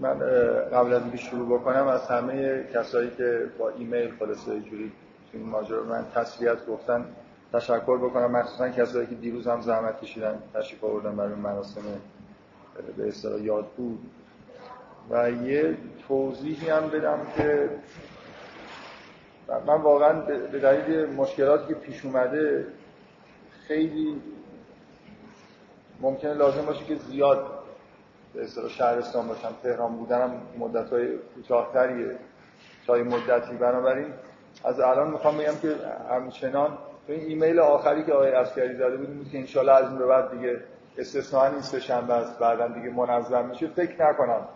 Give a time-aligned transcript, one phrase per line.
[0.00, 0.18] من
[0.72, 4.92] قبل از اینکه شروع بکنم از همه کسایی که با ایمیل خلاصه جوری
[5.32, 7.04] این ماجرا من تسلیت گفتن
[7.52, 8.30] تشکر بکنم.
[8.30, 11.82] مخصوصا کسایی که دیروز هم زحمت کشیدن تشریف آوردن برای مراسم
[12.96, 13.98] به اصطلاح یاد بود.
[15.10, 15.76] و یه
[16.08, 17.70] توضیحی هم بدم که
[19.66, 20.20] من واقعا
[20.52, 22.66] به دلیل مشکلاتی که پیش اومده
[23.68, 24.22] خیلی
[26.00, 27.57] ممکنه لازم باشه که زیاد
[28.34, 32.16] به اصطلاح شهرستان باشم تهران بودنم مدت های کوتاهتریه
[32.86, 33.54] تا مدتی.
[33.54, 34.12] بنابراین
[34.64, 35.74] از الان می‌خوام بگم که
[36.10, 40.30] همچنان تو این ایمیل آخری که آقای اسکری زده بود که انشالله از این بعد
[40.30, 40.60] دیگه
[40.98, 43.66] استثناء این سه شنبه است بعدا دیگه منظم میشه.
[43.66, 44.48] فکر نکنم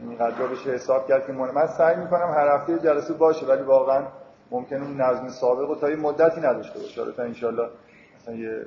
[0.00, 4.06] اینقدر بشه حساب کرد که من سعی می‌کنم هر هفته جلسه باشه ولی واقعا
[4.50, 7.12] ممکنه اون نظم سابق و تا یه مدتی نداشته باشه.
[7.12, 7.68] تا انشالله
[8.16, 8.66] مثلا یه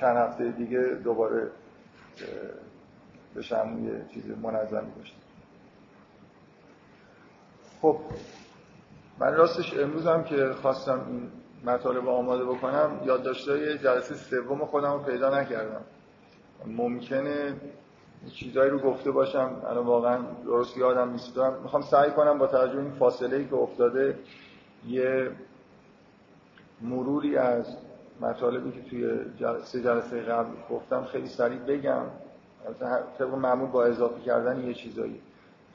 [0.00, 1.50] چند هفته دیگه دوباره
[3.36, 5.14] بشم یه چیز منظمی باشه
[7.82, 7.98] خب
[9.18, 11.30] من راستش امروز هم که خواستم این
[11.64, 15.80] مطالب آماده بکنم یادداشت‌های جلسه سوم خودم رو پیدا نکردم.
[16.66, 17.56] ممکنه
[18.34, 19.62] چیزایی رو گفته باشم.
[19.70, 21.38] الان واقعا درست یادم نیست.
[21.38, 24.18] می‌خوام سعی کنم با توجه این فاصله ای که افتاده
[24.86, 25.30] یه
[26.80, 27.76] مروری از
[28.20, 32.06] مطالبی که توی جلسه جلسه قبل گفتم خیلی سریع بگم.
[33.18, 35.20] طبق معمول با اضافه کردن یه چیزایی.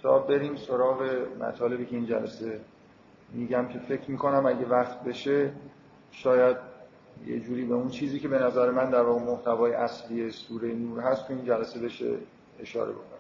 [0.01, 1.03] تا بریم سراغ
[1.39, 2.59] مطالبی که این جلسه
[3.33, 5.51] میگم که فکر می‌کنم اگه وقت بشه
[6.11, 6.57] شاید
[7.25, 10.99] یه جوری به اون چیزی که به نظر من در واقع محتوای اصلی سوره نور
[10.99, 12.15] هست تو این جلسه بشه
[12.59, 13.19] اشاره بکنم.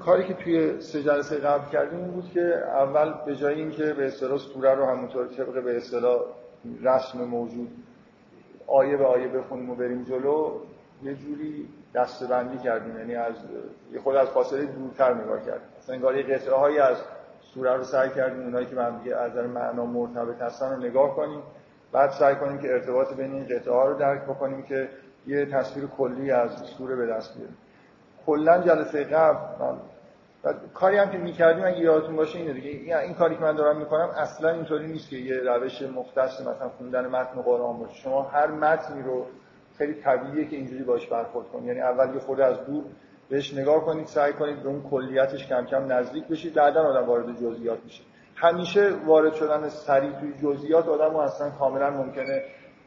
[0.00, 4.06] کاری که توی سه جلسه قبل کردیم این بود که اول به جای اینکه به
[4.06, 6.20] اصطلاح سوره رو همونطور طبق به اصطلاح
[6.82, 7.70] رسم موجود
[8.70, 10.52] آیه به آیه بخونیم و بریم جلو
[11.02, 12.98] یه جوری دستبندی کردیم.
[12.98, 13.34] یعنی از
[13.92, 15.68] یه خود از فاصله دورتر نگاه کردیم.
[15.78, 16.96] مثلا انگار یه قطعه هایی از
[17.40, 21.42] سوره رو سعی کردیم اونایی که من دیگه از معنا مرتبط هستن رو نگاه کنیم.
[21.92, 24.88] بعد سعی کنیم که ارتباط بین این قطعه ها رو درک بکنیم که
[25.26, 27.56] یه تصویر کلی از سوره به دست بیاریم.
[28.26, 29.76] کلا جلسه قبل
[30.44, 32.98] و کاری هم که می‌کردیم اگه یادتون باشه اینه دیگه.
[32.98, 37.06] این کاری که من دارم می‌کنم اصلا اینطوری نیست که یه روش مختص مثلا خوندن
[37.06, 37.94] متن قرآن باشه.
[37.94, 39.26] شما هر متنی رو
[39.78, 42.84] خیلی طبیعیه که اینجوری باش برخورد کنید یعنی اول یه خورده از دور
[43.28, 46.54] بهش نگاه کنید سعی کنید به اون کلیتش کم کم نزدیک بشید.
[46.54, 48.02] بعدا آدم وارد جزئیات میشه.
[48.36, 52.42] همیشه وارد شدن سریع توی جزئیات آدم اصلا کاملا ممکنه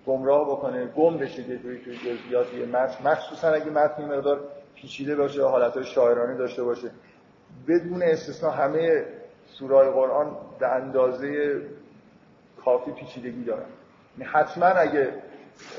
[0.07, 3.09] گمراه بکنه گم بشه یه جوری توی جزئیات یه متن.
[3.09, 4.39] مخصوصا اگه متن مقدار
[4.75, 6.91] پیچیده باشه حالتهای شاعرانه داشته باشه.
[7.67, 9.05] بدون استثنا همه
[9.47, 11.61] سورای قرآن به اندازه
[12.65, 13.65] کافی پیچیدگی دارن.
[14.17, 15.13] یعنی حتما اگه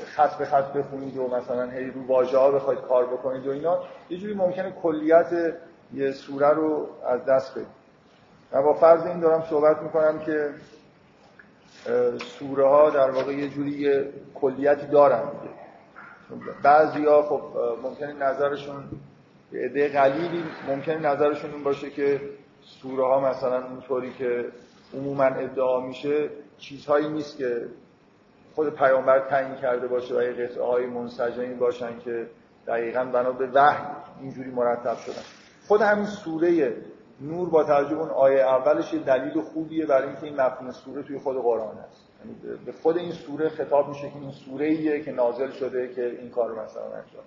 [0.05, 3.79] خط به خط بخونید و مثلا هی رو واژه ها بخواید کار بکنید و اینا
[4.09, 5.53] یه جوری ممکنه کلیت
[5.93, 7.67] یه سوره رو از دست بدید.
[8.51, 10.49] من با فرض این دارم صحبت می‌کنم که
[12.39, 15.23] سوره ها در واقع یه جوری یه کلیتی دارن.
[16.63, 17.43] بعضی ها خب
[17.83, 18.83] ممکنه نظرشون
[19.53, 22.21] عده قلیلی ممکنه نظرشون این باشه که
[22.61, 24.45] سوره ها مثلا اونطوری که
[24.93, 27.65] عموما ادعا میشه چیزهایی نیست که
[28.55, 32.27] خود پیامبر تعیین کرده باشه و قطعه های منسجمی باشن که
[32.67, 33.85] دقیقا بنا به وحی
[34.21, 35.21] اینجوری مرتب شدن.
[35.67, 36.75] خود همین سوره
[37.21, 41.17] نور با توجه اون آیه اولش یه دلیل خوبیه برای اینکه این مفهوم سوره توی
[41.17, 42.09] خود قرآن هست.
[42.19, 46.05] یعنی به خود این سوره خطاب میشه که این سوره ایه که نازل شده که
[46.19, 47.23] این کار رو مثلا انجام.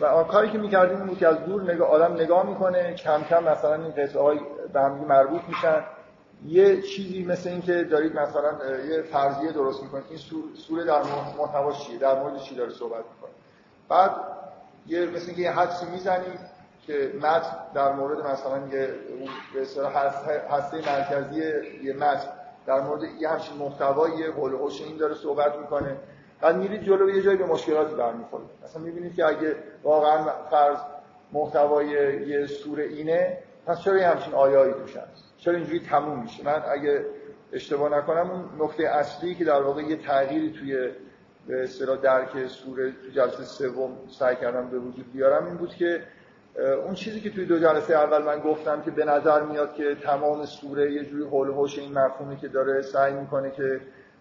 [0.00, 3.44] و کاری که می‌کردیم این بود که از دور نگاه آدم نگاه می‌کنه کم کم
[3.44, 4.40] مثلا این قطعه های
[4.72, 5.82] به هم مربوط میشن.
[6.46, 8.52] یه چیزی مثل این که دارید مثلا
[8.90, 10.04] یه فرضیه درست می‌کنید.
[10.10, 10.18] این
[10.54, 11.02] سوره در
[11.38, 13.30] محتوا چیه؟ در مورد چی داره صحبت می‌کنه؟
[13.88, 14.10] بعد
[14.86, 16.40] یه مثل اینکه یه حدسی می‌زنید
[16.86, 18.94] که متن در مورد مثلا یه
[19.54, 19.92] به اصطلاح
[20.50, 21.42] هسته مرکزی
[21.82, 22.28] یه متن
[22.66, 24.54] در مورد یه همچین محتوایی قول
[24.86, 25.96] این داره صحبت می‌کنه.
[26.40, 28.48] بعد میرید جلو یه جایی به مشکلاتی برمیخورید.
[28.64, 30.78] مثلا می‌بینید که اگه واقعا فرض
[31.32, 31.86] محتوای
[32.26, 36.62] یه سوره اینه پس چرا یه همچین آیایی توش هست؟ چرا اینجوری تموم میشه؟ من
[36.72, 37.04] اگه
[37.52, 40.90] اشتباه نکنم اون نقطه اصلی که در واقع یه تغییری توی
[41.46, 46.02] به اصطلاح درک سوره تو جلسه سوم سعی کردم به وجود بیارم این بود که
[46.84, 50.44] اون چیزی که توی دو جلسه اول من گفتم که به نظر میاد که تمام
[50.44, 53.80] سوره یه جوری هوش این مفهومی که داره سعی می‌کنه که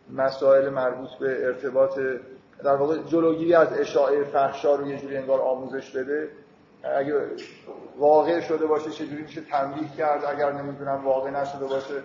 [0.09, 1.99] مسائل مربوط به ارتباط
[2.63, 6.29] در واقع جلوگیری از اشاعه فحشا رو یه جوری انگار آموزش بده.
[6.83, 7.13] اگه
[7.97, 12.03] واقع شده باشه چجوری میشه تنبیه کرد؟ اگر نمی‌دونم واقع نشده باشه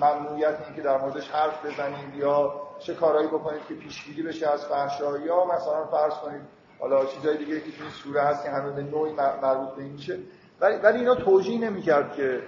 [0.00, 4.66] ممنوعیت این که در موردش حرف بزنید یا چه کارهایی بکنید که پیشگیری بشه از
[4.66, 6.42] فحشا یا مثلا فرض کنید
[6.80, 10.18] حالا چیزای دیگه که تو این سوره هست که به نوعی مربوط به این میشه.
[10.60, 12.42] ولی ولی اینا توجیه نمی‌کرد که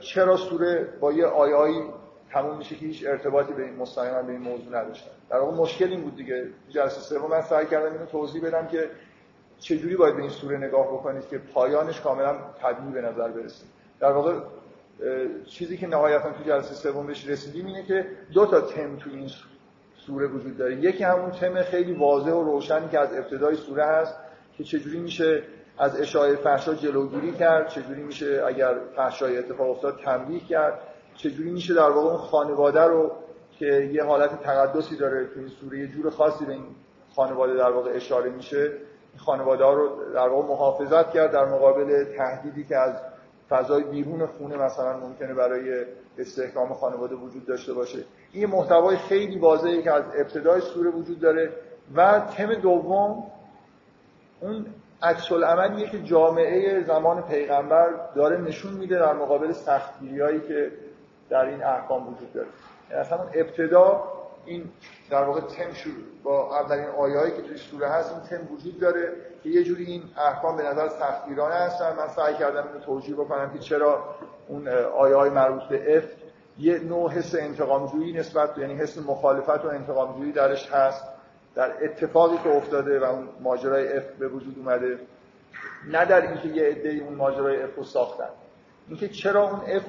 [0.00, 1.82] چرا سوره با یه آیایی
[2.34, 5.10] تموم میشه که هیچ ارتباطی به این مستقیما به این موضوع نداشتن.
[5.30, 7.30] در واقع مشکل این بود دیگه جلسه سوم.
[7.30, 8.90] من سعی کردم اینو توضیح بدم که
[9.58, 13.64] چجوری باید به این سوره نگاه بکنید که پایانش کاملا طبیعی به نظر برسه.
[14.00, 14.34] در واقع
[15.46, 19.30] چیزی که نهایتا تو جلسه سوم بهش رسیدیم اینه که دو تا تم تو این
[19.96, 20.74] سوره وجود داره.
[20.74, 24.14] یکی همون تم خیلی واضح و روشنی که از ابتدای سوره هست
[24.56, 25.42] که چجوری میشه
[25.78, 30.78] از اشاعه فحشا جلوگیری کرد چجوری میشه اگر فحشای اتفاق افتاد تنبیه کرد.
[31.16, 33.12] چجوری میشه در واقع اون خانواده رو
[33.58, 36.64] که یه حالت تقدسی داره تو این سوره یه جور خاصی به این
[37.16, 42.04] خانواده در واقع اشاره میشه این خانواده ها رو در واقع محافظت کرد در مقابل
[42.04, 42.94] تهدیدی که از
[43.48, 45.84] فضای بیرون خونه مثلا ممکنه برای
[46.18, 47.98] استحکام خانواده وجود داشته باشه.
[48.32, 51.52] این محتوای خیلی واضحی که از ابتدای سوره وجود داره
[51.94, 53.24] و تم دوم
[54.40, 54.66] اون
[55.02, 60.72] عکس عملیه که جامعه زمان پیغمبر داره نشون میده در مقابل سختگیریایی که
[61.30, 62.48] در این احکام وجود داره.
[62.90, 64.04] یعنی اصلا ابتدا
[64.44, 64.70] این
[65.10, 66.04] در واقع تم شروع.
[66.22, 69.12] با اولین آیه‌ای که توی سوره هست این تم وجود داره
[69.42, 73.52] که یه جوری این احکام به نظر سختگیرانه هستن من سعی کردم اینو توجیه بکنم
[73.52, 74.14] که چرا
[74.48, 74.68] اون
[74.98, 76.04] آیه های مربوط به اف
[76.58, 81.04] یه نوع حس انتقامجویی نسبت یعنی حس مخالفت و انتقامجویی درش هست.
[81.54, 84.98] در اتفاقی که افتاده و اون ماجرای افک به وجود اومده.
[85.90, 88.28] نه در اینکه یه عده اون ماجرای افک رو ساختن.
[88.88, 89.82] اینکه چرا اون افک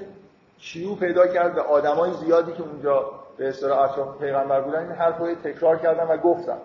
[0.57, 4.79] شیوع پیدا کرد به آدمای زیادی که اونجا به اصطلاح اطراف پیغمبر بودن.
[4.79, 6.57] این حرفو تکرار کردن و گفتن.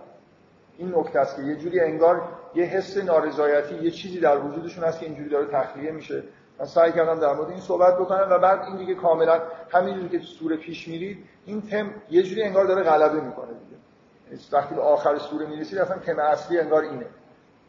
[0.79, 2.23] این نکته است که یه جوری انگار
[2.55, 6.23] یه حس نارضایتی یه چیزی در وجودشون هست که اینجوری داره تخلیه میشه.
[6.59, 9.41] من سعی کردم در مورد این صحبت بکنم و بعد این دیگه کاملا
[9.71, 14.43] همینجوری که سوره پیش میره این تم یه جوری انگار داره غلبه می‌کنه دیگه.
[14.53, 17.07] وقتی به آخر سوره می‌رسید اصلا تم اصلی انگار اینه.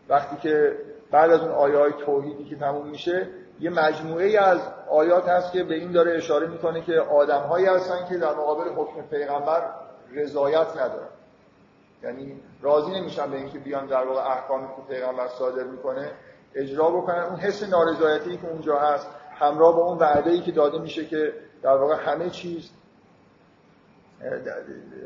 [0.09, 0.77] وقتی که
[1.11, 3.27] بعد از اون آیه های توحیدی که تموم میشه
[3.61, 4.59] یه مجموعه از
[4.89, 9.01] آیات هست که به این داره اشاره می‌کنه که آدمهایی هستن که در مقابل حکم
[9.01, 9.61] پیغمبر
[10.13, 11.07] رضایت ندارن.
[12.03, 16.11] یعنی راضی نمیشن به اینکه بیان در واقع احکامی که پیغمبر صادر می‌کنه
[16.55, 17.23] اجرا بکنن.
[17.23, 19.07] اون حس نارضایتی که اونجا هست
[19.39, 21.33] همراه با اون وعده ای که داده میشه که
[21.63, 22.69] در واقع همه چیز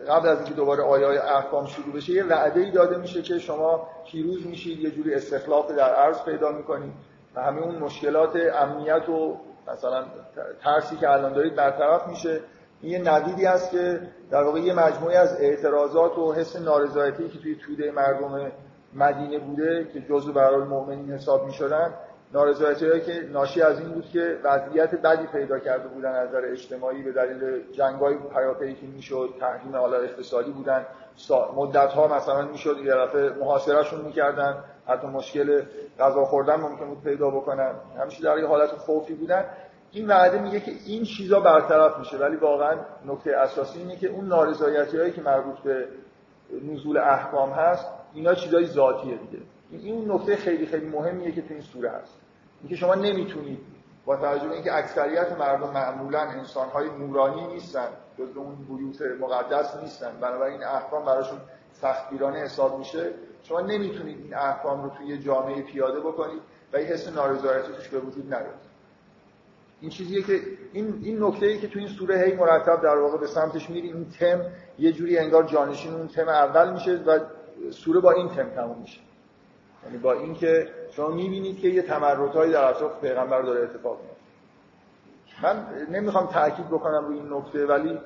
[0.07, 3.39] قبل از اینکه دوباره آیه های احکام شروع بشه یه وعده ای داده میشه که
[3.39, 6.93] شما پیروز میشید یه جوری استخلاف در عرض پیدا می‌کنید.
[7.35, 9.37] و همه اون مشکلات امنیت و
[9.67, 10.05] مثلا
[10.63, 12.41] ترسی که الان دارید برطرف میشه.
[12.81, 14.01] این یه نویدی است که
[14.31, 18.51] در واقع یه مجموعه از اعتراضات و حس نارضایتی که توی توده مردم
[18.93, 21.93] مدینه بوده که جزو برای المؤمنین حساب می‌شدن
[22.35, 27.03] نارضایتی که ناشی از این بود که وضعیت بدی پیدا کرده بودن از نظر اجتماعی
[27.03, 30.85] به دلیل جنگای پیاپی که می‌شد تحریم حالا اقتصادی بودن
[31.55, 35.61] مدت ها مثلا می‌شد یه دفعه محاصرهشون می‌کردن حتی مشکل
[35.99, 37.71] غذا خوردن ممکن بود پیدا بکنن.
[37.99, 39.45] همیشه در یه حالت خوفی بودن.
[39.91, 44.27] این وعده میگه که این چیزا برطرف میشه ولی واقعا نکته اساسی اینه که اون
[44.27, 45.87] نارضایتی هایی که مربوط به
[46.71, 49.43] نزول احکام هست اینا چیزای ذاتیه دیگه.
[49.71, 52.24] این نکته خیلی خیلی مهمیه که تو این سوره هست.
[52.65, 53.59] اینکه شما نمی‌تونید
[54.05, 60.11] با توجه به اینکه اکثریت مردم معمولا انسانهای نورانی نیستن جز اون بیوت مقدس نیستن
[60.21, 61.37] بنابراین احکام براشون
[61.73, 63.11] سختگیرانه حساب میشه
[63.43, 66.41] شما نمی‌تونید این احکام رو توی جامعه پیاده بکنید
[66.73, 68.59] و این حس نارضایتی توش به وجود نیاد.
[69.81, 70.41] این چیزیه که
[70.73, 74.09] این این نکته که تو این سوره هی مرتب در واقع به سمتش میری این
[74.09, 74.41] تم
[74.79, 77.19] یه جوری انگار جانشین اون تم اول میشه و
[77.71, 78.99] سوره با این تم تموم میشه.
[79.85, 84.15] یعنی با اینکه شما می‌بینید که یه تمردهایی در اطراف پیغمبر داره اتفاق میفته
[85.43, 87.99] من نمی‌خوام تاکید بکنم روی این نکته ولی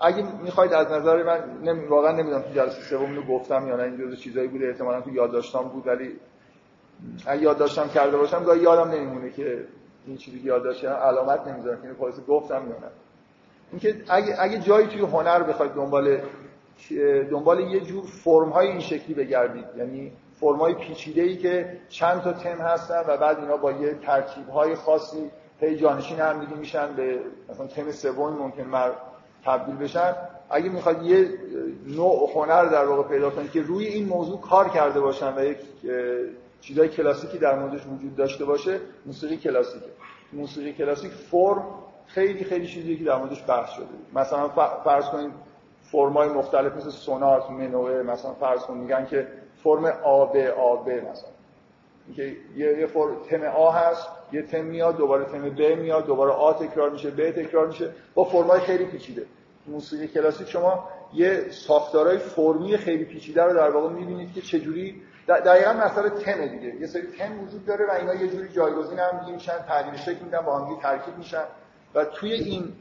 [0.00, 1.86] اگه می‌خواید از نظر من نمی...
[1.86, 5.14] واقعا نمی‌دونم تو جلسه سوم اینو گفتم یا نه این جزء چیزایی بوده احتمالاً تو
[5.14, 6.16] یادداشتام بود ولی
[7.26, 9.64] اگه یادداشتم کرده باشم گاهی یادم نمیمونه که
[10.06, 12.90] این چیزی که یادداشت علامت نمی‌ذارم که اینو گفتم یا نه.
[13.70, 16.20] اینکه اگه اگه جایی توی هنر بخواید دنبال
[17.30, 22.22] دنبال یه جور فرم های این شکلی بگردید یعنی فرم های پیچیده ای که چند
[22.22, 26.54] تا تم هستن و بعد اینا با یه ترکیب های خاصی هی جانشین هم دیگه
[26.54, 28.90] میشن به مثلا تم سوم ممکن مر
[29.44, 30.14] تبدیل بشن.
[30.50, 31.28] اگه می‌خواد یه
[31.86, 35.58] نوع هنر در واقع پیدا کنید که روی این موضوع کار کرده باشن و یک
[36.60, 39.86] چیزای کلاسیکی در موردش وجود داشته باشه موسیقی کلاسیکه.
[40.32, 41.64] موسیقی کلاسیک فرم
[42.06, 43.86] خیلی خیلی چیزی که در موردش بحث شده.
[44.14, 44.48] مثلا
[44.84, 45.32] فرض کنید
[45.82, 49.28] فرمای مختلف مثل سونات منوه مثلا فرض کنید میگن که
[49.64, 51.30] فرم آب آب مثلا.
[52.06, 56.32] اینکه یه یه فرم تم آ هست یه تم میاد دوباره تم ب میاد دوباره
[56.32, 57.90] آ تکرار میشه ب تکرار میشه.
[58.14, 59.26] با فرمای خیلی پیچیده.
[59.66, 65.72] موسیقی کلاسیک شما یه ساختارهای فرمی خیلی پیچیده رو در واقع می‌بینید که چجوری دقیقا
[65.72, 66.74] مسئله تم دیگه.
[66.74, 70.40] یه سری تم وجود داره و اینا یه جوری جایگزین هم میشن تغییر شکل میدن
[70.40, 71.44] با هم ترکیب میشن.
[71.94, 72.72] و توی این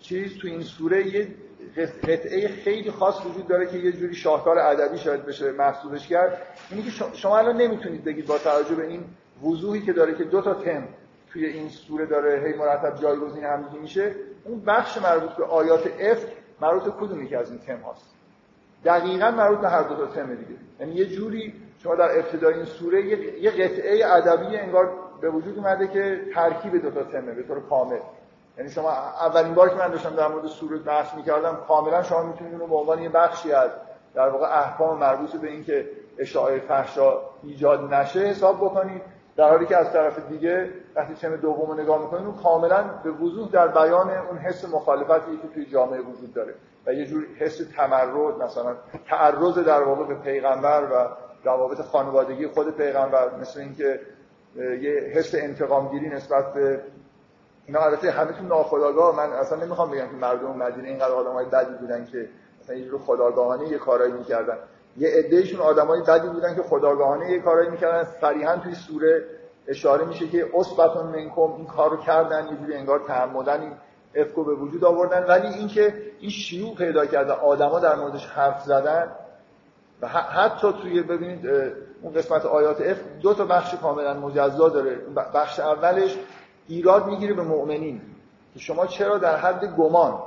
[0.00, 1.28] چیز توی این سوره یه
[1.76, 6.42] قطعه خیلی خاص وجود داره که یه جوری شاهکار ادبی شاید بشه محسوبش کرد.
[6.70, 9.04] اینی که شما الان نمی‌تونید بگید با توجه به این
[9.42, 10.88] وضوحی که داره که دو تا تم
[11.32, 16.24] توی این سوره داره هی مرتب جایگزین هم میشه اون بخش مربوط به آیات اف
[16.60, 18.14] مربوط به کدومی که از این تم هاست؟
[18.84, 20.60] دقیقا مربوط به هر دو تا تم دیگه.
[20.80, 23.06] یعنی یه جوری شما در ابتدای این سوره
[23.42, 27.98] یه قطعه ادبی انگار به وجود اومده که ترکیب دو تا تمه به طور کامل.
[28.58, 32.52] یعنی شما اولین بار که من داشتم در مورد سوره بحث می‌کردم کاملا شما می‌تونید
[32.52, 33.70] اون رو به عنوان یه بخشی از
[34.14, 35.88] در واقع احکام مربوط به اینکه
[36.18, 37.12] اشاعه فحشا
[37.42, 39.02] ایجاد نشه حساب بکنید.
[39.36, 43.10] در حالی که از طرف دیگه وقتی تم دوم رو نگاه می‌کنید اون کاملا به
[43.10, 46.54] وضوح در بیان اون حس مخالفتی که توی جامعه وجود داره
[46.86, 48.76] و یه جور حس تمرد مثلا
[49.08, 51.08] تعرض در واقع به پیغمبر و
[51.44, 54.00] روابط خانوادگی خود پیغمبر مثل اینکه
[54.56, 56.80] یه حس انتقامگیری نسبت به
[57.68, 61.74] اینا البته همه تو ناخداگاه من اصلا نمی‌خوام بگم که مردم مدینه اینقدر آدمای بدی
[61.80, 62.28] بودن که
[62.62, 64.56] مثلا یه جور خداگاهانه یه کارایی می‌کردن.
[64.96, 68.08] یه عدهشون آدمای بدی بودن که خداگاهانه یه کارایی می‌کردن.
[68.20, 69.24] صریحا توی سوره
[69.66, 73.72] اشاره میشه که اثبتون منکم این کارو کردن یه جوری انگار تعمدن
[74.14, 75.26] افکو به وجود آوردن.
[75.26, 79.12] ولی اینکه این شیوع پیدا کرده آدما در موردش حرف زدن
[80.02, 81.46] و حتی توی ببینید
[82.02, 84.96] اون قسمت آیات اف دو تا بخش کاملا مجزا داره.
[85.34, 86.18] بخش اولش
[86.68, 88.00] ایراد می‌گیره به مؤمنین
[88.54, 90.22] که شما چرا در حد گمان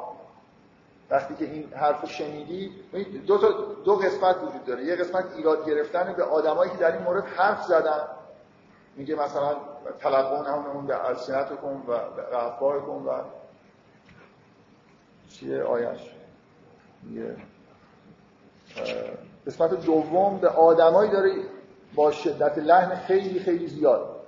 [1.10, 2.72] وقتی که این حرف شنیدی؟
[3.28, 3.52] دو تا
[3.86, 4.84] دو قسمت وجود داره.
[4.84, 8.08] یه قسمت ایراد گرفتن به آدمایی که در این مورد حرف زدن.
[8.96, 9.56] میگه مثلا
[10.00, 10.96] تلقون همون به
[11.62, 13.24] کن و کن و
[15.30, 16.02] چیه؟ آیش.
[17.04, 17.36] میگه
[19.48, 21.32] قسمت دوم به آدمایی داره
[21.96, 24.21] با شدت لحن خیلی خیلی زیاد.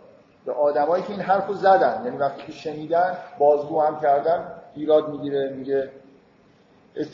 [0.46, 2.02] به آدمایی که این حرفو زدن.
[2.06, 5.90] یعنی وقتی که شنیدن بازگو هم کردن ایراد می‌گیره میگه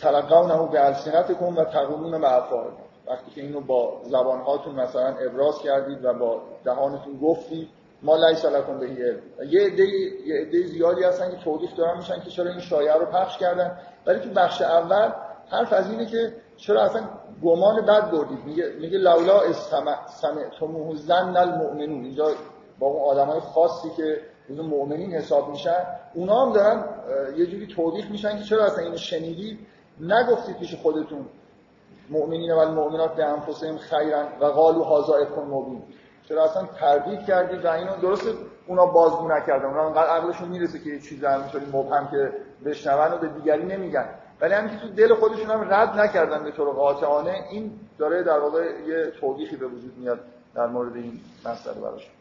[0.02, 2.84] تلقونه به السنتکم و تقولون به افواهکم.
[3.08, 7.70] وقتی که اینو با زبانهاتون مثلا ابراز کردید و با دهانتون گفتید
[8.02, 9.84] ما لیس لکم به یه عده
[10.26, 13.78] یه عده زیادی هستن که توضیح دارن میشن که چرا این شایعه رو پخش کردن.
[14.06, 15.12] ولی تو بخش اول
[15.50, 17.04] حرف از اینه که چرا اصلا
[17.44, 18.46] گمان بد بردید.
[18.46, 19.54] میگه میگه لولا
[20.08, 22.04] سمعتموه زن المؤمنون.
[22.04, 22.32] اینجا
[22.80, 26.84] با اون آدمای خاصی که جزو مؤمنین حساب میشن اونا هم دارن
[27.38, 29.60] یه جوری توضیح میشن که چرا اصلا اینو شنیدید؟
[30.00, 31.26] نگفتید پیش خودتون.
[32.10, 35.84] مؤمنین و المؤمنات به انفسهم خیرن و قالوا هذا افکن مبین.
[36.30, 38.28] چرا اصلا تردید کردید؟ و اینو درست
[38.68, 39.66] اونا بازگو نکردن.
[39.66, 42.34] اونا انقدر عقلشون می‌رسه که یه چیز همینطوری مبهم که
[42.66, 44.10] بشنون و به دیگری نمیگن.
[44.42, 48.40] ولی همین که تو دل خودشون هم رد نکردن به طور قاطعانه این داره در
[48.40, 50.20] واقع یه توضیحی به وجود میاد
[50.56, 52.12] در مورد این مسئله براشون.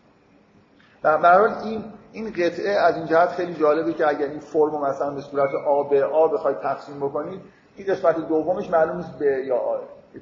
[1.02, 5.20] در این این قطعه از این جهت خیلی جالبه که اگر این فرم مثلا به
[5.20, 7.40] صورت آ به آ بخواید تقسیم بکنید
[7.76, 9.78] این قسمت دومش معلوم نیست به یا آ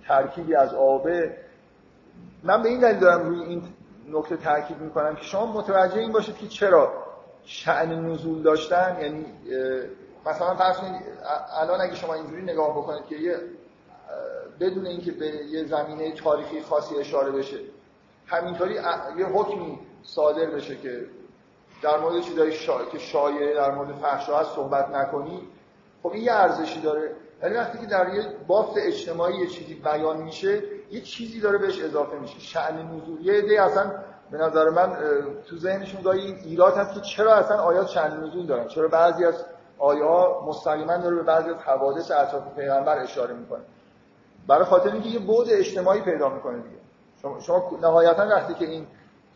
[0.08, 1.08] ترکیبی از آب
[2.44, 3.62] من به این دلیل دارم روی این
[4.12, 6.92] نکته تاکید می‌کنم که شما متوجه این باشید که چرا
[7.44, 9.24] شأن نزول داشتن یعنی
[10.26, 11.02] مثلا فرض کنید
[11.60, 13.36] الان اگه شما اینجوری نگاه بکنید که یه
[14.60, 17.56] بدون اینکه به یه زمینه تاریخی خاصی اشاره بشه
[18.26, 18.74] همینطوری
[19.18, 21.06] یه حکمی صادر بشه که
[21.82, 22.84] در مورد چیزای شا...
[22.84, 25.48] که شایعه در مورد فحشا هست صحبت نکنی
[26.02, 27.10] خب این یه ارزشی داره.
[27.42, 31.82] ولی وقتی که در یه بافت اجتماعی یه چیزی بیان میشه یه چیزی داره بهش
[31.82, 32.40] اضافه میشه.
[32.40, 33.26] شأن نزول.
[33.26, 33.92] یه عده اصلا
[34.30, 34.96] به نظر من
[35.46, 39.24] تو ذهنشون گاهی این ایراد هست که چرا اصلا آیات شأن نزول دارن؟ چرا بعضی
[39.24, 39.44] از
[39.80, 43.62] ها مستقیما داره به بعضی از حوادث اطراف پیغمبر اشاره می‌کنه؟
[44.46, 46.76] برای خاطر اینکه یه بعد اجتماعی پیدا می‌کنه دیگه.
[47.22, 48.86] شما, شما نهایتا وقتی که این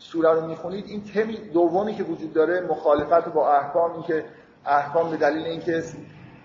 [0.01, 4.25] سوره رو می‌خونید این تمی دومی که وجود داره مخالفت با احکام که
[4.65, 5.83] احکام به دلیل اینکه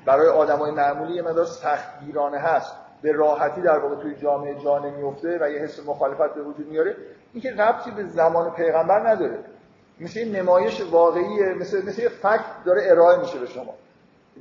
[0.07, 2.73] برای آدمای معمولی یه مقدار سختگیرانه هست
[3.03, 6.97] به راحتی در واقع توی جامعه جا نمیفته و یه حس مخالفت به وجود میاره
[7.33, 9.39] این که ربطی به زمان پیغمبر نداره.
[10.01, 13.75] مثل یه نمایش واقعی مثل مثل یه فکت داره ارائه میشه به شما.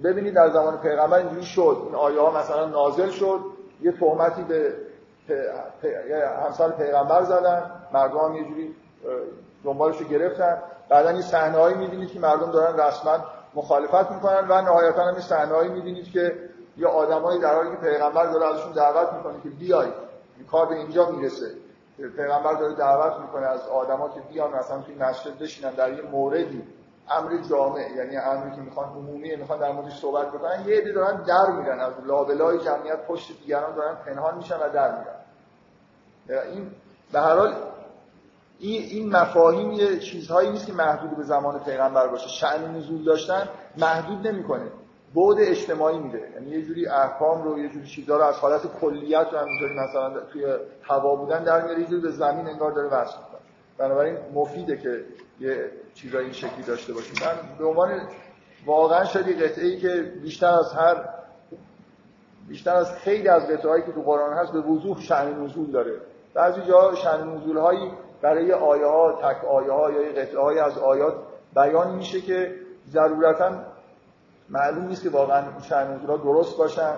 [0.04, 1.82] ببینید در زمان پیغمبر اینجوری شد.
[1.86, 3.40] این آیه ها مثلا نازل شد
[3.82, 4.74] یه تهمتی به
[6.46, 8.76] همسر پیغمبر زدن مردم هم یه جوری
[9.64, 10.62] دنبالش رو گرفتن.
[10.90, 15.70] بعدا این صحنه‌ای می‌بینید که مردم دارن رسما مخالفت می‌کنن و نهایتا هم این صحنه‌ای
[15.70, 16.36] می‌بینید که
[16.78, 19.94] یا آدمایی در حالی که پیغمبر داره ازشون دعوت می‌کنه که بیاید
[20.38, 21.52] این کار به اینجا می‌رسه.
[21.98, 26.64] پیغمبر داره دعوت می‌کنه از آدما که بیان مثلا توی مسجد بشینن در یه موردی.
[27.10, 31.24] امر جامع یعنی امری که می‌خوان عمومی می‌خوان در موردش صحبت بکنن یه عده دارن
[31.24, 31.80] در میرن.
[31.80, 35.16] از لابلای جمعیت پشت دیگران دارن پنهان میشن و در میرن.
[36.44, 36.72] این
[37.12, 37.54] به هر حال
[38.60, 42.28] این این مفاهیم یه چیزهایی نیست که محدود به زمان پیغمبر باشه.
[42.28, 44.66] شأن نزول داشتن محدود نمی‌کنه.
[45.16, 46.32] بعد اجتماعی میده.
[46.34, 50.20] یعنی یه جوری احکام رو یه جوری چیزا رو از حالت کلیت رو همینطوری مثلا
[50.20, 50.46] توی
[50.82, 51.80] هوا بودن در میاره.
[51.80, 53.40] یه جوری به زمین انگار داره وصل می‌کنه.
[53.78, 55.06] بنابراین مفیده که
[55.40, 57.16] یه چیزای این شکلی داشته باشیم.
[57.22, 58.02] من به عنوان
[58.66, 61.10] واقعا شدی قطعه که بیشتر از هر
[62.48, 66.02] بیشتر از خیلی از قطعه که تو قرآن هست به وضوح شأن نزول داره.
[66.34, 67.92] بعضی جا شأن نزول هایی
[68.26, 71.14] برای آیه ها تک آیه ها یا قطعه های از آیات
[71.56, 72.56] بیان میشه که
[72.90, 73.52] ضرورتا
[74.50, 75.44] معلوم نیست که واقعا
[76.08, 76.94] ها درست باشن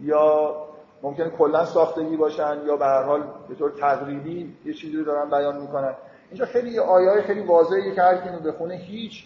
[0.00, 0.54] یا
[1.02, 5.30] ممکنه کلا ساختگی باشن یا به هر حال به طور تقریبی یه چیزی رو دارن
[5.30, 5.94] بیان می‌کنن.
[6.30, 9.24] اینجا خیلی آیه های خیلی واضحه که هر کی بخونه هیچ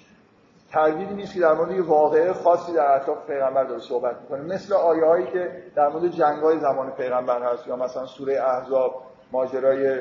[0.70, 4.42] تردیدی نیست که در مورد یه واقعه خاصی در اطراف پیغمبر داره صحبت می‌کنه.
[4.54, 9.02] مثل آیه هایی که در مورد جنگ های زمان پیغمبر هست یا مثلا سوره احزاب
[9.32, 10.00] ماجرای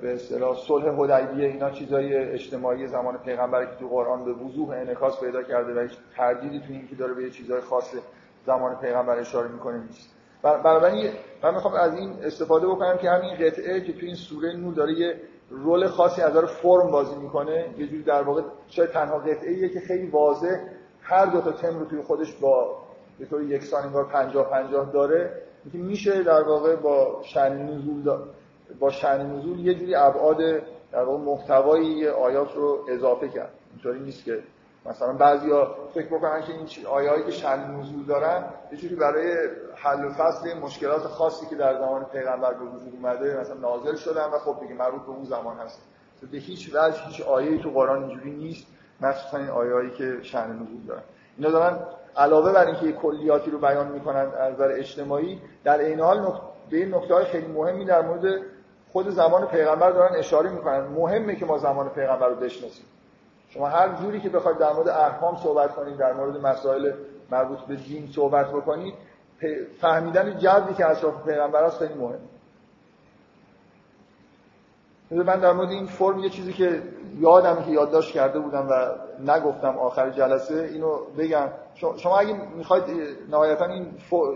[0.00, 5.20] به اصطلاح صلح حدیبیه اینا چیزای اجتماعی زمان پیغمبر که تو قرآن به وضوح انعکاس
[5.20, 7.94] پیدا کرده و هیچ تردیدی تو این که داره به چیزای خاص
[8.46, 10.10] زمان پیغمبر اشاره می‌کنه نیست.
[10.42, 11.10] بنابراین
[11.42, 14.92] من می‌خوام از این استفاده بکنم که همین قطعه که تو این سوره نور داره
[14.92, 15.20] یه
[15.50, 19.80] رول خاصی از داره فرم بازی می‌کنه یه جوری در واقع شاید تنها قطعه که
[19.80, 20.56] خیلی واضح
[21.02, 22.78] هر دو تا تم رو توی خودش با
[23.18, 25.42] به طور یکسان انگار 50 50 داره
[25.72, 28.02] میشه در واقع با شأن نزول
[28.80, 30.38] با شأن نزول یه جوری ابعاد
[30.92, 33.50] در واقع محتوای آیات رو اضافه کرد.
[33.72, 34.42] اینطوری نیست که
[34.86, 39.36] مثلا بعضیا فکر بکنن که این آیه‌ای که شأن نزول دارن یه جوری برای
[39.74, 44.24] حل و فصل مشکلات خاصی که در زمان پیغمبر به وجود اومده مثلا نازل شدن
[44.24, 45.82] و خب دیگه مربوط به اون زمان هست.
[46.32, 48.66] به هیچ وجه هیچ آیه‌ای تو قرآن اینجوری نیست
[49.00, 51.02] مخصوصا این آیه‌ای که شأن نزول دارن.
[51.38, 51.78] اینا دارن
[52.16, 56.20] علاوه بر اینکه کلیاتی رو بیان می‌کنن از نظر اجتماعی در این حال
[56.70, 58.42] به این نکته خیلی مهمی در مورد
[58.92, 60.80] خود زمان پیغمبر دارن اشاره می‌کنن.
[60.80, 62.84] مهمه که ما زمان پیغمبر رو بشناسیم.
[63.48, 66.92] شما هر جوری که بخواید در مورد احکام صحبت کنید در مورد مسائل
[67.30, 68.94] مربوط به دین صحبت بکنید
[69.80, 72.18] فهمیدن جوی که اطراف پیغمبر است خیلی مهمه.
[75.22, 76.82] من در مورد این فرم یه چیزی که
[77.18, 78.94] یادم که یادداشت کرده بودم و
[79.32, 81.48] نگفتم آخر جلسه اینو بگم.
[81.96, 82.84] شما اگه می‌خواید
[83.30, 83.86] نهایتا این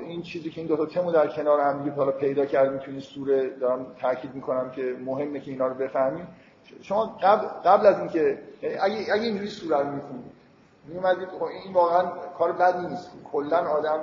[0.08, 2.90] این چیزی که این دو تا تمو در کنار هم دیگه حالا پیدا کردیم تو
[2.90, 6.28] این سوره دارم تاکید می‌کنم که مهمه که اینا رو بفهمیم.
[6.82, 10.32] شما قبل قبل از اینکه اگه اگه اینجوری سوره رو می‌خونید
[10.84, 13.10] میومدید خب این واقعا کار بدی نیست.
[13.32, 14.00] کلا آدم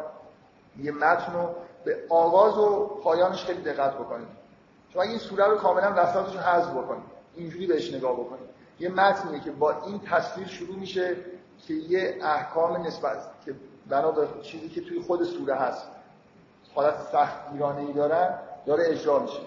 [0.80, 1.50] یه متن رو
[1.86, 4.45] به آغاز و پایانش خیلی دقت بکنید.
[4.96, 7.04] شما این سوره رو کاملا وسطش رو حذف بکنید
[7.36, 11.16] اینجوری بهش نگاه بکنید یه متنیه که با این تصویر شروع میشه
[11.68, 13.56] که یه احکام نسبت که
[13.90, 15.88] بنا چیزی که توی خود سوره هست
[16.76, 17.38] حالت سخت
[17.80, 19.40] ای دارن داره اجرا میشه.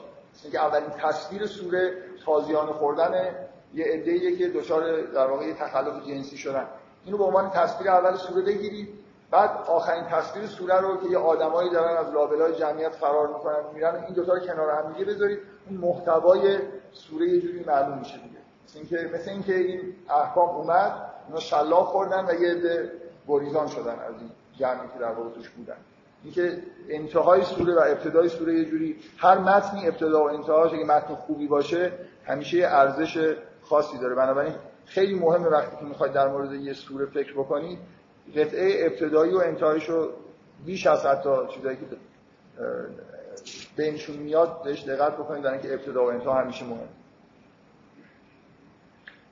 [0.42, 3.34] اینکه اولین تصویر سوره تازیانه خوردن
[3.74, 6.66] یه عده‌ایه که دچار در واقع تخلف جنسی شدن.
[7.04, 8.97] اینو به عنوان تصویر اول سوره بگیرید.
[9.30, 13.94] بعد آخرین تصویر سوره رو که یه آدمایی دارن از لابلای جمعیت فرار می‌کنن میرن
[13.94, 15.38] این دو تا رو کنار هم دیگه بذارید
[15.68, 16.58] اون محتوای
[16.92, 18.38] سوره یه جوری معلوم میشه دیگه.
[18.74, 20.92] اینکه مثل اینکه این احکام اومد
[21.26, 22.92] اینا شلاق خوردن و یه عده
[23.28, 25.76] گریزان شدن از این جمعی که در واقع بودن.
[26.24, 31.14] اینکه انتهای سوره و ابتدای سوره یه جوری هر متنی ابتدا و انتهاش اگه متن
[31.14, 31.92] خوبی باشه
[32.24, 34.14] همیشه ارزش خاصی داره.
[34.14, 34.54] بنابراین
[34.86, 37.78] خیلی مهمه وقتی که می‌خواید در مورد یه سوره فکر بکنید
[38.36, 40.08] قطعه ابتدایی و انتهایش رو
[40.66, 41.82] بیش از حتی چیزایی که
[43.76, 46.88] بینشون میاد بهش دقت بکنید در اینکه ابتدا و انتها همیشه مهم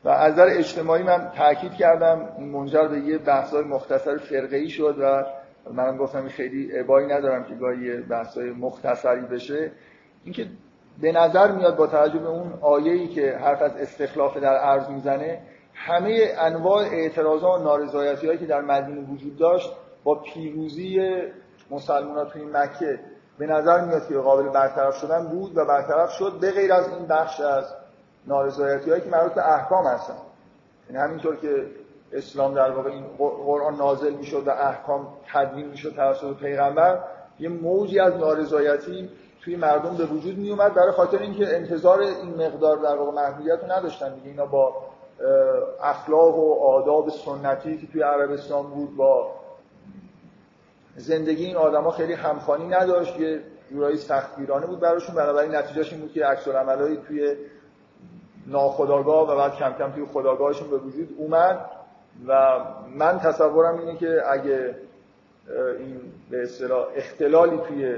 [0.04, 4.96] و از نظر اجتماعی من تاکید کردم این منجر به یه بحث‌های مختصر فرقه‌ای شد
[5.00, 5.24] و
[5.72, 9.70] منم گفتم خیلی ابایی ندارم که گاهی بحث‌های مختصری بشه.
[10.24, 10.46] اینکه
[11.00, 15.42] به نظر میاد با توجه به اون آیه‌ای که حرف از استخلاف در عرض می‌زنه
[15.76, 19.72] همه انواع اعتراضات و نارضایتی هایی که در مدینه وجود داشت
[20.04, 21.22] با پیروزی
[21.70, 23.00] مسلمان توی مکه
[23.38, 27.06] به نظر میاد که قابل برطرف شدن بود و برطرف شد به غیر از این
[27.06, 27.64] بخش از
[28.26, 30.14] نارضایتی هایی که مربوط به احکام هستن.
[30.90, 31.66] یعنی همینطور که
[32.12, 36.98] اسلام در واقع این قرآن نازل می‌شد و احکام تدوین می‌شد توسط پیغمبر
[37.40, 39.10] یه موجی از نارضایتی
[39.40, 43.58] توی مردم به وجود می اومد برای خاطر اینکه انتظار این مقدار در واقع محدودیت
[43.62, 44.28] رو نداشتن دیگه.
[44.28, 44.74] اینا با
[45.82, 49.32] اخلاق و آداب سنتی که توی عربستان بود با
[50.96, 55.14] زندگی این آدما خیلی همخوانی نداشت یه جورایی سختگیرانه بود براشون.
[55.14, 56.44] بنابراین نتیجهش این بود که عکس
[57.08, 57.36] توی
[58.46, 61.70] ناخداگاه و بعد کم کم توی خداگاهشون به وجود اومد.
[62.26, 62.60] و
[62.94, 64.74] من تصورم اینه که اگه
[65.78, 66.00] این
[66.30, 67.96] به اصطلاح اختلالی توی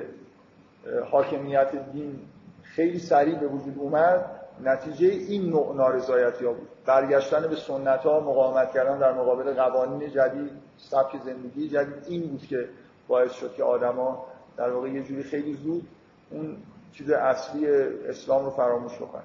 [1.10, 2.20] حاکمیت دین
[2.62, 6.68] خیلی سریع به وجود اومد نتیجه این نوع نارضایتی ها بود.
[6.86, 12.46] برگشتن به سنت ها مقاومت کردن در مقابل قوانین جدید سبک زندگی جدید این بود
[12.46, 12.68] که
[13.08, 15.88] باعث شد که آدما در واقع یه جوری خیلی زود
[16.30, 16.56] اون
[16.92, 17.68] چیز اصلی
[18.08, 19.22] اسلام رو فراموش بکنن.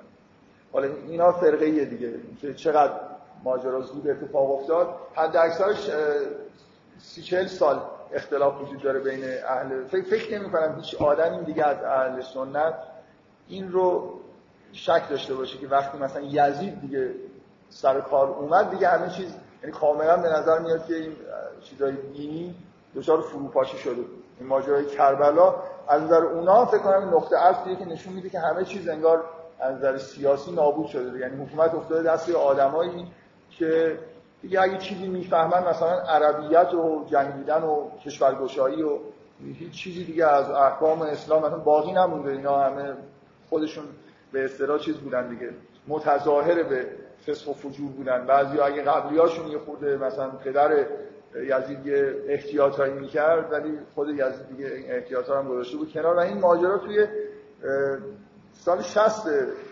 [0.73, 2.93] حالا اینا فرقه دیگه که چقدر
[3.43, 4.95] ماجرا زود اتفاق افتاد.
[5.15, 5.89] حد اکثرش
[6.99, 7.81] سی چهل سال
[8.13, 12.73] اختلاف وجود داره بین اهل فکر, فکر نمی کنم هیچ آدمی دیگه از اهل سنت
[13.47, 14.19] این رو
[14.73, 17.15] شک داشته باشه که وقتی مثلا یزید دیگه
[17.69, 21.15] سر کار اومد دیگه همه چیز یعنی کاملا به نظر میاد که این
[21.61, 22.55] چیزای دینی
[22.95, 24.01] دچار فروپاشی شده.
[24.39, 25.55] این ماجرای کربلا
[25.87, 29.23] از نظر اونا فکر کنم نقطه عطفیه که نشون میده که همه چیز انگار
[29.59, 33.07] از نظر سیاسی نابود شده یعنی حکومت افتاده دست آدمایی
[33.49, 33.99] که
[34.41, 38.97] دیگه اگه چیزی می‌فهمن مثلا عربیت و جنگیدن و کشورگشایی و
[39.59, 42.31] هیچ چیزی دیگه از احکام اسلام مثلا باقی نمونده.
[42.31, 42.93] اینا همه
[43.49, 43.83] خودشون
[44.33, 45.49] به اصطلاح چیز بودن دیگه
[45.87, 46.85] متظاهر به
[47.27, 48.25] فسق و فجور بودن.
[48.25, 50.85] بعضی اگه قبلیاشون یه خورده مثلا پدر
[51.35, 56.19] یزید یه احتیاطایی می‌کرد ولی خود یزید دیگه این احتیاطا هم گذاشته بود کنار و
[56.19, 57.07] این ماجرا توی
[58.53, 59.27] سال 60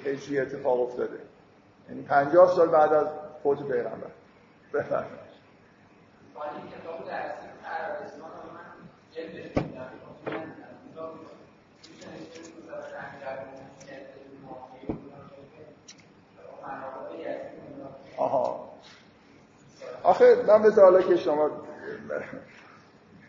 [0.06, 1.17] هجری اتفاق افتاده.
[1.89, 3.08] یعنی 50 سال بعد از
[3.43, 4.12] فوت پیغمبر.
[4.74, 5.21] بفرمایید
[6.71, 8.71] کتاب درسی عربستان من
[18.17, 18.71] آها
[20.12, 21.50] آخه من به حالا که شما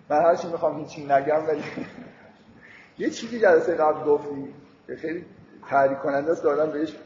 [0.08, 1.62] من هرچی می‌خوام هیچی نگم ولی
[2.98, 4.54] یه چیزی جلسه قبل گفتی
[4.86, 5.24] که خیلی
[5.70, 6.96] تحریک کننده است دادم بهش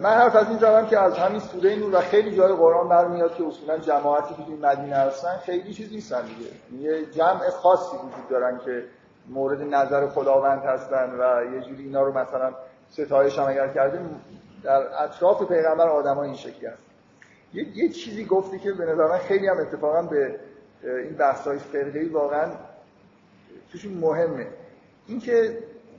[0.00, 3.34] من حرف از این زدم که از همین سوره نور و خیلی جای قرآن برمیاد
[3.34, 6.82] که اصولا جماعتی که توی مدینه هستن خیلی چیز نیستن دیگه.
[6.82, 8.84] یه جمع خاصی وجود دارن که
[9.28, 12.52] مورد نظر خداوند هستن و یه جوری اینا رو مثلا
[12.90, 14.20] ستایش هم اگر کردیم
[14.62, 16.89] در اطراف پیغمبر آدم این شکلی هست
[17.54, 20.40] یه،, یه چیزی گفتی که به نظر من خیلی هم اتفاقا به
[20.82, 22.52] این بحث های فرقهی واقعا
[23.72, 24.46] توشون مهمه.
[25.06, 25.58] اینکه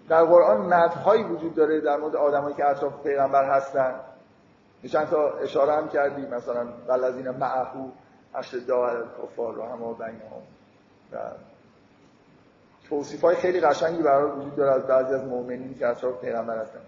[0.10, 3.96] در قرآن مدهایی وجود داره در مورد آدمایی که اطراف پیغمبر هستن.
[4.92, 7.90] چند تا اشاره هم کردی مثلا بلازین معهو
[8.36, 9.96] اشد علی کفار رو هم و
[12.90, 16.80] توصیف های خیلی قشنگی برای وجود داره از بعضی از مؤمنین که اطراف پیغمبر هستن.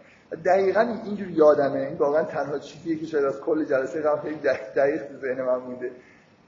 [0.45, 1.79] دقیقا اینجور یادمه.
[1.79, 4.39] این واقعا تنها چیزیه که شاید از کل جلسه قبل خیلی
[4.75, 5.91] دقیق تو ذهن من مونده.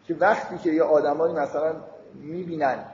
[0.08, 1.76] که وقتی که یه آدمایی مثلا
[2.14, 2.86] می‌بینن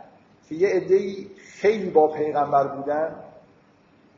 [0.50, 3.16] که یه عده‌ای خیلی با پیغمبر بودن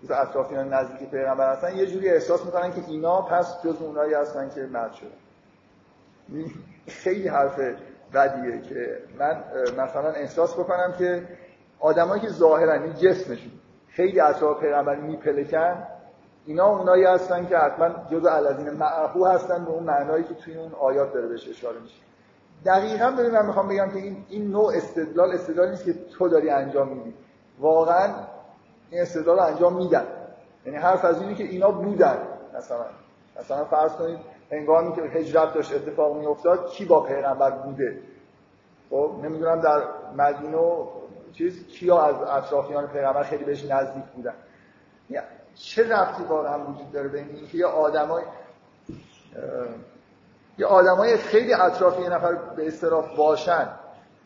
[0.03, 4.49] مثل اطرافیان نزدیک پیغمبر هستن یه جوری احساس می‌کنن که اینا پس جز اونایی هستن
[4.55, 4.91] که مرد
[6.87, 7.59] خیلی حرف
[8.13, 9.43] بدیه که من
[9.77, 11.27] مثلا احساس بکنم که
[11.79, 13.51] آدمایی که ظاهرا این جسمشون
[13.89, 15.87] خیلی اطراف پیغمبر میپلکن
[16.45, 20.71] اینا اونایی هستن که حتما جزء الذین معهو هستن به اون معنایی که توی اون
[20.79, 22.01] آیات داره بهش اشاره میشه.
[22.65, 26.49] دقیقا ببین من می‌خوام بگم که این این نوع استدلال استدلالی نیست که تو داری
[26.49, 27.13] انجام میدی.
[27.59, 28.13] واقعا
[28.89, 30.05] این استدلال انجام میدن.
[30.65, 32.17] یعنی حرف از اینه که اینا بودن.
[32.57, 32.85] مثلا
[33.39, 34.19] مثلا فرض کنید
[34.51, 37.99] هنگامی که هجرت داشت اتفاق میافتاد کی با پیغمبر بوده؟
[38.89, 39.81] خب نمی‌دونم در
[40.17, 40.57] مدینه
[41.33, 44.33] چیز کیا از اطرافیان پیغمبر خیلی بهش نزدیک بودن؟
[45.55, 48.23] چه رفتی واقعا وجود داره بین اینکه یه آدمای
[50.57, 53.67] یه آدمای خیلی اطراف یه نفر به اصطلاح باشن؟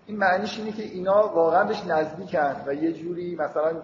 [0.06, 3.76] این معنیش اینه که اینا واقعا بهش نزدیکن و یه جوری مثلا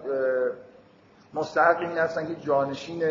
[1.34, 3.02] مستحق این هستن که جانشین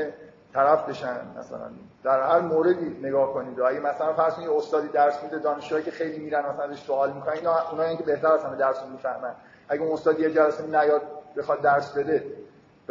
[0.53, 1.69] طرف بشن مثلا.
[2.03, 3.61] در هر موردی نگاه کنید.
[3.61, 7.33] اگه مثلا فرض کنید استادی درس میده دانشجوهایی که خیلی میرن مثلا ازش سوال می‌کنن
[7.33, 9.35] اینا اونایی که بهتر از همه درس می‌فهمن.
[9.69, 11.01] اگه اون استاد یه جلسه نیاد
[11.37, 12.25] بخواد درس بده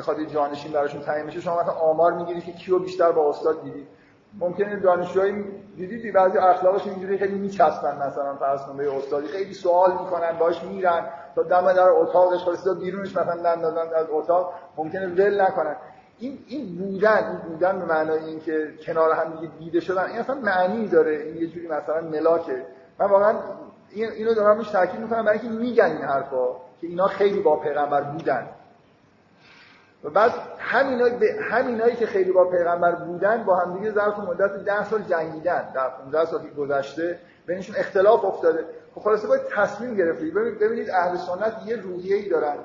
[0.03, 3.63] بخواد یه جانشین براشون تعیین بشه شما مثلا آمار می‌گیرید که کیو بیشتر با استاد
[3.63, 3.89] دیدید
[4.39, 5.45] ممکنه دانشجوهایی
[5.77, 10.63] دیدید بعضی اخلاقش اینجوری خیلی میچسبن مثلا فرض کن به استادی خیلی سوال می‌کنن باش
[10.65, 15.77] میرن تا دم در اتاقش خلاص بیرونش مثلا دم دادن از اتاق ممکنه ول نکنن.
[16.19, 20.35] این این بودن این بودن به معنای اینکه کنار هم دیگه دیده شدن این اصلا
[20.35, 21.17] معنی داره.
[21.17, 22.67] این یه جوری مثلا ملاکه.
[22.99, 23.35] من واقعا
[23.91, 26.47] این اینو دارم روش تاکید می‌کنم برای اینکه میگن این حرفا
[26.81, 28.49] که اینا خیلی با پیغمبر بودن.
[30.05, 34.85] و بعد همینایی به همینایی که خیلی با پیغمبر بودن با همدیگه ظرف مدت 10
[34.85, 35.73] سال جنگیدن.
[35.75, 38.65] در 15 سال گذشته بینشون اختلاف افتاده.
[38.95, 42.57] خب خلاصه باید تصمیم گرفتی ببینید اهل سنت یه روحیه دارن.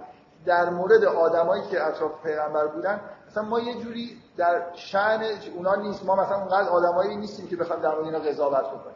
[0.45, 3.00] در مورد آدمایی که اطراف پیغمبر بودن
[3.32, 5.23] مثلا ما یه جوری در شأن
[5.56, 6.06] اونا نیست.
[6.06, 8.95] ما مثلا اونقدر آدمایی نیستیم که بخوایم در مورد اینا قضاوت بکنیم.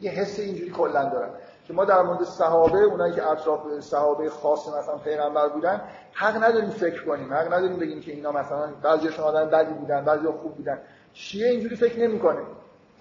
[0.00, 1.30] یه حس اینجوری کلا دارن.
[1.70, 5.80] که ما در مورد صحابه اونایی که اطراف صحابه خاص مثلا پیغمبر بودن
[6.12, 7.34] حق نداریم فکر کنیم.
[7.34, 10.78] حق نداریم بگیم که اینا مثلا بعضیشون آدم بدی بودن بعضی خوب بودن.
[11.12, 12.40] شیعه اینجوری فکر نمی‌کنه.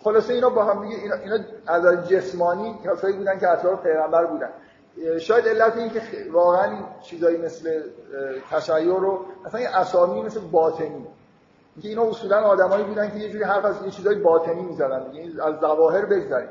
[0.04, 4.50] خلاصه اینا با هم دیگه اینا, اینا از جسمانی کسایی بودن که اطراف پیغمبر بودن.
[5.20, 6.02] شاید علت این که
[6.32, 7.82] واقعا چیزایی مثل
[8.52, 11.08] تشیع رو مثلا اسامی مثل باطنی.
[11.82, 15.44] که اینا اصولا آدمایی بودن که یه جوری حرف از یه چیزای باطنی می‌زدن دیگه
[15.44, 16.50] از ظواهر بگذاریم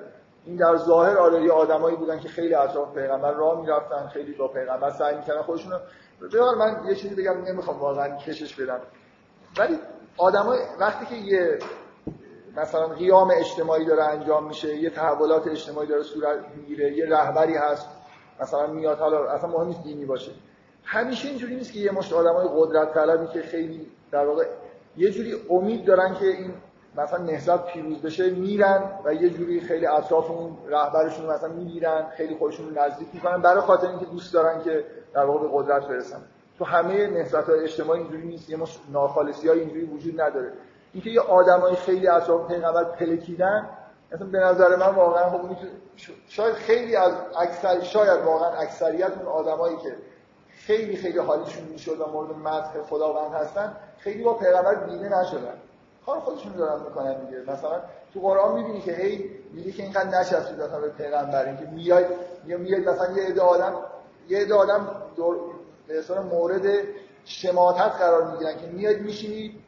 [0.48, 4.48] این در ظاهر آره یه آدمایی بودن که خیلی اطراف پیغمبر راه می‌رفتن خیلی با
[4.48, 5.72] پیغمبر سعی می‌کردن خودشون
[6.20, 8.80] رو من یه چیزی بگم نمی‌خوام واقعا کشش بدم.
[9.58, 9.78] ولی
[10.16, 11.58] آدمای وقتی که یه
[12.56, 17.88] مثلا قیام اجتماعی داره انجام میشه یه تحولات اجتماعی داره صورت می‌گیره یه رهبری هست
[18.40, 20.32] مثلا میاد حالا اصلا مهم نیست دینی باشه.
[20.84, 24.46] همیشه اینجوری نیست که یه مشت آدمای قدرت طلبی که خیلی در واقع
[24.96, 26.54] یه جوری امید دارن که این
[26.98, 32.34] مثلا نهضت پیروز بشه میرن و یه جوری خیلی اطراف اون رهبرشون مثلا می‌گیرن خیلی
[32.34, 34.84] خودشون رو نزدیک می‌کنن برای خاطر اینکه دوست دارن که
[35.14, 36.20] در واقع به قدرت برسن.
[36.58, 40.52] تو همه نهضت های اجتماعی اینجوری نیست یه مش ناخالصی های اینجوری وجود نداره.
[40.92, 43.68] اینکه یه آدمای خیلی اطراف پیغمبر پلکیدن
[44.12, 45.40] مثلا به نظر من واقعا خب
[46.28, 49.94] شاید خیلی از اکثر شاید واقعا اکثریت اون آدمایی که
[50.48, 55.54] خیلی خیلی حالیشون می‌شد و مورد مدح خداوند هستن خیلی با پیغمبر دیده نشدن.
[56.08, 57.40] کار خودشون دارن می‌کنن دیگه.
[57.42, 57.80] مثلا
[58.14, 61.56] تو قرآن می‌بینی که هی میگه که اینقدر نشسته مثلا به پیغمبر.
[61.56, 62.04] که میاد
[62.44, 63.74] میاد مثلا یه عده آدم
[64.28, 65.36] یه عده آدم دور
[65.88, 66.82] به مورد
[67.24, 69.64] شماتت قرار می‌گیرن که میاد میشینی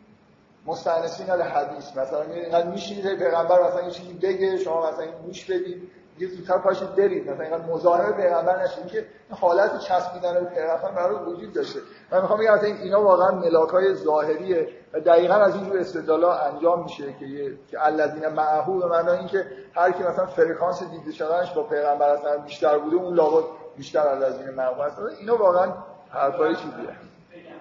[0.66, 1.96] مستانسین ال حدیث.
[1.96, 5.90] مثلا اینقدر میشینید پیغمبر مثلا یه چیزی بگه شما مثلا گوش بدید.
[6.20, 7.30] یه زودتر پاشید برید.
[7.30, 11.80] مثلا اینقدر مزاحم پیغمبر نشید که حالت چسبیدن به پیغمبر برای وجود داشته.
[12.12, 17.12] من می‌خوام بگم این اینا واقعا ملاکای ظاهریه و دقیقا از اینجور استدلالا انجام میشه
[17.12, 21.62] که یه که الذین معه به معنی اینکه هر کی مثلا فرکانس دیده شدنش با
[21.62, 23.44] پیغمبر اصلا بیشتر بوده اون لابد
[23.76, 25.72] بیشتر الذین معه است اینا واقعا
[26.10, 26.96] حرفای چیزیه.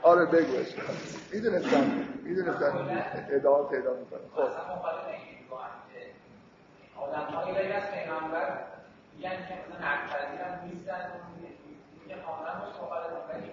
[0.02, 0.54] آره بگو.
[1.34, 1.84] می‌دونستم.
[2.24, 2.74] می‌دونستم.
[3.30, 4.20] ادامه پیدا می‌کنه.
[4.36, 5.19] خب.
[7.02, 8.48] آدم هایی غیر از پیغمبر
[9.14, 10.10] میگن که مثلا حق
[10.42, 11.12] هم نیستن
[12.02, 13.52] میگه کاملا باش مخالفم ولی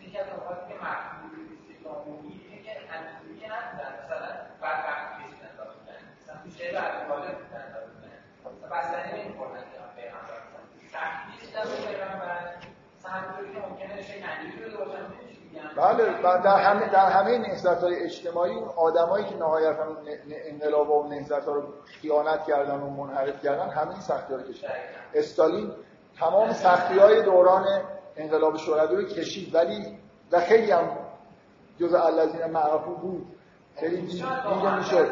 [0.00, 4.28] یکی از نکاتی که محدود اسلامی اینه که همینجوری نبودن مثلا
[4.62, 8.12] بدبخت کشیدن داشتن مثلا تو شعر عبدالله بودن داشتن
[8.44, 10.38] مثلا بستنی نمیخوردن که پیغمبر
[10.92, 12.54] سختی کشیدن به پیغمبر
[12.98, 15.04] مثلا همینجوری که ممکنه شیء نجیب شده باشن
[15.80, 19.86] بله در همه در همه نهضت های اجتماعی اون آدمایی که نهایتا
[20.50, 24.46] انقلاب و نهضت ها رو خیانت کردن و منحرف کردن همه این سختی ها رو
[24.46, 24.68] کشیدن.
[25.14, 25.72] استالین
[26.18, 27.66] تمام سختی های دوران
[28.16, 29.98] انقلاب شوروی رو کشید ولی
[30.32, 30.98] و خیلی هم
[31.80, 33.26] جز الذین معرفو بود.
[33.76, 35.10] خیلی دیده می‌شد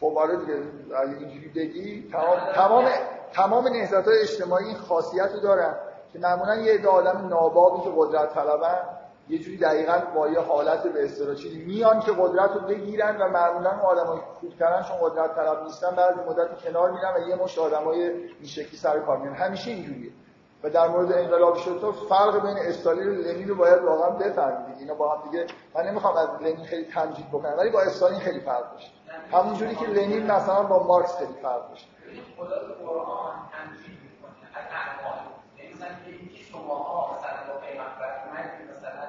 [0.00, 0.54] خب آره دیگه
[1.18, 2.88] اینجوری بگی تمام تمام
[3.32, 5.74] تمام نهضت های اجتماعی خاصیت رو دارن.
[6.16, 8.78] که معمولا یه عده آدم نابابی که قدرت طلبن
[9.28, 13.70] یه جوری دقیقا با یه حالت به اصطلاح میان که قدرت رو بگیرن و معمولا
[13.70, 18.46] آدمای خوبترن چون قدرت طلب نیستن بعد مدت کنار میرن و یه مشت آدمای این
[18.46, 19.34] شکلی سر کار میان.
[19.34, 20.10] همیشه اینجوریه.
[20.62, 24.78] و در مورد انقلاب شد فرق بین استالین و لنین رو باید واقعا بفهمید.
[24.78, 28.40] اینا با هم دیگه من نمی‌خوام از لنین خیلی تمجید بکنم ولی با استالین خیلی
[28.40, 28.92] فرق داشت.
[29.32, 31.88] همونجوری که لنین مثلا با مارکس خیلی فرق داشت
[32.36, 32.46] خدا
[32.86, 34.34] قرآن تمجید می‌کنه
[35.74, 39.02] مثلا که شماها مثلا با پیغمبر اومدید مثلا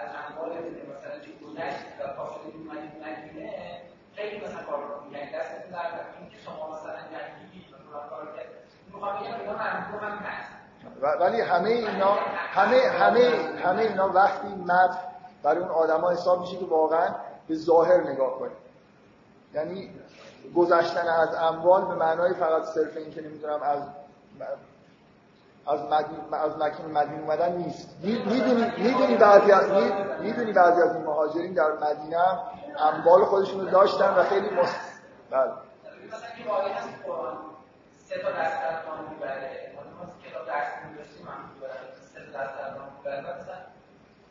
[0.00, 3.80] از اموال مثلا چه گذشت و پاشدید اومدید مدینه
[4.14, 8.46] خیلی مثلا کار میگن دستتون در اینکه شما مثلا جنگیدید مثلا کار کرد.
[8.92, 10.50] می‌خوام بگم اینا هم هست
[11.20, 12.12] ولی همه اینا
[12.50, 13.30] همه همه
[13.64, 14.98] همه اینا وقتی مد
[15.42, 17.14] برای اون آدما حساب میشه که واقعا
[17.48, 18.56] به ظاهر نگاه کنید
[19.54, 19.90] یعنی
[20.56, 23.82] گذشتن از اموال به معنای فقط صرف این که نمی‌دونم از
[25.66, 27.96] از مدین از مکین مدینه اومدن نیست
[28.78, 29.70] می‌دونی بعضی از
[30.20, 32.18] می‌دونی بعضی از این مهاجرین در مدینه
[32.78, 35.00] اموال خودشون رو داشتن و خیلی مست
[35.30, 35.52] بله
[36.46, 36.82] ما ما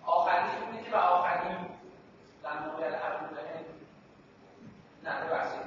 [0.06, 1.58] ما آخریش اینه که و آخرین
[2.44, 2.90] در موقع
[5.04, 5.12] نه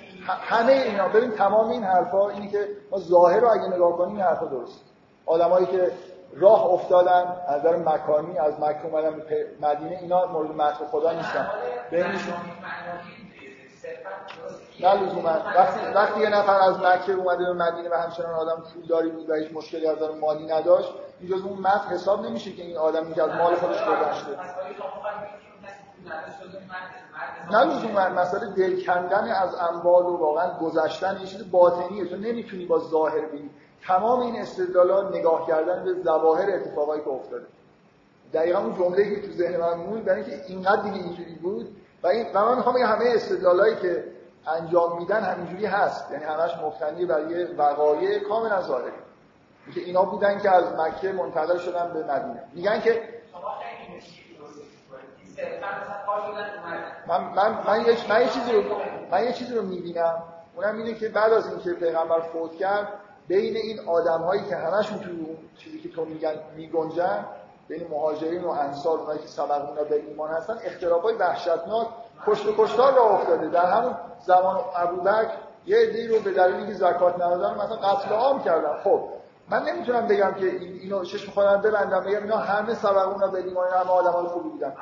[0.27, 1.07] همه اینا.
[1.07, 4.81] ببین تمام این حرفا اینی که ما ظاهر رو اگه نگاه کنیم این حرفا درست.
[5.25, 5.91] آدمایی که
[6.33, 11.49] راه افتادن از نظر مکانی از مکه اومدن به مدینه اینا مورد مدح خدا نیستن.
[11.91, 12.33] بینشون
[14.79, 15.29] نه لزوما.
[15.29, 19.33] وقتی وقتی یه نفر از مکه اومده به مدینه و همچنان آدم پولداری بود و
[19.33, 23.23] هیچ مشکلی از مالی نداشت این جز اون مدح حساب نمیشه که این آدمی که
[23.23, 24.37] از مال خودش گذشته
[27.51, 32.05] نه لزوما مسئله دل کندن از اموال و واقعا گذشتن یه چیز باطنیه.
[32.05, 33.49] تو نمی‌تونی با ظاهر ببینی
[33.87, 37.45] تمام این استدلالا نگاه کردن به ظواهر اتفاقایی که افتاده.
[38.33, 41.75] دقیقا اون جمله‌ای که تو ذهن من موند برای اینکه اینقدر دیگه اینجوری بود.
[42.03, 44.03] و این و من می‌خوام همه استدلالایی که
[44.47, 46.11] انجام میدن همینجوری هست.
[46.11, 48.91] یعنی همش مفتنی برای وقایع کاملا ظاهری.
[49.73, 52.43] که اینا بودن که از مکه منتقل شدن به مدینه.
[52.53, 53.01] میگن که
[57.07, 58.63] من من من یه من یه چیزی رو
[59.11, 60.23] من یه چیزی رو می‌بینم.
[60.55, 62.87] اونم اینه که بعد از اینکه پیغمبر فوت کرد
[63.27, 65.09] بین این آدم هایی که همشون تو
[65.57, 67.25] چیزی که تو میگن میگنجن
[67.67, 70.57] بین مهاجرین و انصار اونایی که سبقونا به ایمان هستن
[71.03, 71.87] های وحشتناک
[72.27, 73.47] کشت و کشتار را افتاده.
[73.47, 75.31] در همون زمان ابوبکر
[75.65, 78.79] یه عده‌ای رو به دلیل اینکه زکات ندادن مثلا قتل عام کردن.
[78.83, 79.09] خب
[79.51, 83.89] من نمی‌تونم بگم که اینو چشم خودم ببندم بگم اینا همه سبقونا به ایمان همه
[83.89, 84.73] آدمای خوبی بودن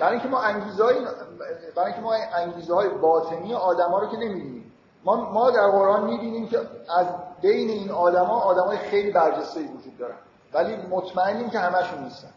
[0.00, 0.94] برای اینکه ما انگیزهای
[1.76, 4.67] برای اینکه ما انگیزه های باطنی آدما رو که نمی‌بینیم.
[5.04, 6.58] ما ما در قرآن می‌بینیم که
[6.98, 7.06] از
[7.42, 10.16] بین این آدما آدمای خیلی برجسته‌ای وجود دارن.
[10.54, 12.30] ولی مطمئنیم که همشون نیستن.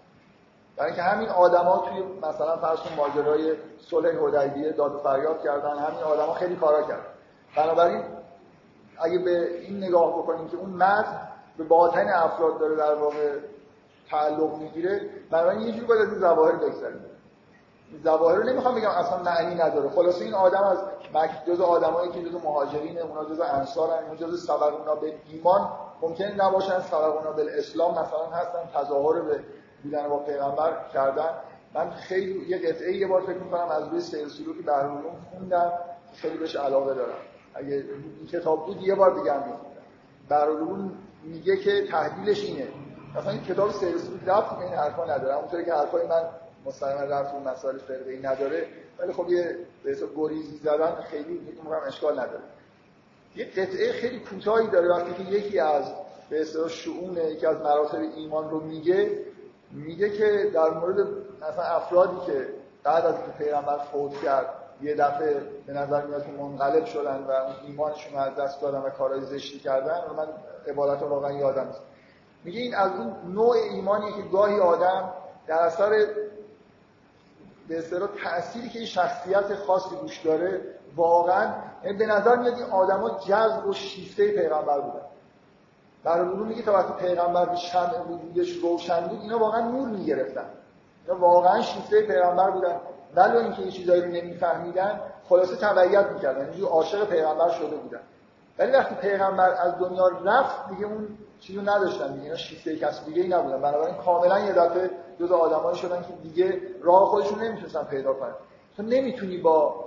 [0.77, 3.55] برای اینکه همین آدما توی مثلا فرض کن ماجرای
[3.89, 7.05] صلح حدیبیه داد فریاد کردن همین آدما خیلی کارا کردن.
[7.57, 8.03] بنابراین
[9.01, 13.37] اگه به این نگاه بکنیم که اون مرد به باطن افراد داره در واقع
[14.09, 17.05] تعلق می‌گیره بنابراین یه جور باید از ظواهر بگذاریم
[18.03, 19.89] ظواهر رو نمی‌خوام بگم اصلا معنی نداره.
[19.89, 20.77] خلاصه این آدم از
[21.13, 25.69] مکه جز آدمایی که جز مهاجرین اونا جز انصارن اونا جز سبقونا به ایمان
[26.01, 29.39] ممکن نباشن سبقونا به اسلام مثلا هستن تظاهر به
[29.83, 31.29] بودن با پیغمبر کردن.
[31.73, 35.71] من خیلی یه قطعه یه بار فکر می‌کنم از روی سیر سلوک بهرالعلوم خوندم
[36.13, 37.17] خیلی بهش علاقه دارم.
[37.55, 37.73] اگه
[38.19, 40.91] این کتاب بود یه بار دیگه هم میخوندم.
[41.23, 42.67] میگه که تحلیلش اینه.
[43.15, 45.35] مثلا این کتاب سیر سلوک رفت این حرفا نداره.
[45.35, 46.23] اونطوری که حرفای من
[46.65, 48.67] مستقیما رفت اون مسائل فرقه‌ای نداره.
[48.99, 52.43] ولی خب یه به گریزی زدن خیلی میگم اشکال نداره.
[53.35, 54.87] یه قطعه خیلی کوتاهی داره.
[54.87, 55.83] وقتی که یکی از
[56.29, 59.25] به اصطلاح شؤون یکی از مراتب ایمان رو میگه
[59.71, 61.07] میگه که در مورد
[61.41, 62.47] مثلا افرادی که
[62.83, 64.45] بعد از اینکه پیغمبر فوت کرد
[64.81, 67.31] یه دفعه به نظر میاد که منقلب شدن و
[67.67, 70.27] ایمانشون از دست دادن و کارهای زشتی کردن و من
[70.67, 71.67] عبادت رو واقعا یادم
[72.43, 75.13] میگه این از اون نوع ایمانی که گاهی آدم
[75.47, 76.05] در اثر
[77.71, 80.61] به اصطلاح تأثیری که این شخصیت خاصی روش داره
[80.95, 81.53] واقعا
[81.83, 85.05] یعنی به نظر میاد این آدما جذب و شیفته پیغمبر بودن.
[86.03, 90.45] برای میگه تا وقتی پیغمبر شمع وجودش روشن بود اینا واقعا نور می‌گرفتن.
[91.07, 92.75] اینا واقعا شیفته پیغمبر بودن.
[93.15, 96.45] ولی اینکه یه چیزایی رو نمیفهمیدن خلاصه تبعیت می‌کردن.
[96.45, 98.01] اینجور عاشق پیغمبر شده بودن.
[98.59, 101.07] ولی وقتی پیغمبر از دنیا رفت دیگه اون
[101.39, 102.13] چیزو نداشتن.
[102.13, 103.61] دیگه اینا شیفته کسی دیگه ای نبودن.
[103.61, 104.89] بنابراین کاملا یه دفعه
[105.21, 108.33] جز آدمایی شدن که دیگه راه خودشون نمی‌تونستن پیدا کنن.
[108.77, 109.85] تو نمی‌تونی با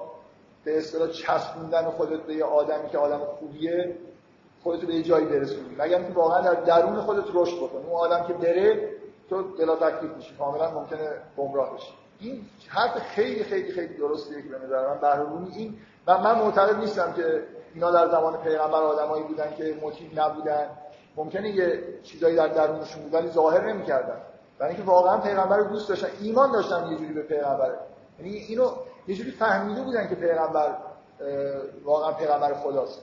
[0.65, 3.97] به اصطلاح چسبوندن خودت به یه آدمی که آدم خوبیه
[4.63, 5.77] خودت به یه جایی برسونی.
[5.79, 7.85] مگر اینکه واقعا در درون خودت رشد بکنی.
[7.85, 8.89] اون آدم که بره
[9.31, 11.93] تو بلا تکلیف میشی کاملا ممکنه گمراه بشی.
[12.21, 16.77] این حرف خیلی خیلی خیلی درستیه که به نظر من بهرونی این و من معتقد
[16.77, 17.43] نیستم که
[17.75, 20.71] اینا در زمان پیغمبر آدمایی بودن که موتیو نبودن.
[21.17, 24.21] ممکنه یه چیزایی در درونشون بود ولی ظاهر نمی‌کردن.
[24.59, 27.71] برای اینکه واقعا پیغمبر رو دوست داشتن ایمان داشتن یه جوری به پیغمبر.
[28.19, 28.71] یعنی اینو
[29.09, 30.77] یه جوری فهمیده بودن که پیغمبر
[31.85, 33.01] واقعا پیغمبر خداست.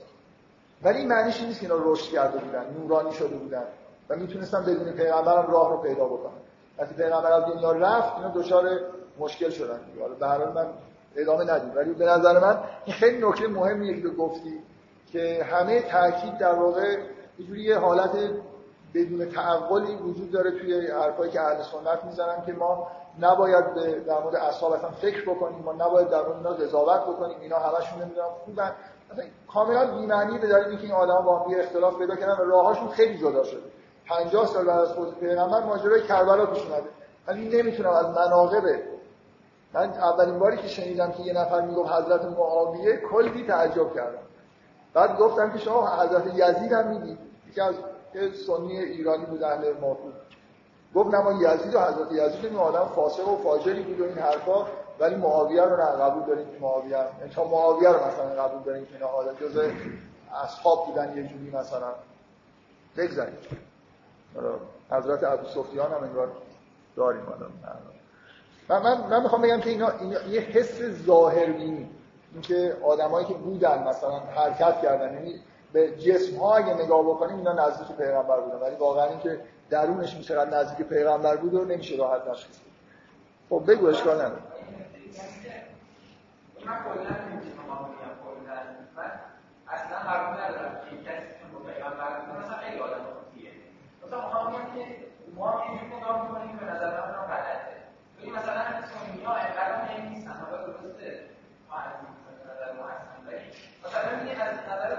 [0.82, 3.64] ولی این معنیش نیست که اینا رشد کرده بودن نورانی شده بودن
[4.08, 6.32] و می‌تونستن بدون پیغمبر راه رو پیدا بکنن.
[6.78, 8.80] وقتی پیغمبر از دنیا رفت اینا دچار
[9.18, 10.66] مشکل شدن حالا به من
[11.16, 11.72] ادامه ندیم.
[11.76, 14.62] ولی به نظر من این خیلی نکته مهمیه که گفتی
[15.12, 16.96] که همه تاکید در واقع
[17.56, 18.10] یه حالت
[18.94, 22.88] بدون تعقلی وجود داره توی حرفایی که اهل سنت می‌زنن که ما
[23.20, 23.64] نباید
[24.06, 28.02] در مورد اصحاب اصلا فکر بکنیم ما نباید در مورد اینا قضاوت بکنیم اینا همشون
[28.02, 28.72] نمی‌دونم خوبن.
[29.12, 29.24] مثلا
[29.54, 33.18] کاملا بی‌معنی به دلیل اینکه این آدم‌ها با هم اختلاف پیدا کردن و راهاشون خیلی
[33.18, 33.62] جدا شده.
[34.08, 36.88] 50 سال بعد از فوت پیغمبر ماجرای کربلا پیش اومده.
[37.28, 38.62] من نمی‌تونم از مناقب
[39.74, 44.22] من اولین باری که شنیدم که یه نفر می‌گفت حضرت معاویه کلی تعجب کردم.
[44.94, 47.18] بعد گفتم که شما حضرت یزید هم میگید
[47.50, 47.74] یکی از
[48.46, 50.14] سنی ایرانی بود اهل موجود
[50.94, 54.18] گفت نه ما یزید و حضرت یزید این آدم فاسق و فاجری بود و این
[54.18, 54.66] حرفا
[55.00, 58.86] ولی معاویه رو نه قبول داریم که معاویه یعنی تا معاویه رو مثلا قبول داریم
[58.86, 59.70] که اینا حالا جزء
[60.44, 61.92] اصحاب بودن یه جوری مثلا.
[62.96, 63.34] بگذاریم.
[64.90, 66.28] حضرت ابو سفیان هم انگار
[66.96, 67.22] داریم
[68.68, 71.90] من, من, من می‌خوام بگم که اینا, اینا یه حس ظاهربینی.
[72.32, 75.40] اینکه آدمایی که بودن مثلا حرکت کردن یعنی
[75.72, 78.56] به جسم ها اگه نگاه بکنیم اینا نزدیک پیغمبر بودن.
[78.56, 82.48] ولی واقعا اینکه درونش چقدر نزدیک پیغمبر بود و نمیشه راحت نشد
[83.50, 84.42] خب بگو اشکال نداره.
[86.66, 87.12] من کلا
[88.96, 89.10] من
[89.68, 93.50] اصلا قبول ندارم که کسی که با پیغمبر بود مثلا خیلی آدم خوبیه
[94.06, 94.84] مثلا می‌خوام بگم که
[95.36, 97.76] ما اینجوری نگاه می‌کنیم به نظر من غلطه
[98.18, 101.20] ببین مثلا همین سنی ها انقدر مهم نیستن حالا درسته
[101.68, 101.92] ما از
[102.50, 103.44] نظر ما هستن ولی
[103.84, 104.96] مثلا میگه از نظر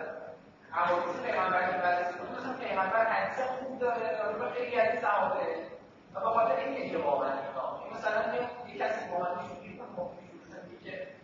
[0.73, 4.07] احادیث پیغمبر که بررسی کنیم مثلا پیغمبر حدیث خوب داره
[4.39, 5.47] و خیلی از صحابه
[6.13, 7.65] و به خاطر اینه که واقعا اینا
[7.95, 9.53] مثلا یه کسی با من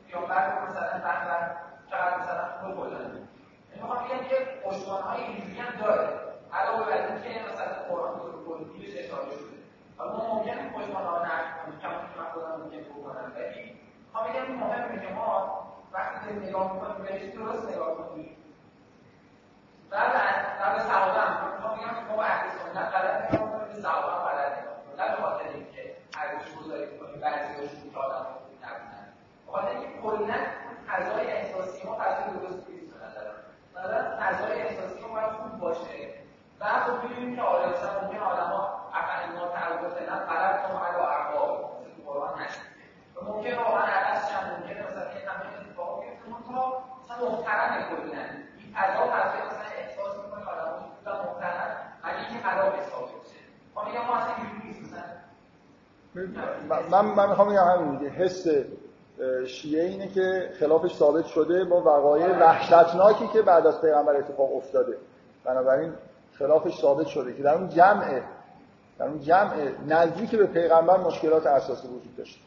[0.09, 1.55] پیامبر مثلا پیغمبر
[1.89, 3.27] چقدر مثلا خوب بلند
[3.75, 4.35] می‌خوام بگم که
[4.89, 6.09] های اینجوری هم داره
[6.53, 9.57] علاوه بر اینکه مثلا قرآن به کلی بهش اشاره شده
[9.97, 13.75] حالا ما ممکنه پشتوانه‌ها نقد کنیم کما که من خودم ممکن بکنم ولی
[14.05, 14.55] می‌خوام بگم
[15.07, 15.59] ما
[15.93, 18.35] وقتی نگاه می‌کنیم بهش درست نگاه کنیم
[19.89, 24.19] بعد صحابه هم می‌خوام بگم که ما اهل سنت غلط نگاه کنیم به صحابه هم
[24.19, 28.25] غلط نگاه کنیم نه به خاطر اینکه ارزش گذاری کنیم بعضی‌هاشون که آدم
[29.51, 30.39] خاطر اینکه کلا
[30.87, 36.13] فضای احساسی ما فضای درست نیست مثلا فضای احساسی ما باید خوب باشه
[36.59, 40.97] و خب می‌بینیم که آره مثلا ممکن آدم‌ها اقل ما تعرض فعلا غلط کنه علی
[40.97, 42.61] اعقاب مثل تو قرآن نشه
[43.15, 48.23] و ممکن واقعا عکس هم ممکن مثلا یه همین اتفاق بیفته تا مثلا محترم کلا
[48.57, 53.39] این فضا فضای مثلا احساس می‌کنه آدم‌ها خوب محترم ولی اینکه خراب حساب بشه
[53.75, 55.19] ما میگم ما اصلا اینجوری نیست مثلا
[56.89, 58.47] من من می‌خوام بگم همین دیگه حس
[59.47, 64.97] شیعه اینه که خلافش ثابت شده با وقایع وحشتناکی که بعد از پیغمبر اتفاق افتاده.
[65.45, 65.93] بنابراین
[66.33, 68.21] خلافش ثابت شده که در اون جمع
[68.99, 69.53] در اون جمع
[69.87, 72.39] نزدیک به پیغمبر مشکلات اساسی وجود داشته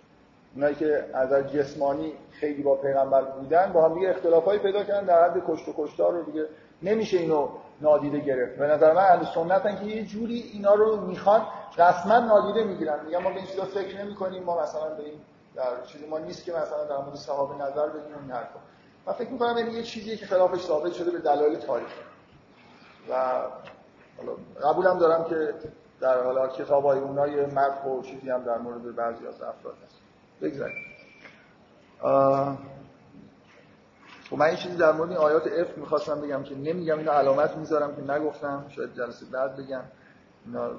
[0.55, 5.25] اونایی که از جسمانی خیلی با پیغمبر بودن با هم دیگه اختلافایی پیدا کردن در
[5.25, 6.47] حد کشت و کشتار رو دیگه
[6.83, 7.49] نمیشه اینو
[7.83, 8.59] نادیده گرفت.
[8.59, 11.47] به نظر من اهل سنتن که یه جوری اینا رو می‌خوان
[11.79, 13.05] رسما نادیده می‌گیرن.
[13.05, 15.21] میگن ما به این چیزا فکر نمی‌کنیم ما مثلا به این
[15.57, 18.59] در چیزی ما نیست که مثلا در مورد صحابه نظر بدیم این حرفا.
[19.07, 22.01] من فکر می‌کنم این یه چیزیه که خلافش ثابت شده به دلایل تاریخی.
[23.11, 23.15] و
[24.17, 24.33] حالا
[24.73, 25.55] قبولم دارم که
[26.01, 29.97] در حالا کتاب‌های اونای مدح و چیزی هم در مورد بعضی از افراد هست.
[30.43, 30.77] بگذاریم.
[34.33, 37.57] خب من یه چیزی در مورد این آیات اف می‌خواستم بگم که نمیگم اینو علامت
[37.57, 39.83] می‌ذارم که نگفتم شاید جلسه بعد بگم.
[40.47, 40.71] اینا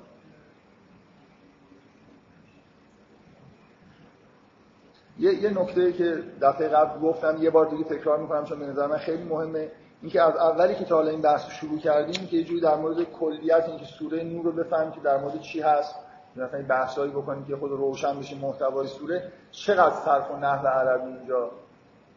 [5.20, 8.88] یه, یه نکته که دفعه قبل گفتم یه بار دیگه تکرار می‌کنم چون به نظر
[8.88, 12.44] من خیلی مهمه اینکه از اولی که تا حالا این بحث شروع کردیم که یه
[12.44, 15.96] جوری در مورد کلیت اینکه سوره نور رو بفهمیم که در مورد چی هست
[16.36, 21.52] مثلا بحثایی بکنیم که خود روشن بشه محتوای سوره چقدر صرف و نحو عربی اینجا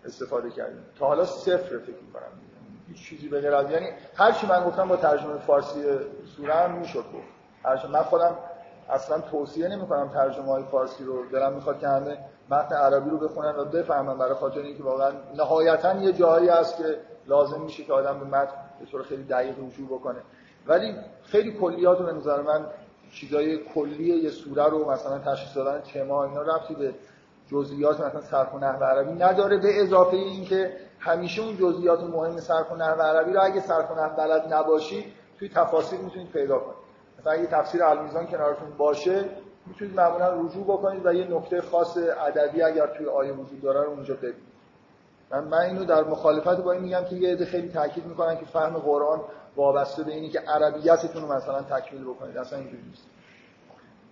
[0.06, 0.84] استفاده کردیم.
[0.98, 2.22] تا حالا صفر فکر می‌کنم.
[2.88, 5.82] هیچ چیزی به غیر یعنی هر چی من گفتم با ترجمه فارسی
[6.36, 7.36] سوره هم می‌شد گفت.
[7.64, 8.36] هر من خودم
[8.90, 11.26] اصلا توصیه نمی‌کنم ترجمه های فارسی رو.
[11.32, 12.18] دلم می‌خواد که همه
[12.50, 14.18] متن عربی رو بخونن و بفهمن.
[14.18, 18.54] برای خاطر اینکه واقعا نهایتا یه جایی هست که لازم میشه که آدم به متن
[18.80, 20.18] به طور خیلی دقیق رجوع بکنه.
[20.66, 22.66] ولی خیلی کلیات به نظر من
[23.12, 26.94] چیزای کلی یه سوره رو مثلا تشخیص دادن تما اینا ربطی به
[27.50, 29.56] جزئیات مثلا صرف و نحو عربی نداره.
[29.56, 33.94] به اضافه اینکه همیشه اون جزئیات مهم صرف و نحو عربی رو اگه صرف و
[33.94, 36.76] نحو بلد نباشی توی تفاسیر می‌تونید پیدا کنید.
[37.20, 39.24] مثلا اگه تفسیر المیزان کنارتون باشه
[39.66, 43.90] می‌تونید معمولا رجوع بکنید و یه نکته خاص ادبی اگر توی آیه وجود داره رو
[43.90, 44.56] اونجا ببینید.
[45.30, 48.44] من, من اینو در مخالفت با این میگم که یه عده خیلی تاکید می‌کنن که
[48.44, 49.20] فهم قرآن
[49.56, 52.36] وابسته به اینی که عربیتتون رو مثلا تکمیل بکنید.
[52.36, 53.06] اصلا اینجوری نیست.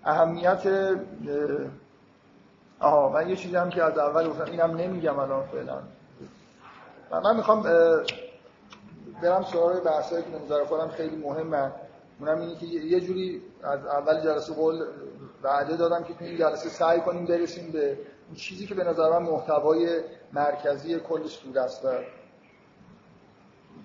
[0.05, 0.67] اهمیت
[2.85, 5.79] آها من یه چیزی هم که از اول گفتم اینم نمیگم الان فعلا.
[7.11, 7.63] من می‌خوام
[9.23, 11.73] برم سراغ بحثایی که نظر خودم خیلی مهمه.
[12.21, 14.85] اونم اینه که یه جوری از اول جلسه قول
[15.43, 19.11] وعده دادم که تو این جلسه سعی کنیم برسیم به اون چیزی که به نظر
[19.11, 20.01] من محتوای
[20.33, 21.89] مرکزی کل سوره است و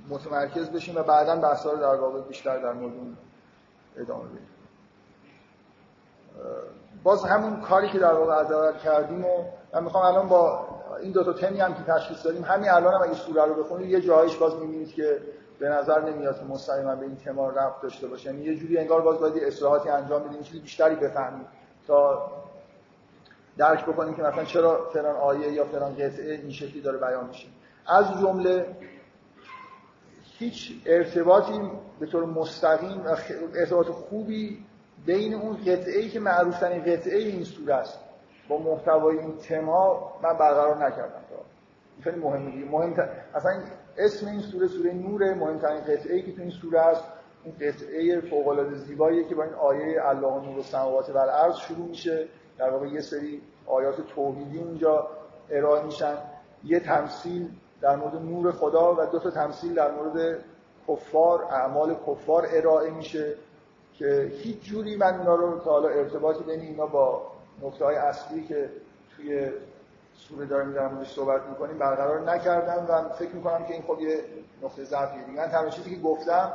[0.09, 2.93] متمرکز بشیم و بعدا بحثا رو در واقع بیشتر در مورد
[3.97, 4.47] ادامه بدیم.
[7.03, 10.67] باز همون کاری که در واقع از کردیم و من می‌خوام الان با
[11.01, 13.89] این دو تا تمی هم که تشخیص دادیم همین الان هم اگه سوره رو بخونید
[13.89, 15.21] یه جاهایش باز می‌بینید که
[15.59, 18.29] به نظر نمیاد که مستقیما به این تما رفت داشته باشه.
[18.29, 21.45] یعنی یه جوری انگار باز باید اصلاحاتی انجام بدیم چیزی بیشتری بفهمیم
[21.87, 22.31] تا
[23.57, 27.47] درک بکنیم که مثلا چرا فلان آیه یا فلان قطعه این شکلی داره بیان میشه.
[27.87, 28.75] از جمله
[30.37, 33.03] هیچ ارتباطی به طور مستقیم
[33.55, 34.65] ارتباط خوبی
[35.05, 37.99] بین اون قطعه ای که معروف ترین قطعه این سوره است.
[38.49, 41.23] با محتوای این تما من برقرار نکردم
[42.03, 43.51] خیلی مهمه دیگه مهمتر اصلا
[43.97, 47.03] اسم این سوره سوره نوره مهمترین قطعه ای که تو این سوره است.
[47.43, 51.87] این قطعه فوق العاده زیباییه که با این آیه الله نور السماوات و الارض شروع
[51.87, 52.27] میشه.
[52.57, 55.07] در واقع یه سری آیات توحیدی اونجا
[55.49, 56.17] ارائه میشن.
[56.63, 57.49] یه تمثیل
[57.81, 60.39] در مورد نور خدا و دو تا تمثیل در مورد
[60.87, 63.35] کفار اعمال کفار ارائه میشه.
[63.99, 67.31] که هیچ جوری من اینا رو تا حالا ارتباطی بین اینا با
[67.61, 68.69] نکته های اصلی که
[69.15, 69.49] توی
[70.13, 74.23] سوره داریم در موردش صحبت می‌کنیم برقرار نکردم و فکر می‌کنم که این خب یه
[74.63, 75.25] نقطه ضعفیه.
[75.35, 76.53] من چیزی که گفتم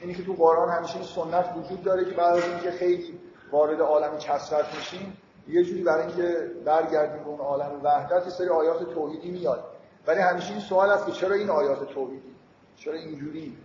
[0.00, 3.20] اینی که تو قرآن همیشه این سنت وجود داره که بعد از اینکه خیلی
[3.52, 5.16] وارد عالم کسرت میشیم
[5.48, 9.64] یه جوری برای اینکه برگردیم به اون عالم وحدت یه سری آیات توحیدی میاد.
[10.06, 12.34] ولی همیشه این سوال است که چرا این آیات توحیدی؟
[12.76, 13.58] چرا اینجوری؟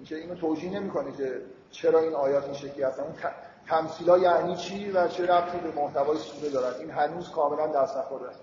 [0.00, 3.14] میشه اینو توجیه نمی‌کنه که چرا این آیات این شکلی هستن؟ اون
[3.68, 8.28] تمثیلا یعنی چی و چه ربطی به محتوای سوره دارن؟ این هنوز کاملا دست نخورده
[8.28, 8.40] است.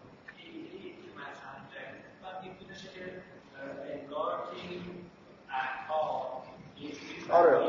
[7.32, 7.59] آره.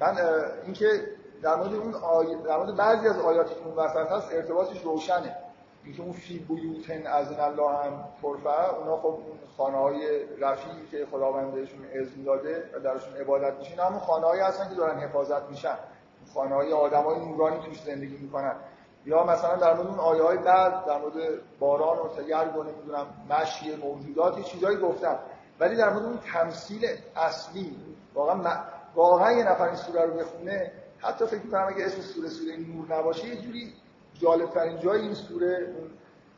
[0.00, 0.18] من
[0.64, 1.08] اینکه
[1.42, 2.26] در مورد اون آی...
[2.42, 5.36] در مورد بعضی از آیاتی که اون وسط هست ارتباطش روشنه.
[5.84, 11.06] اینکه اون فی بیوتن از الله هم ترفع اونا خب اون خانه های رفیعی که
[11.10, 15.50] خداوند بهشون اذن داده و درشون عبادت میشین همون خانه هایی هستن که دارن حفاظت
[15.50, 15.76] میشن.
[16.34, 18.56] خانه های آدم های نورانی توش زندگی می‌کنن.
[19.06, 21.14] یا مثلا در مورد اون آیه های بعد در مورد
[21.58, 25.18] باران و تگرگ و نمی‌دونم مشی موجوداتی چیزایی گفتم
[25.60, 27.76] ولی در مورد اون تمثیل اصلی
[28.14, 28.64] واقعا
[28.94, 32.98] واقعا یه نفر این سوره رو بخونه حتی فکر می‌کنم اگه اسم سوره سوره نور
[32.98, 33.72] نباشه یه جوری
[34.20, 35.90] جالب ترین جای این سوره اون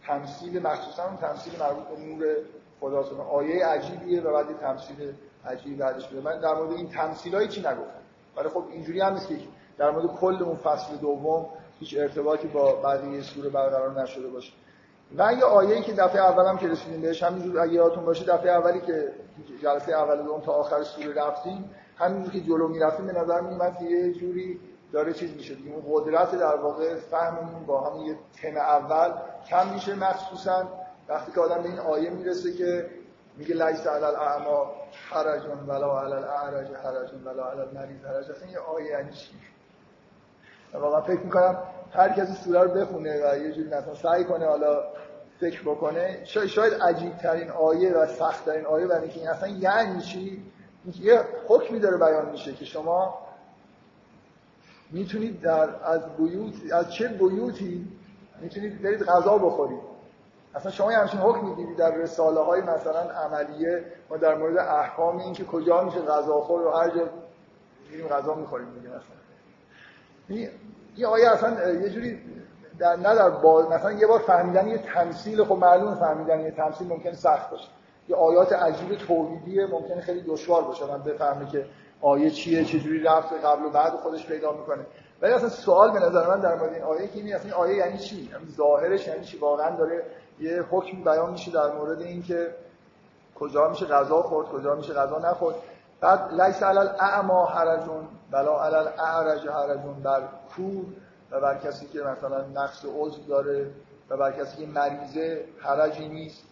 [0.07, 2.37] تمثیل مخصوصا اون تمثیل مربوط به نور
[2.81, 5.13] خداست آیه عجیبیه و بعد تمثیل
[5.47, 8.03] عجیبی بعدش بده من در مورد این تمثیلای چی نگفتم؟
[8.37, 9.37] ولی خب اینجوری هم نیست که
[9.79, 11.47] در مورد کل اون فصل دوم
[11.81, 14.53] هیچ ارتباطی با بقیه سوره برقرار نشده باشه.
[15.17, 18.81] و یه آیه‌ای که دفعه اولم که رسیدیم بهش همینجور اگه یادتون باشه دفعه اولی
[18.81, 19.13] که
[19.63, 24.13] جلسه اول دوم تا آخر سوره رفتیم همینجور که جلو می‌رفتیم به نظر میومد یه
[24.13, 24.61] جوری
[24.97, 25.71] داره چیز میشه دیگه.
[25.71, 29.13] اون قدرت در واقع فهممون با همون یه تم اول
[29.51, 30.69] کم میشه مخصوصا.
[31.09, 32.91] وقتی که آدم به این آیه می‌رسه که
[33.37, 34.75] میگه لیس علی الاعما
[35.11, 38.31] حرج ولا علی الاعرج حرج ولا علی المریض حرج.
[38.31, 39.35] اصلا یه آیه یعنی چی؟
[40.75, 41.59] واقعا فکر می‌کنم
[41.93, 44.85] هر کسی سوره رو بخونه و یه جوری مثلا سعی کنه حالا
[45.41, 50.03] فکر بکنه شاید عجیب ترین آیه و سخت ترین آیه برای اینکه این اصلا یعنی
[50.03, 50.43] چی؟
[51.01, 53.26] یه حکمی داره بیان میشه که شما
[54.91, 57.89] می‌تونید در از بیوت از چه بیوتی
[58.41, 59.81] می‌تونید برید غذا بخورید.
[60.55, 65.19] اصلا شما یه همچین حکم می‌دید در رساله های مثلا عملیه ما در مورد احکام
[65.19, 67.09] این که کجا میشه غذا خور و هر جا
[67.91, 69.17] میریم غذا می‌خوریم میگه مثلا.
[70.29, 70.49] این
[71.07, 72.21] آیه اصلا یه جوری
[72.79, 73.69] در نه در با...
[73.69, 77.69] مثلا یه بار فهمیدن یه تمثیل خب معلوم فهمیدن یه تمثیل ممکن سخت باشه.
[78.09, 80.87] یه آیات عجیب توحیدیه ممکنه خیلی دشوار باشه.
[80.87, 81.67] من بفهمه که
[82.01, 84.87] آیه چیه چه جوری رفت قبل و بعد خودش پیدا می‌کنه.
[85.23, 88.17] ولی اصلا سوال به نظر من در مورد این آیه که این آیه یعنی چی؟
[88.17, 90.05] یعنی ظاهرش یعنی چی؟ واقعا داره
[90.41, 92.55] یه حکم بیان میشه در مورد اینکه
[93.35, 95.57] کجا میشه غذا خورد کجا میشه غذا نخورد.
[96.01, 100.23] بعد لیس علی الاعما حرجون بلا علی الاعرج حرجون بر
[100.57, 100.85] کور
[101.31, 103.71] و بر کسی که مثلا نقص عضو داره
[104.11, 106.45] و بر کسی که مریضه حرجی نیست.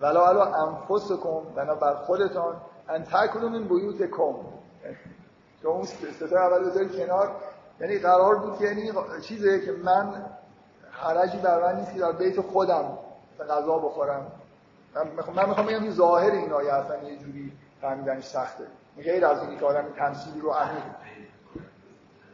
[0.00, 2.56] ولا علی انفسکم بنا بر خودتان
[2.88, 4.34] ان تاکلوا من بیوتکم.
[5.62, 7.30] که اون ستا اول بذاری کنار
[7.80, 10.24] یعنی قرار بود که یعنی چیزه که من
[10.90, 12.98] حرجی بر من نیست که در بیت خودم
[13.50, 14.32] غذا بخورم.
[15.34, 18.64] من می‌خوام بگم که ظاهر این آیه اصلا یه جوری فهمیدنش سخته.
[18.96, 20.80] غیر از اینی که آدم تمثیلی رو اهمی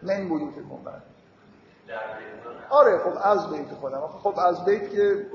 [0.02, 1.02] من بیوت کن
[2.70, 4.06] آره خب از بیت خودم.
[4.06, 5.26] خب از بیت که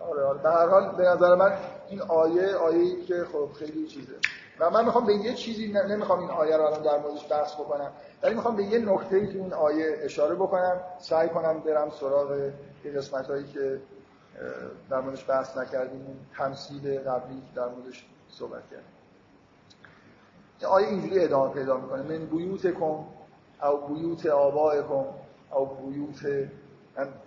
[0.00, 0.38] آره آره.
[0.42, 1.52] به هر حال به نظر من
[1.88, 4.14] این آیه آیه که خب خیلی چیزه.
[4.60, 7.92] و من می‌خوام به یه چیزی نمی‌خوام این آیه رو الان در موردش بحث بکنم
[8.22, 10.80] ولی می‌خوام به یه نکته تو این آیه اشاره بکنم.
[10.98, 12.30] سعی کنم برم سراغ
[12.84, 13.80] این قسمت هایی که
[14.90, 18.86] در موردش بحث نکردیم تمثیل قبلی در موردش صحبت کردیم.
[20.68, 22.02] آیه اینجوری ادامه پیدا می‌کنه.
[22.02, 23.06] من بیوت کن
[23.62, 25.04] او بیوت آبائکم
[25.50, 26.48] او بیوت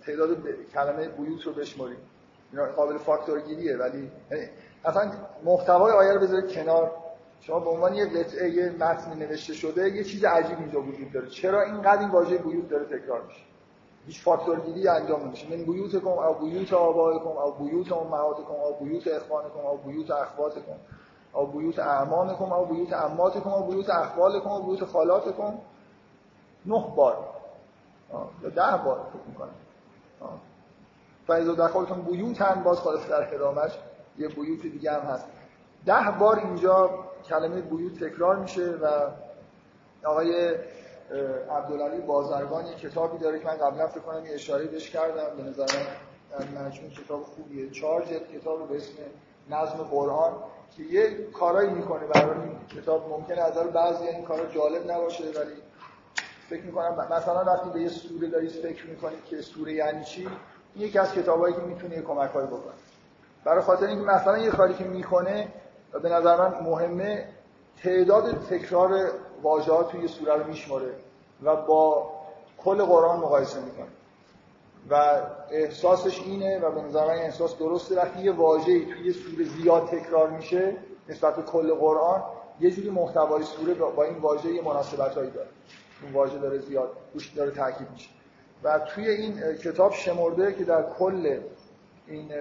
[0.06, 0.36] تعداد
[0.74, 1.98] کلمه بیوت رو بشماریم.
[2.52, 4.48] اینا قابل فاکتور گیریه ولی یعنی
[4.84, 5.12] اصلا
[5.44, 7.03] محتوای آیه رو بذارید کنار.
[7.40, 11.28] شما به عنوان یه قطعه یه متن نوشته شده یه چیز عجیب اینجا وجود داره.
[11.28, 13.40] چرا اینقدر این واژه بیوت داره تکرار میشه؟
[14.06, 15.56] هیچ فاکتور گیری انجام نمیشه.
[15.56, 20.76] من بیوتکم او بیوت آبائکم او بیوت امهاتکم او بیوت اخوانکم او بیوت اخواتکم
[21.32, 25.58] او بیوت اعمامکم او بیوت عماتکم او بیوت اخوالکم او بیوت خالاتکم.
[26.66, 27.16] نه بار.
[28.42, 29.54] یا ده بار فکر می‌کنم.
[31.26, 33.78] فایزا دخلتون بیوتن باز خالص در ادامش
[34.18, 35.26] یه بیوت دیگه هم هست.
[35.86, 36.90] ده بار اینجا
[37.28, 38.86] کلمه بیوت تکرار میشه و
[40.04, 40.54] آقای
[41.50, 45.36] عبدالعلی بازرگان یه کتابی داره که من قبلا فکر کنم یه اشاره بهش کردم.
[45.36, 45.66] به نظر
[46.54, 47.70] من کتاب خوبیه.
[47.70, 48.92] چهار جلد کتاب به اسم
[49.50, 50.32] نظم قرآن
[50.76, 53.08] که یه کارایی می‌کنه برای این کتاب.
[53.10, 55.54] ممکنه از بعضی این کارا جالب نباشه ولی
[56.48, 60.28] فکر می‌کنم مثلا وقتی به یه سوره دارید فکر می‌کنید که سوره یعنی چی
[60.74, 62.74] این یکی از کتابایی که می‌تونه کمک‌هایی بکنه.
[63.44, 65.48] برای خاطر اینکه مثلا یه کاری که می‌کنه
[66.02, 67.28] به نظر من مهمه
[67.82, 69.10] تعداد تکرار
[69.42, 70.94] واژه‌ها توی سوره رو میشماره
[71.42, 72.10] و با
[72.58, 73.86] کل قرآن مقایسه می‌کنه.
[74.90, 75.20] و
[75.50, 77.96] احساسش اینه و به نظر من احساس درسته.
[77.96, 80.76] وقتی یه واژه‌ای توی یه سوره زیاد تکرار میشه
[81.08, 82.22] نسبت به کل قرآن
[82.60, 85.48] یه جوری محتوای سوره با این واژه یه مناسبتایی داره.
[86.02, 88.08] اون واژه داره زیاد روش داره تاکید میشه.
[88.62, 91.40] و توی این کتاب شمرده که در کل
[92.06, 92.32] این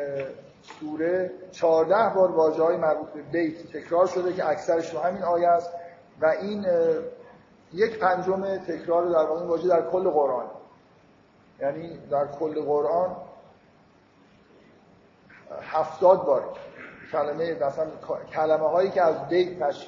[0.63, 5.47] سوره 14 بار واژه های مربوط به بیت تکرار شده که اکثرش تو همین آیه
[5.47, 5.69] است
[6.21, 6.65] و این
[7.73, 10.45] یک پنجم تکرار در واقع واژه در کل قرآن.
[11.59, 13.15] یعنی در کل قرآن
[15.61, 16.57] هفتاد بار
[17.11, 17.87] کلمه مثلا
[18.33, 19.85] کلمه هایی که از بیت از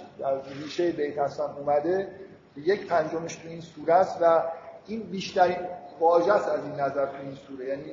[0.47, 2.07] ریشه بیت هستن اومده
[2.55, 4.43] یک پنجمش تو این سوره است و
[4.87, 5.57] این بیشترین
[5.99, 7.65] واژه است از این نظر تو این سوره.
[7.65, 7.91] یعنی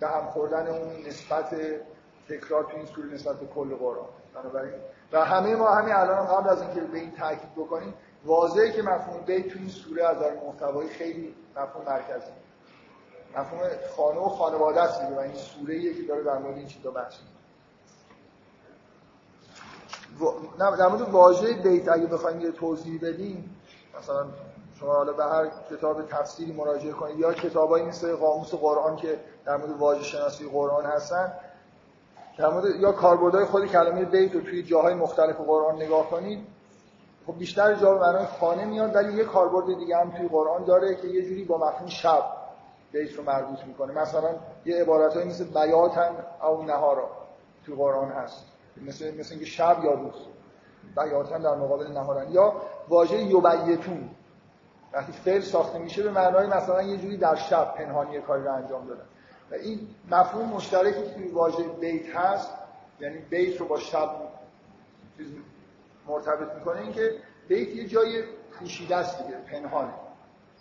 [0.00, 1.56] به هم خوردن اون نسبت
[2.28, 4.08] تکرار تو این سوره نسبت به کل قرآن.
[4.34, 4.74] بنابراین
[5.12, 7.94] و همه ما همین الان قبل از اینکه به این تاکید بکنیم
[8.24, 12.32] واضحه که مفهوم بیت تو این سوره از نظر محتوایی خیلی مفهوم مرکزی.
[13.36, 17.14] مفهوم خانه و خانواده است و این سوره که داره در مورد این چیزا بحث
[20.58, 23.56] در مورد واژه بیت اگه بخوایم یه توضیح بدیم
[23.98, 24.26] مثلا
[24.80, 29.56] شما حالا به هر کتاب تفسیری مراجعه کنید یا کتابایی مثل قاموس قرآن که در
[29.56, 31.32] مورد واژه شناسی قرآن هستن
[32.38, 36.46] در مورد یا کاربردهای خود کلمه بیت رو توی جاهای مختلف قرآن نگاه کنید.
[37.26, 41.08] خب بیشتر جا معنای خانه میاد ولی یه کاربرد دیگه هم توی قرآن داره که
[41.08, 42.24] یه جوری با مفهوم شب
[42.92, 43.92] بیت رو مربوط می‌کنه.
[43.92, 44.30] مثلا
[44.64, 46.10] یه عبارتهایی مثل بیاتن
[46.42, 47.10] او نهارا
[47.66, 48.44] توی قرآن هست.
[48.86, 50.14] مثل مثل اینکه شب یا روز.
[50.96, 52.32] بیاتن در مقابل نهارن.
[52.32, 52.52] یا
[52.88, 54.10] واژه یبیتون
[54.92, 58.86] وقتی فعل ساخته میشه به معنای مثلا یه جوری در شب پنهانی کاری رو انجام
[58.86, 59.04] دادن.
[59.50, 62.50] و این مفهوم مشترکی که توی واژه بیت هست
[63.00, 64.10] یعنی بیت رو با شب
[66.06, 67.14] مرتبط می‌کنه اینکه
[67.48, 68.22] بیت یه جای
[68.52, 69.94] پوشیده است دیگه پنهانه.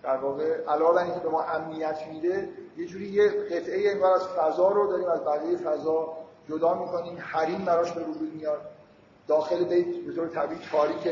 [0.03, 4.27] در واقع علاوه بر اینکه به ما امنیت میده یه جوری یه قطعه انگار از
[4.27, 6.17] فضا رو داریم از بقیه فضا
[6.49, 8.61] جدا می‌کنیم حریم براش به وجود میاد.
[9.27, 11.09] داخل بیت به طور طبیعی تاریکه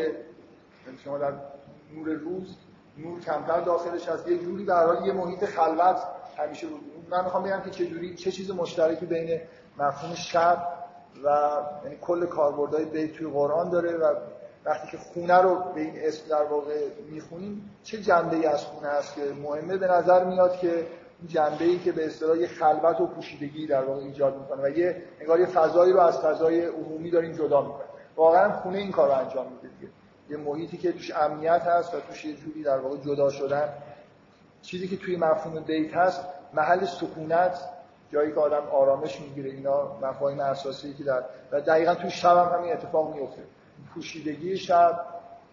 [0.86, 1.34] یعنی شما در
[1.96, 2.58] نور روز
[2.98, 4.28] نور کمتر داخلش هست.
[4.28, 5.98] یه جوری حال یه محیط خلوت
[6.38, 9.42] همیشه بود من می‌خوام بگم که چه چه چیز مشترکی بین
[9.78, 10.68] مفهوم شب
[11.24, 11.28] و
[11.84, 14.16] یعنی کل کاربردهای بیت توی قرآن داره و
[14.66, 18.88] وقتی که خونه رو به این اسم در واقع می‌خونیم چه جنبه ای از خونه
[18.88, 20.88] هست که مهمه؟ به نظر میاد که
[21.20, 24.70] این جنبه ای که به اصطلاح یه خلوت و پوشیدگی در واقع ایجاد می‌کنه و
[24.70, 27.86] یه انگار یه فضایی رو از فضای عمومی داریم جدا می‌کنه.
[28.16, 29.92] واقعا خونه این کار رو انجام میده دیگه.
[30.30, 33.74] یه محیطی که توش امنیت هست و توش یه جوری در واقع جدا شدن
[34.62, 37.60] چیزی که توی مفهوم بیت هست محل سکونت
[38.12, 42.58] جایی که آدم آرامش می‌گیره اینا مفاهیم اساسی که در و دقیقا توی شب هم
[42.58, 43.42] همین اتفاق میفته
[43.94, 45.06] پوشیدگی شب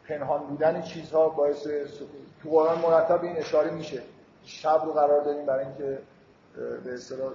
[0.08, 2.08] پنهان بودن چیزها باعث سکون.
[2.42, 4.02] تو قرآن مرتب این اشاره میشه.
[4.44, 5.98] شب رو قرار داریم برای اینکه
[6.84, 7.32] به اصطلاح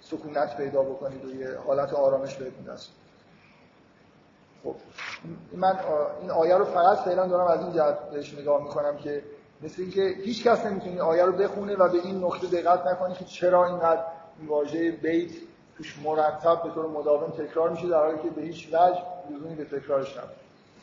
[0.00, 2.90] سکونت پیدا بکنید و یه حالت آرامش بهتون دست
[4.64, 4.74] خب
[5.52, 5.78] من
[6.20, 9.22] این آیه رو فقط فعلا دارم از این جهت بهش نگاه می‌کنم که
[9.64, 13.24] مثل اینکه هیچ کس نمی‌تونه آیه رو بخونه و به این نکته دقت نکنه که
[13.24, 14.02] چرا اینقدر
[14.38, 15.30] این واژه بیت
[15.76, 19.64] توش مرتب به طور مداوم تکرار میشه در حالی که به هیچ وجه لزومی به
[19.64, 20.30] تکرارش نبود.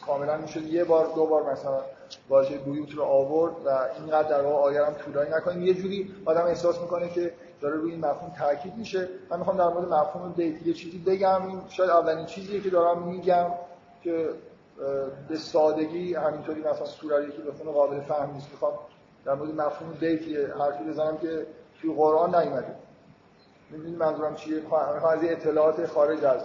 [0.06, 1.82] کاملا میشه یه بار دو بار مثلا
[2.30, 3.70] واژه بیوت رو آورد و
[4.00, 7.92] اینقدر در واقع آیه هم طولانی نکنیم یه جوری آدم احساس می‌کنه که داره روی
[7.92, 9.10] این مفهوم تاکید میشه.
[9.30, 11.48] من می‌خوام در مورد مفهوم بیت یه چیزی بگم.
[11.48, 13.46] این شاید اولین چیزیه که دارم میگم
[14.04, 14.30] که
[15.30, 18.52] به سادگی همینطوری مثلا سوره که بخونه قابل فهم نیست.
[18.52, 18.74] می‌خوام
[19.26, 21.46] در مورد مفهوم بیت حرفی بزنم که
[21.82, 22.76] توی قرآن نیومده.
[23.70, 24.62] می‌دونید منظورم چیه؟
[25.12, 26.42] از اطلاعات خارج از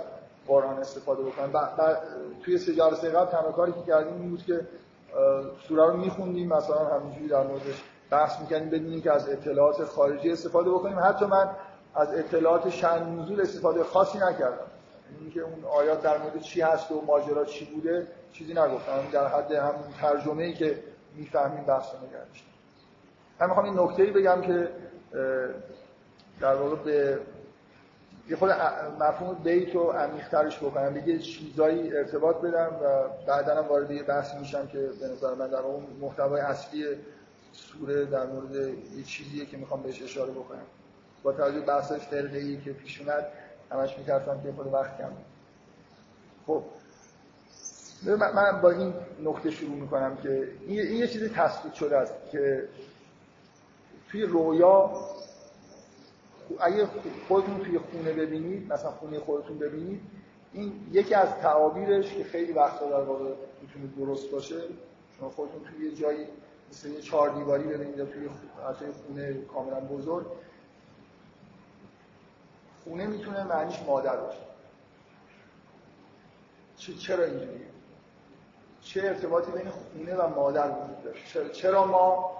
[0.46, 1.52] قرآن استفاده بکنم
[2.44, 4.66] توی سه جلسه قبل تنها کاری که کردیم این بود که
[5.68, 10.70] سوره رو میخوندیم مثلا همینجوری در موردش بحث می‌کنیم بدونیم که از اطلاعات خارجی استفاده
[10.70, 10.98] بکنیم.
[10.98, 11.50] حتی من
[11.94, 14.66] از اطلاعات شن نزول استفاده خاصی نکردم.
[15.20, 18.06] این که اون آیات در مورد چی هست و ماجرا چی بوده
[18.38, 19.10] چیزی نگفتم.
[19.12, 20.82] در حد همون ترجمه ای که
[21.14, 22.46] می‌فهمیم بحث رو نگردشتم
[23.40, 24.68] من می‌خوام این نکته ای بگم که
[26.40, 27.18] در واقع به
[28.28, 28.50] یه خود
[29.00, 34.38] مفهوم بیت رو عمیق‌ترش بکنم بگه چیزایی ارتباط بدم و بعدا هم وارد یه بحثی
[34.38, 36.84] میشم که به نظر من در اون محتوای اصلی
[37.52, 40.66] سوره در مورد یه چیزیه که می‌خوام بهش اشاره بکنم.
[41.22, 43.26] با توجه بحثش فرقه که پیش اومد
[43.72, 45.12] همش میترسم که خود وقت کم.
[46.46, 46.62] خب
[48.04, 48.94] من با این
[49.24, 52.68] نکته شروع می‌کنم که این یه چیزی تثبیت شده است که
[54.08, 54.90] توی رویا
[56.60, 56.88] اگه
[57.28, 60.00] خودتون توی خونه ببینید مثلا خونه خودتون ببینید
[60.52, 64.60] این یکی از تعابیرش که خیلی وقتا در واقع می‌تونه درست باشه
[65.18, 66.26] شما خودتون توی یه جایی
[66.70, 68.28] مثل یه چهار دیواری ببینید توی
[69.06, 70.26] خونه کاملا بزرگ
[72.84, 74.38] خونه می‌تونه معنیش مادر باشه.
[76.98, 77.75] چرا اینجوریه؟
[78.96, 81.02] چه ارتباطی بین خونه و مادر وجود
[81.34, 82.30] داره چرا ما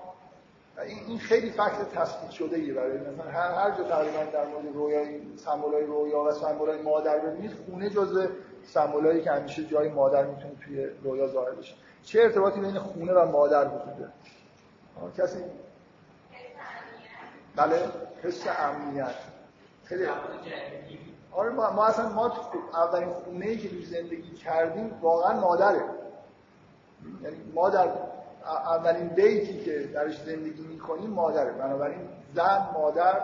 [1.08, 5.20] این خیلی فکت تثبیت شده ایه برای مثلا هر هر جا تقریبا در مورد رویای
[5.36, 8.26] سمبولای رویا و سمبولای مادر ببینید خونه جزء
[8.64, 11.74] سمبولایی که همیشه جای مادر می‌تونه توی رویا ظاهر بشه.
[12.02, 14.12] چه ارتباطی بین خونه و مادر وجود داره
[15.18, 15.44] کسی؟
[17.56, 17.76] بله
[18.22, 19.14] حس امنیت.
[19.84, 20.06] خیلی
[21.32, 22.32] آره ما, ما اصلا ما
[22.74, 25.84] اولین خونه ای که زندگی کردیم واقعا مادره.
[27.22, 27.88] یعنی ما در
[28.44, 31.52] اولین بیتی که درش زندگی می‌کنیم مادره.
[31.52, 33.20] بنابراین زن مادر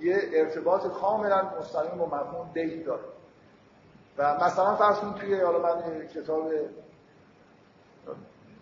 [0.00, 3.02] یه ارتباط کاملا مستقیم با مفهوم بیت داره.
[4.18, 6.50] و مثلا فرض کنید توی حالا من کتاب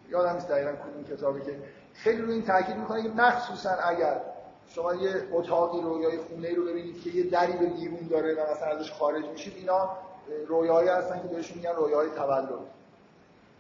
[0.09, 1.59] یادم نیست دقیقا کدوم کتابی که
[1.95, 4.21] خیلی روی این تاکید می‌کنه که مخصوصا اگر
[4.67, 8.35] شما یه اتاقی رو یا یه خونه رو ببینید که یه دری به بیرون داره
[8.35, 9.91] و مثلا ازش خارج میشید اینا
[10.47, 12.49] رویاهایی هستن که بهشون میگن رویاهای تولد.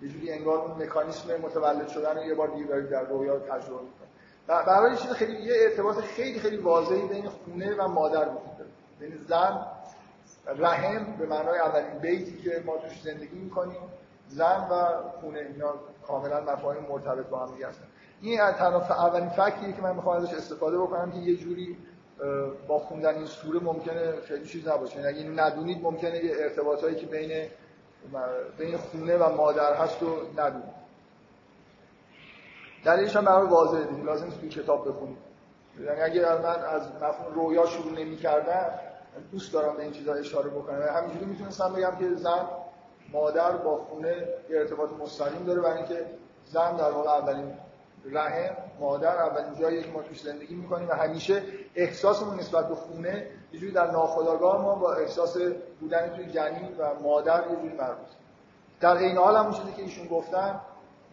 [0.02, 3.82] یه جوری انگار اون مکانیسم متولد شدن رو یه بار دیگه دارید در رویا تجربه
[3.82, 4.12] می‌کنید.
[4.46, 8.70] برای چیز خیلی یه ارتباط خیلی خیلی واضحی بین خونه و مادر وجود داره.
[9.00, 9.66] بین زن
[10.58, 13.80] رحم به معنای اولین بیتی که ما توش زندگی می‌کنیم
[14.28, 15.74] زن و خونه اینا
[16.06, 17.84] کاملا مفاهیم مرتبط با هم دیگه هستن.
[18.20, 21.76] این تنها اولین فکتیه که من می‌خوام ازش استفاده بکنم که یه جوری
[22.68, 25.00] با خوندن این سوره ممکنه خیلی چیز نباشه.
[25.00, 27.48] یعنی اگه ندونید ممکنه یه ارتباطایی که بین
[28.58, 30.82] بین خونه و مادر هست و ندونید
[32.84, 34.02] دلیلش هم برای واضحه دیگه.
[34.02, 35.18] لازم نیست توی کتاب بخونید
[35.80, 38.70] یعنی اگر من از مفهوم رویا شروع نمی‌کردم
[39.32, 40.82] دوست دارم به این چیزا اشاره بکنم.
[40.82, 42.46] همینجوری می‌تونستم بگم که زن
[43.12, 46.06] مادر با خونه ارتباط مستقیم داره برای اینکه
[46.44, 47.54] زن در واقع اولین
[48.04, 51.42] رحم مادر اولین جایی که ما توش زندگی می‌کنیم و همیشه
[51.74, 55.36] احساسمون نسبت به خونه یه جوری در ناخودآگاه ما با احساس
[55.80, 58.08] بودن توی جنین و مادر یه جوری مربوط
[58.80, 60.60] در این حال هم چیزی که ایشون گفتن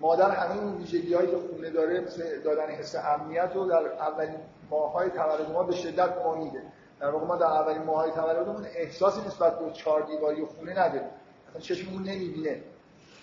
[0.01, 5.09] مادر همه اون ویژگی‌هایی که خونه داره مثل دادن حس امنیت رو در اولین ماه‌های
[5.09, 6.63] تولد ما به شدت ما میده
[6.99, 11.09] در واقع ما در اولین ماه‌های تولدمون احساسی نسبت به چهار دیواری خونه نداریم.
[11.49, 12.61] اصلا چشممون نمی‌بینه.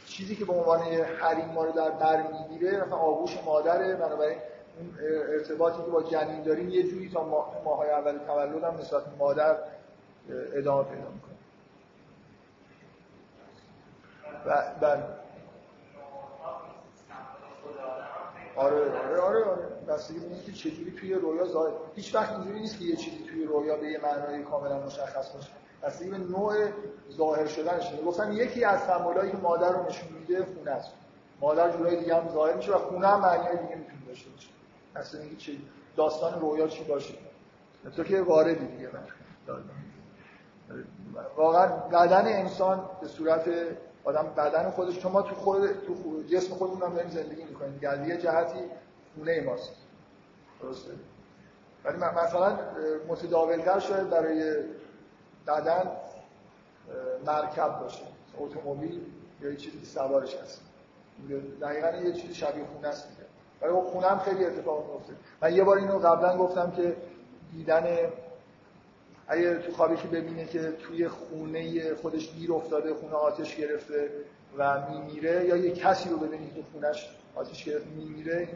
[0.06, 0.80] چیزی که به عنوان
[1.20, 4.38] حریم ما رو در بر می‌گیره مثلا آغوش مادره بنابراین
[4.78, 4.98] اون
[5.32, 7.24] ارتباطی که با جنین داریم یه جوری تا
[7.64, 9.56] ماهای اول تولد هم نسبت مادر
[10.54, 11.36] ادامه پیدا می‌کنه.
[14.80, 15.02] بله.
[18.56, 19.66] آره آره آره آره.
[19.88, 23.44] بستگی به اینکه چجوری توی رویا ظاهر هیچ وقت اینجوری نیست که یه چیزی توی
[23.44, 25.50] رویا به یه معنای کاملا مشخص باشه.
[25.82, 26.54] بستگی به نوع
[27.12, 27.92] ظاهر شدنش.
[28.06, 30.92] گفتم یکی از سمبولایی که مادر رو نشون میده خونه است.
[31.40, 34.48] مادر جورای دیگه هم ظاهر میشه و خونه هم معنی دیگه می‌تونه داشته باشه.
[34.96, 35.62] اصلا اینکه چی
[35.96, 37.14] داستان رویا چی باشه.
[37.96, 39.02] تو که واردی دیگه من.
[41.36, 43.50] واقعا بدن انسان به صورت
[44.04, 47.72] آدم بدن خودش چون تو خود تو جسم خودمون هم داریم زندگی می‌کنیم.
[47.72, 48.58] دیگه یه جهتی
[49.14, 49.72] خونه ماست.
[50.62, 50.90] درسته؟
[51.84, 52.58] ولی مثلا
[53.08, 54.62] متداولتر شاید برای
[55.46, 55.90] بدن
[57.26, 58.04] مرکب باشه.
[58.38, 59.00] اتومبیل
[59.40, 60.60] یا یه چیزی که سوارش هست.
[61.60, 63.26] دقیقا یه چیزی شبیه خونه است دیگه.
[63.62, 66.96] ولی خب خونه هم خیلی اتفاق میفته من یه بار اینو قبلا گفتم که
[67.52, 67.86] دیدن
[69.28, 74.10] اگه تو خوابی ببینه که توی خونه خودش گیر افتاده خونه آتش گرفته
[74.58, 78.48] و میمیره یا یه کسی رو ببینید که خونش آتش گرفته میمیره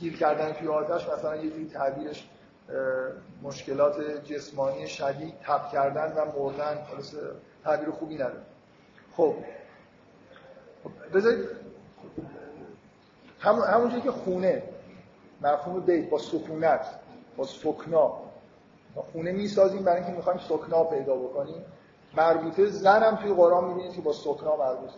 [0.00, 2.28] گیر کردن توی آتش مثلا یه جوری تعبیرش
[3.42, 6.84] مشکلات جسمانی شدید تب کردن و مردن.
[6.90, 7.14] خلاص
[7.64, 8.42] تعبیر خوبی نداره.
[9.16, 9.34] خب.
[11.14, 11.48] بذارید
[13.40, 14.62] هم همونجوری که خونه
[15.42, 16.86] مفهوم بیت با سکونت
[17.36, 18.12] با سکنا.
[19.12, 21.64] خونه می‌سازیم برای اینکه می‌خوایم سکنا پیدا بکنیم.
[22.16, 24.94] مربوطه زن هم توی قرآن می‌بینید که با سکنا مربوطه.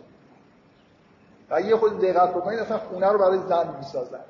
[1.49, 4.23] و یه خود دقت بکنید اصلا خونه رو برای زن می‌سازن.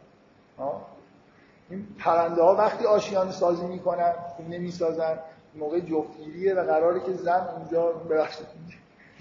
[1.70, 5.20] این پرنده ها وقتی آشیان سازی می‌کنن خونه می‌سازن
[5.56, 8.48] موقع جفتگیریه و قراره که زن اونجا ببخشید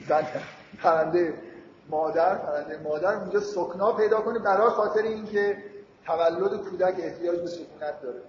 [0.09, 0.27] زن
[0.83, 1.35] پرنده
[1.91, 5.57] مادر پرنده مادر اونجا سکنا پیدا کنه برای خاطر اینکه
[6.07, 8.21] تولد کودک احتیاج به سکونت داره.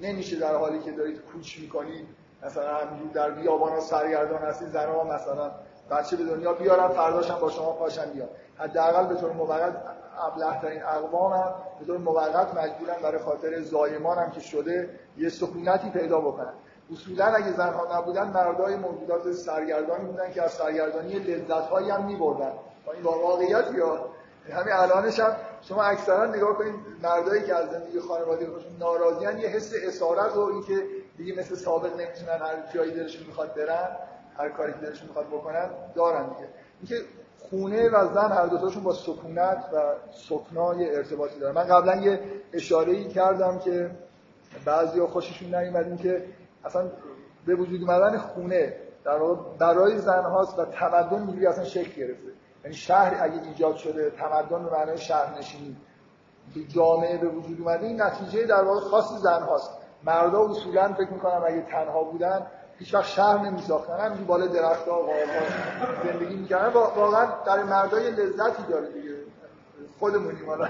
[0.00, 2.06] نمیشه در حالی که دارید کوچ می‌کنید
[2.46, 2.78] مثلا
[3.14, 5.50] در بیابان سرگردان هستید زنها مثلا
[5.92, 8.28] بچه به دنیا بیارن فرداشم با شما پاشن بیان
[8.58, 9.72] حداقل به طور موقت
[10.18, 15.28] ابله ترین اقوام هم به طور موقت مجبورن برای خاطر زایمان هم که شده یه
[15.28, 16.52] سکونتی پیدا بکنن
[16.92, 22.52] اصولا اگه زنها نبودن مردای موجودات سرگردانی بودن که از سرگردانی لذتهایی هم میبردن.
[22.94, 24.06] این واقعیت یا
[24.50, 29.48] همین الانش هم شما اکثرا نگاه کنید مردایی که از زندگی خانواده خودشون ناراضیان یه
[29.48, 30.86] حس اسارت و اینکه
[31.16, 33.96] دیگه مثل سابق نمی‌تونن هر جایی دلشون می‌خواد برن.
[34.36, 36.48] هر کاری که دلشون می‌خواد بکنن دارن دیگه.
[36.80, 37.06] اینکه
[37.50, 41.54] خونه و زن هر دوتاشون با سکونت و سکنا یه ارتباطی دارن.
[41.54, 42.20] من قبلا یه
[42.52, 43.90] اشاره ای کردم که
[44.64, 46.24] بعضیا خوششون نیومد این که
[46.64, 46.90] اصلا
[47.46, 49.18] به وجود اومدن خونه در
[49.58, 52.28] برای زن هاست و تمدن اینجوری اصلا شکل گرفته.
[52.64, 55.76] یعنی شهر اگه ایجاد شده تمدن به معنای شهر نشینی
[56.68, 59.70] جامعه به وجود اومده این نتیجه در واقع خاص زن هاست.
[60.04, 62.46] مردا اصولا فکر می‌کنم اگه تنها بودن
[62.82, 65.08] هیچ وقت شهر نمی ساختن همینجوری بالا درخت ها
[66.04, 66.68] زندگی می‌کردن.
[66.72, 69.14] واقعا در مردای لذتی داره دیگه.
[69.98, 70.68] خودمونیم حالا.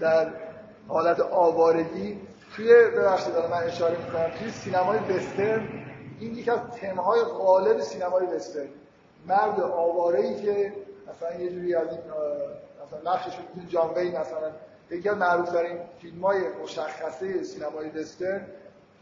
[0.00, 0.30] در
[0.88, 2.20] حالت آوارگی
[2.56, 5.68] توی ببخشید من اشاره می‌کنم توی سینمای وسترن
[6.20, 8.68] این یکی از تمهای غالب سینمای وسترن.
[9.26, 10.72] مرد آواره ای که
[11.08, 12.00] مثلا یه جوری از این
[12.86, 14.50] مثلا نقشش می‌تونه جان وین مثلا
[14.90, 18.46] یکی از معروف ترین فیلم های مشخصه سینمای وسترن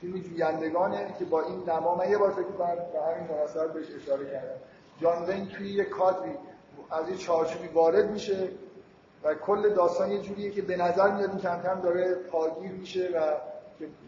[0.05, 3.87] فیلم جویندگانه که با این نما من یه بار فکر کنم به همین مناسبت بهش
[4.03, 4.61] اشاره کردم.
[5.01, 6.39] جان وین توی یه کادری
[6.91, 8.49] از یه چارچوبی وارد میشه
[9.25, 13.09] و کل داستان یه جوریه که به نظر میاد این کم کم داره پاگیر میشه
[13.09, 13.21] و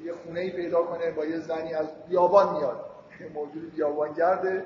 [0.05, 2.85] یه خونه ای پیدا کنه با یه زنی از بیابان میاد.
[3.35, 4.65] موجود بیابانگرده.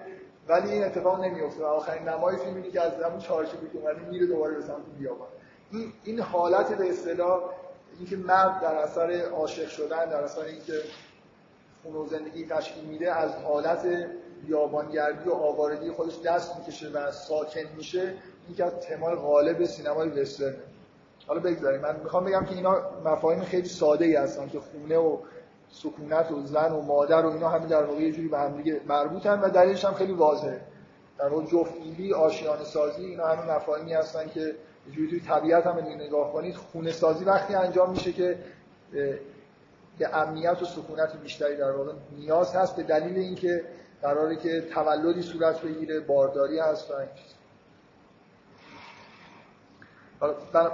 [0.49, 4.27] ولی این اتفاق نمیفته آخرین نمای فیلم اینه که از همون چارچوبی که اومده میره
[4.27, 5.29] دوباره به سمت بیابان.
[5.71, 7.43] این این حالت به اصطلاح
[7.99, 10.73] اینکه مرد در اثر عاشق شدن در اثر اینکه
[11.83, 13.87] خونه و زندگی تشکیل میده از حالت
[14.47, 18.15] بیابانگردی و آوارگی خودش دست می‌کشه و ساکن میشه
[18.47, 20.55] این که از تمای غالب سینمای وسترن.
[21.27, 21.81] حالا بگذاریم.
[21.81, 25.19] من می‌خوام بگم که اینا مفاهیم خیلی ساده ای هستن که خونه و
[25.71, 28.81] سکونت و زن و مادر و اینا همین در واقع یه جوری به هم دیگه
[28.87, 30.61] مربوطن و دلیلش هم خیلی واضحه.
[31.19, 35.77] در واقع جفتگیری آشیانه سازی اینا همین مفاهیمی هستن که یه جوری توی طبیعت هم
[35.77, 38.39] نگاه کنید خونه سازی وقتی انجام میشه که
[40.01, 43.65] به امنیت و سکونت بیشتری در واقع نیاز هست به دلیل اینکه
[44.03, 47.09] قراره که تولدی صورت بگیره بارداری هست و این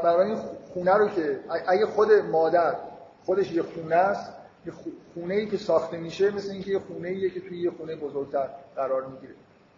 [0.03, 0.37] برای
[0.75, 2.77] خونه رو که اگه خود مادر
[3.25, 4.33] خودش یه خونه است
[4.67, 4.73] یه
[5.15, 8.49] خونه ای که ساخته میشه مثل اینکه یه خونه ایه که توی یه خونه بزرگتر
[8.77, 9.35] قرار می‌گیره.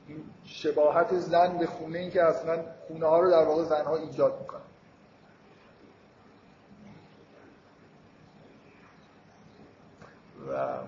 [0.09, 4.41] این شباهت زن به خونه ای که اصلا خونه ها رو در واقع زنها ایجاد
[4.41, 4.61] می‌کنه.
[10.51, 10.79] و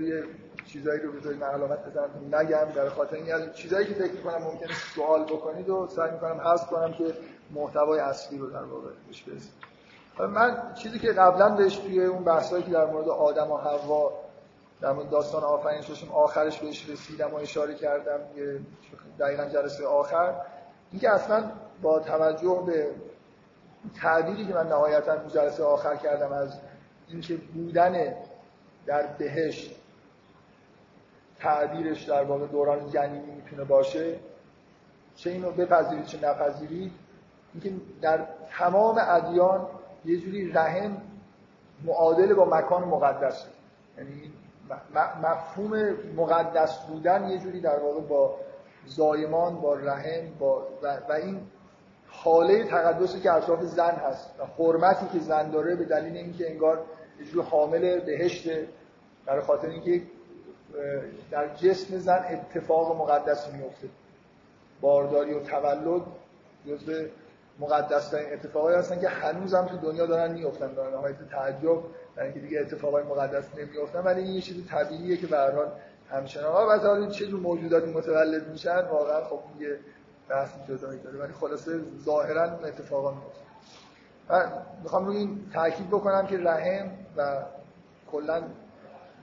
[0.00, 0.24] یه
[0.66, 4.72] چیزایی رو بذارید من علامت بزنم نگم در خاطر این چیزایی که فکر می‌کنم ممکنه
[4.94, 7.14] سوال بکنید و سعی می‌کنم حذف کنم که
[7.50, 9.24] محتوای اصلی رو در واقع بهش
[10.18, 14.12] من چیزی که قبلا بهش توی اون بحثایی که در مورد آدم و حوا
[14.80, 18.20] در مورد داستان آفرینش داشتیم آخرش بهش رسیدم و اشاره کردم
[19.20, 20.34] دقیقا جلسه آخر
[20.90, 21.50] اینکه اصلا
[21.82, 22.90] با توجه به
[24.00, 26.60] تعبیری که من نهایتا جلسه آخر کردم از
[27.08, 28.14] اینکه بودن
[28.86, 29.76] در بهشت
[31.38, 34.16] تعبیرش در واقع دوران جنینی می‌تونه باشه
[35.16, 36.92] چه اینو بپذیرید چه نپذیرید
[37.54, 39.66] اینکه در تمام ادیان
[40.04, 40.96] یه جوری رحم
[41.84, 43.46] معادل با مکان مقدس
[43.98, 44.32] یعنی
[45.22, 48.36] مفهوم مقدس بودن یه جوری در واقع با
[48.86, 51.40] زایمان با رحم با و, این
[52.22, 56.84] حاله تقدسی که اطراف زن هست و حرمتی که زن داره به دلیل اینکه انگار
[57.20, 58.48] یه جور حامل بهشت
[59.26, 60.02] برای خاطر اینکه
[61.30, 63.88] در جسم زن اتفاق مقدس میفته
[64.80, 66.02] بارداری و تولد
[66.66, 67.04] جزء
[67.58, 71.82] مقدس ترین اتفاقایی هستن که هنوز هم تو دنیا دارن میفتن در نهایت تعجب
[72.16, 75.68] در اینکه دیگه اتفاقای مقدس نمیفتن ولی این یه چیز طبیعیه که به هر حال
[76.10, 76.52] همچنان.
[76.52, 79.78] و حالا چه جور موجوداتی متولد میشن؟ واقعا خب یه
[80.28, 83.44] بحث جدایی داره ولی خلاصه ظاهرا اون اتفاقا میفته.
[84.28, 84.52] من
[84.82, 87.42] می‌خوام روی این تاکید بکنم که رحم و
[88.12, 88.42] کلا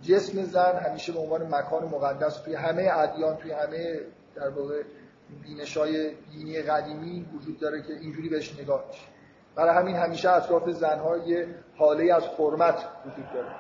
[0.02, 4.00] جسم زن همیشه به عنوان مکان مقدس توی همه ادیان توی همه
[4.36, 4.84] در واقع
[5.44, 9.08] بینشای دینی قدیمی وجود داره که اینجوری بهش نگاه میشه.
[9.56, 11.48] برای همین همیشه اطراف زنها یه
[11.78, 13.56] حاله از حرمت وجود داره.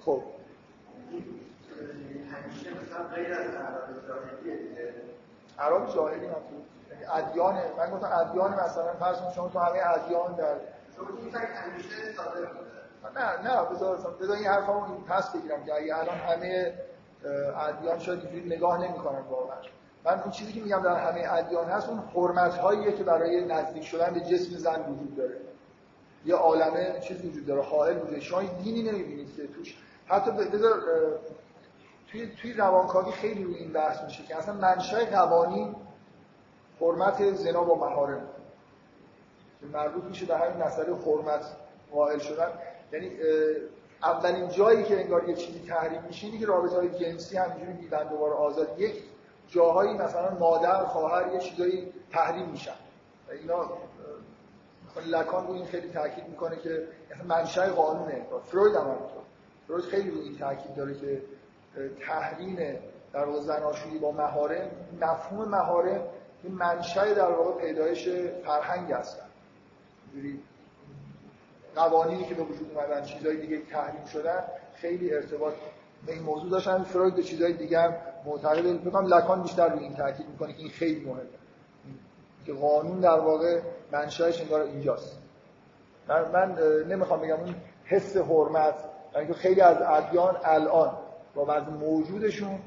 [0.00, 0.22] خب.
[2.32, 3.54] همیشه مثلا غیر از
[5.58, 6.32] عرب جاهلی هم
[6.90, 10.54] یعنی ادیان من گفتم ادیان مثلا فرض شما تو همه ادیان در
[13.14, 16.74] نه نه بذار بذار این حرفامو این پس بگیرم که اگه الان همه
[17.56, 19.56] ادیان شاید اینجوری نگاه نمی‌کنن واقعا.
[20.04, 23.84] من اون چیزی که میگم در همه ادیان هست اون حرمت هاییه که برای نزدیک
[23.84, 25.36] شدن به جسم زن وجود داره.
[26.24, 29.78] یه عالمه چیز وجود داره حائل وجود شما دینی نمی‌بینید که توش.
[30.06, 30.80] حتی بذار
[32.10, 35.76] توی توی روانکاوی خیلی روی این بحث میشه که اصلا منشأ قوانین
[36.80, 38.28] حرمت زنا با محارم.
[39.72, 41.44] مربوط میشه به همین مسئله حرمت
[41.92, 42.48] قائل شدن.
[42.92, 43.10] یعنی
[44.02, 48.08] اولین جایی که انگار یه چیزی تحریم میشه اینه که رابطه های جنسی همینجوری میدن
[48.08, 48.80] دوباره آزاد.
[48.80, 49.02] یک
[49.48, 52.74] جاهایی مثلا مادر خواهر یه چیزایی تحریم میشن.
[53.28, 53.70] و اینا
[55.06, 56.88] لکان رو این خیلی تاکید می‌کنه که
[57.24, 59.22] منشأ قانونه فروید هم همینطور.
[59.66, 61.22] فروید خیلی رو این تاکید داره که
[62.06, 62.56] تحریم
[63.12, 64.70] در واقع زناشویی با مهارم
[65.00, 66.00] مفهوم مهارم
[66.42, 68.08] این منشأ در واقع پیدایش
[68.44, 69.28] فرهنگ هستن
[71.76, 75.54] قوانینی که به وجود اومدن چیزهای دیگه تحریم شدن خیلی ارتباط
[76.06, 76.82] به این موضوع داشتن.
[76.82, 80.70] فروید به چیزهای دیگه هم معتقد فکر لکان بیشتر روی این تاکید می‌کنه که این
[80.70, 81.22] خیلی مهمه.
[82.46, 83.60] که قانون در واقع
[83.92, 85.18] منشأش انگار اینجاست.
[86.08, 86.58] من, من
[86.88, 87.54] نمی‌خوام بگم اون
[87.84, 88.74] حس حرمت
[89.14, 90.98] یعنی خیلی از ادیان الان
[91.38, 92.58] با وضع موجودشون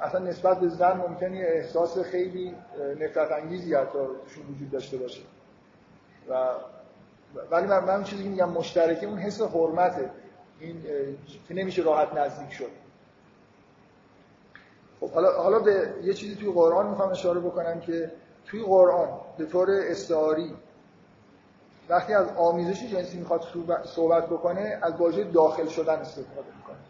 [0.00, 2.54] اصلا نسبت به زن ممکنه احساس خیلی
[3.00, 5.20] نفرت انگیزی حتی توشون وجود داشته باشه.
[6.30, 6.50] و
[7.50, 10.10] ولی من, من چیزی که میگم مشترکه اون حس حرمته.
[10.60, 10.82] این
[11.48, 12.70] که نمیشه راحت نزدیک شد.
[15.00, 18.12] خب حالا حالا به یه چیزی توی قرآن می‌خوام اشاره بکنم که
[18.46, 20.54] توی قرآن به طور استعاری
[21.88, 23.44] وقتی از آمیزش جنسی می‌خواد
[23.84, 26.87] صحبت بکنه از واژه داخل شدن استفاده می‌کنه.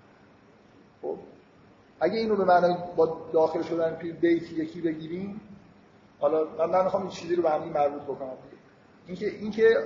[1.03, 1.18] خب
[2.01, 5.40] اگه اینو به معنای با داخل شدن توی بیت یکی بگیریم
[6.20, 8.36] حالا من می‌خوام این چیزی رو به همین مربوط بکنم.
[9.07, 9.76] اینکه اینکه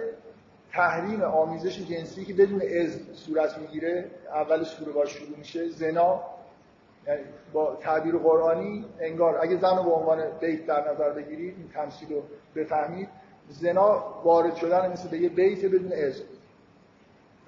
[0.72, 6.20] تحریم آمیزش جنسی که بدون از صورت می‌گیره اول سوره باش شروع میشه زنا
[7.06, 7.20] یعنی
[7.52, 12.08] با تعبیر قرآنی انگار اگه زن رو به عنوان بیت در نظر بگیرید این تمثیل
[12.12, 12.22] رو
[12.56, 13.08] بفهمید
[13.48, 16.22] زنا وارد شدن مثل به یه بیت بدون از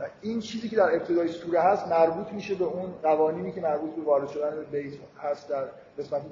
[0.00, 3.94] و این چیزی که در ابتدای سوره هست مربوط میشه به اون قوانینی که مربوط
[3.94, 5.64] به وارد شدن به بیت هست در
[5.98, 6.22] قسمت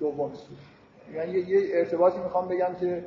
[0.00, 0.60] دوم سوره.
[1.14, 3.04] یعنی یه ارتباطی می‌خوام بگم که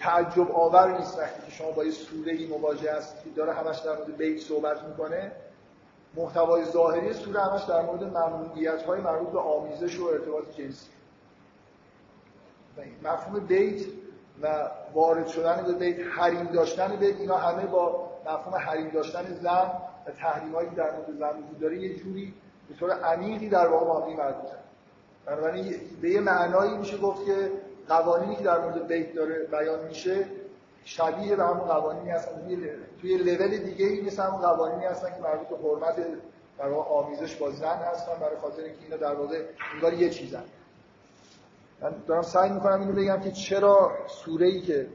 [0.00, 3.78] تعجب آور نیست وقتی که شما با یه سوره ای مواجه هست که داره همش
[3.78, 5.32] در مورد بیت صحبت می‌کنه.
[6.16, 10.90] محتوای ظاهری سوره همش در مورد ممنوعیت های مربوط به آمیزش و ارتباط جنسی.
[13.02, 13.86] مفهوم بیت
[14.42, 19.72] و وارد شدن به بیت حریم داشتن بیت اینا همه با مفهوم حریم داشتن زن
[20.06, 22.34] و تحریمایی که در مورد زن وجود داره یه جوری
[22.68, 24.54] به طور عمیقی در واقع با هم مربوطه
[25.26, 27.50] بنابراین به یه معنایی میشه گفت که
[27.88, 30.26] قوانینی که در مورد بیت داره بیان میشه
[30.84, 32.30] شبیه به همون قوانینی هستن.
[33.00, 35.96] توی لول دیگه ای مثل همون قوانینی هستن که مربوط به حرمت
[36.58, 39.42] در واقع آمیزش با زن هستن برای خاطر اینکه اینا در واقع
[39.74, 40.44] انگار یه چیزن.
[41.80, 44.86] من دارم سعی می‌کنم اینو بگم که چرا سوره ای که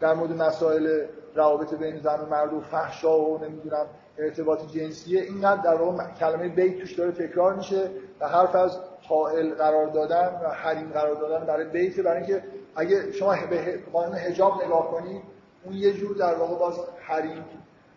[0.00, 3.86] در مورد مسائل روابط بین زن و مرد و فحشا و نمی‌دونم
[4.18, 7.90] ارتباط جنسیه اینقدر در واقع کلمه بیت توش داره تکرار میشه
[8.20, 12.42] و حرف از حائل قرار دادن و حریم قرار دادن برای بیت برای اینکه
[12.76, 15.22] اگه شما به قانون حجاب نگاه کنید
[15.64, 17.44] اون یه جور در واقع باز حریم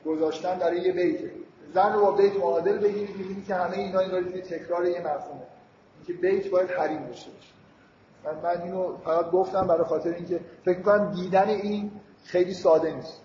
[0.05, 1.19] گذاشتن در یه بیت
[1.73, 5.41] زن رو با بیت معادل بگیرید می‌بینید که همه اینا این تکرار یه مفهومه.
[5.97, 7.29] اینکه بیت باید حریم باشه.
[8.25, 11.91] من, اینو فقط گفتم برای خاطر اینکه فکر می‌کنم دیدن این
[12.23, 13.21] خیلی ساده نیست.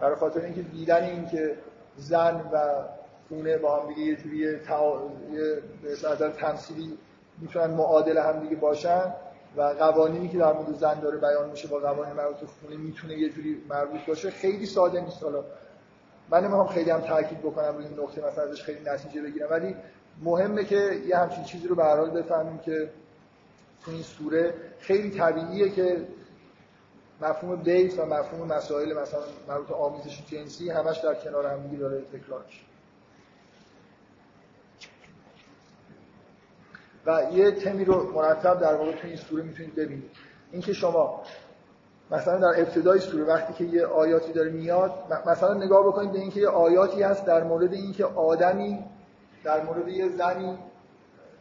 [0.00, 1.58] برای خاطر اینکه دیدن این که
[1.96, 2.84] زن و
[3.28, 5.00] خونه با هم دیگه یه جوری تعا...
[5.32, 6.98] یه تمثیلی
[7.38, 9.14] می‌تونن معادل هم دیگه باشن
[9.56, 13.14] و قوانینی که در مورد زن داره بیان میشه با قوانین مربوط به خونه می‌تونه
[13.14, 15.22] یه جوری مربوط باشه خیلی ساده نیست.
[15.22, 15.44] حالا
[16.30, 19.76] من نمی‌خوام خیلی هم تاکید بکنم روی این نقطه مثلا ازش خیلی نتیجه بگیرم ولی
[20.22, 22.90] مهمه که یه همچین چیزی رو به هر حال بفهمیم که
[23.84, 26.06] تو این سوره خیلی طبیعیه که
[27.20, 32.44] مفهوم بیت و مفهوم مسائل مثلا مربوط آمیزش جنسی همش در کنار هم داره تکرار
[32.46, 32.60] میشه.
[37.06, 40.10] و یه تمی رو مرتب در واقع تو این سوره می‌تونید ببینید.
[40.52, 41.22] اینکه شما
[42.10, 44.92] مثلا در ابتدای سوره وقتی که یه آیاتی داره میاد
[45.26, 48.84] مثلا نگاه بکنید به اینکه یه آیاتی هست در مورد اینکه آدمی
[49.44, 50.58] در مورد یه زنی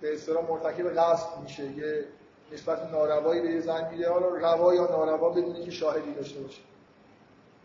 [0.02, 2.06] به اصطلاح مرتکب قصد میشه یه
[2.54, 4.10] نسبت ناروایی به یه زن میده.
[4.10, 6.62] حالا روا یا ناروا بدونی که شاهدی داشته باشه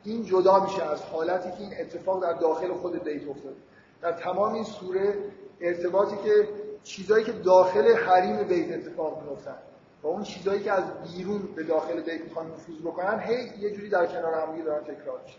[0.05, 3.57] این جدا میشه از حالتی که این اتفاق در داخل خود بیت افتاده.
[4.03, 5.15] در تمام این سوره
[5.61, 6.49] ارتباطی که
[6.83, 9.57] چیزایی که داخل حریم بیت اتفاق میفتن
[10.03, 13.89] و اون چیزایی که از بیرون به داخل بیت می‌خوان نفوذ بکنن هی یه جوری
[13.89, 15.39] در کنار هم دارن تکرار میشه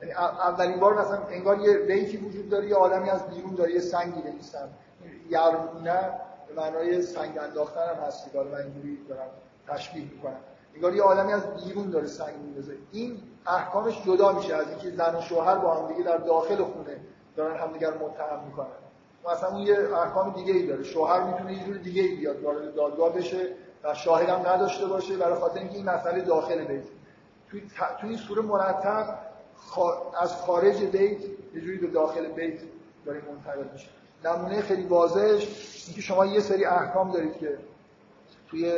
[0.00, 3.80] یعنی اولین بار مثلا انگار یه بیتی وجود داره یه آدمی از بیرون داره یه
[3.80, 4.22] سنگی
[5.30, 9.28] یرمونه به معنای سنگ انداختن هم هست که من اینجوری دارم
[9.68, 10.40] تشبیه می‌کنم.
[10.74, 12.76] انگار یه آدمی از بیرون داره سنگ میندازه.
[12.92, 17.00] این احکامش جدا میشه از اینکه زن و شوهر با هم دیگه در داخل خونه
[17.36, 18.66] دارن همدیگه رو متهم می‌کنن.
[19.32, 20.82] مثلا اون یه احکام دیگه ای داره.
[20.82, 23.48] شوهر می‌تونه یه جور دیگه ای بیاد وارد دادگاه بشه
[23.84, 26.84] و شاهد هم نداشته باشه برای خاطر اینکه این مسئله داخل بیت.
[27.50, 27.62] توی,
[28.00, 29.18] توی این سوره مرتب
[30.20, 31.20] از خارج بیت
[31.54, 32.58] یه جوری به داخل بیت
[33.04, 33.88] داره منتقل میشه.
[34.24, 35.48] نمونه خیلی واضحش
[35.86, 37.58] اینکه شما یه سری احکام دارید که
[38.50, 38.72] توی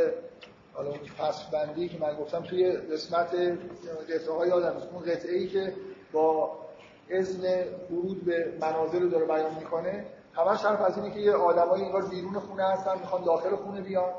[0.73, 3.29] حالا اون فصل بندی که من گفتم توی قسمت
[4.09, 5.73] قطعه های آدم اون قطعه ای که
[6.13, 6.59] با
[7.11, 11.85] اذن ورود به مناظر رو داره بیان می‌کنه همش حرف از اینه که یه آدمایی
[11.85, 14.13] انگار بیرون خونه هستن می‌خوان داخل خونه بیان.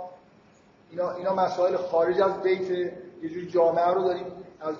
[0.91, 4.25] اینا اینا مسائل خارج از بیت یه جوری جامعه رو داریم
[4.61, 4.75] از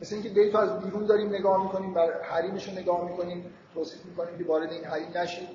[0.00, 4.38] مثل اینکه بیت از بیرون داریم نگاه می‌کنیم بر حریمش رو نگاه می‌کنیم توصیف می‌کنیم
[4.38, 5.48] که وارد این حریم نشید.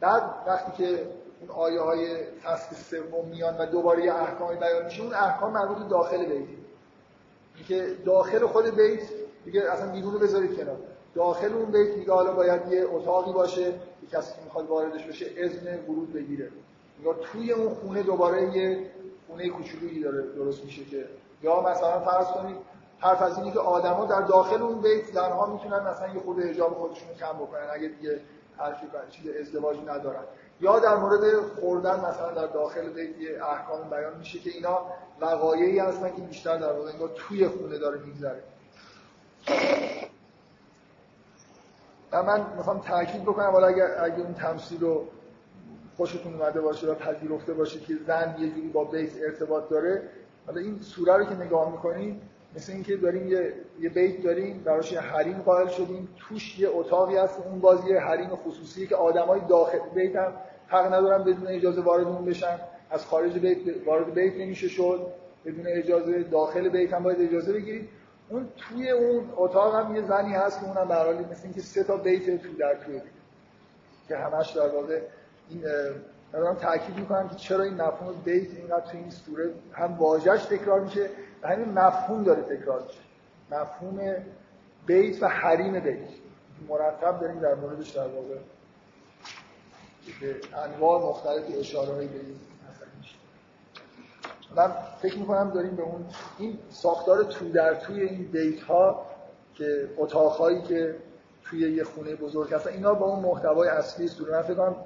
[0.00, 1.06] بعد وقتی که
[1.40, 5.88] اون آیه های فصل سوم میان و دوباره یه احکامی بیان میشه اون احکام مربوط
[5.88, 6.48] داخل بیت.
[7.56, 9.02] اینکه داخل خود بیت
[9.44, 10.76] دیگه اصلا بیرون رو بذارید کنار.
[11.14, 15.26] داخل اون بیت دیگه حالا باید یه اتاقی باشه که کسی که می‌خواد واردش بشه
[15.36, 16.50] اذن ورود بگیره.
[17.04, 18.90] یا توی اون خونه دوباره یه
[19.26, 21.04] خونه کوچولویی داره درست میشه که
[21.42, 22.56] یا مثلا فرض کنید
[22.98, 26.74] حرف از اینه که آدما در داخل اون بیت زنها می‌تونن مثلا یه خود حجاب
[26.74, 27.68] خودشون کم بکنن.
[27.72, 28.20] اگه دیگه
[28.58, 30.22] حرفی چیز ازدواجی ندارن.
[30.60, 34.80] یا در مورد خوردن مثلا در داخل بیت احکام بیان میشه که اینا
[35.20, 38.42] وقایعی هستن که بیشتر در واقع انگار توی خونه داره میگذره.
[42.12, 45.08] و من می‌خوام تاکید بکنم حالا اگر اگه اون تمثیل رو
[45.96, 50.08] خوشتون اومده باشه و پذیرفته باشه که زن یه جوری با بیت ارتباط داره
[50.46, 52.20] حالا این سوره رو که نگاه می‌کنیم
[52.56, 56.08] مثل اینکه داریم یه, یه بیت داریم براش یه حریم قائل شدیم.
[56.18, 60.32] توش یه اتاقی هست اون بازی حریم خصوصی که آدمای داخل بیت هم
[60.68, 62.58] حق ندارن بدون اجازه وارد اون بشن.
[62.90, 65.06] از خارج بیت وارد بیت نمیشه شد.
[65.44, 67.88] بدون اجازه داخل بیت هم باید اجازه بگیرید.
[68.28, 71.96] اون توی اون اتاق هم یه زنی هست که اونم به مثل اینکه سه تا
[71.96, 73.00] بیت تو در توی
[74.08, 75.00] که همش در واقع
[75.50, 75.64] این
[76.32, 80.80] دارم تاکید می‌کنم که چرا این مفهوم بیت اینقدر تو این سوره هم واژه‌اش تکرار
[80.80, 81.10] میشه.
[81.46, 83.00] همین مفهوم داره تکرار میشه.
[83.50, 84.14] مفهوم
[84.86, 86.08] بیت و حریم بیت
[86.68, 88.34] مرتب داریم در موردش در واقع
[90.20, 92.20] به انواع مختلف اشاره هایی به
[94.56, 96.04] من فکر می‌کنم داریم به اون
[96.38, 99.06] این ساختار تو در توی این بیت ها
[99.54, 100.96] که اتاق که
[101.44, 104.76] توی یه خونه بزرگ هستن اینا با اون محتوای اصلی سوره من فکر کنم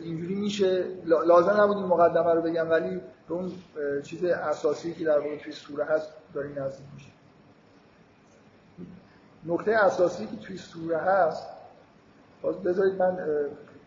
[0.00, 0.84] اینجوری میشه.
[1.04, 3.00] لازم نبود این مقدمه رو بگم ولی
[3.30, 3.52] به اون
[4.02, 7.10] چیز اساسی که در واقع توی سوره هست داریم نزدیک میشه.
[9.46, 11.46] نکته اساسی که توی سوره هست
[12.42, 13.18] باز بذارید من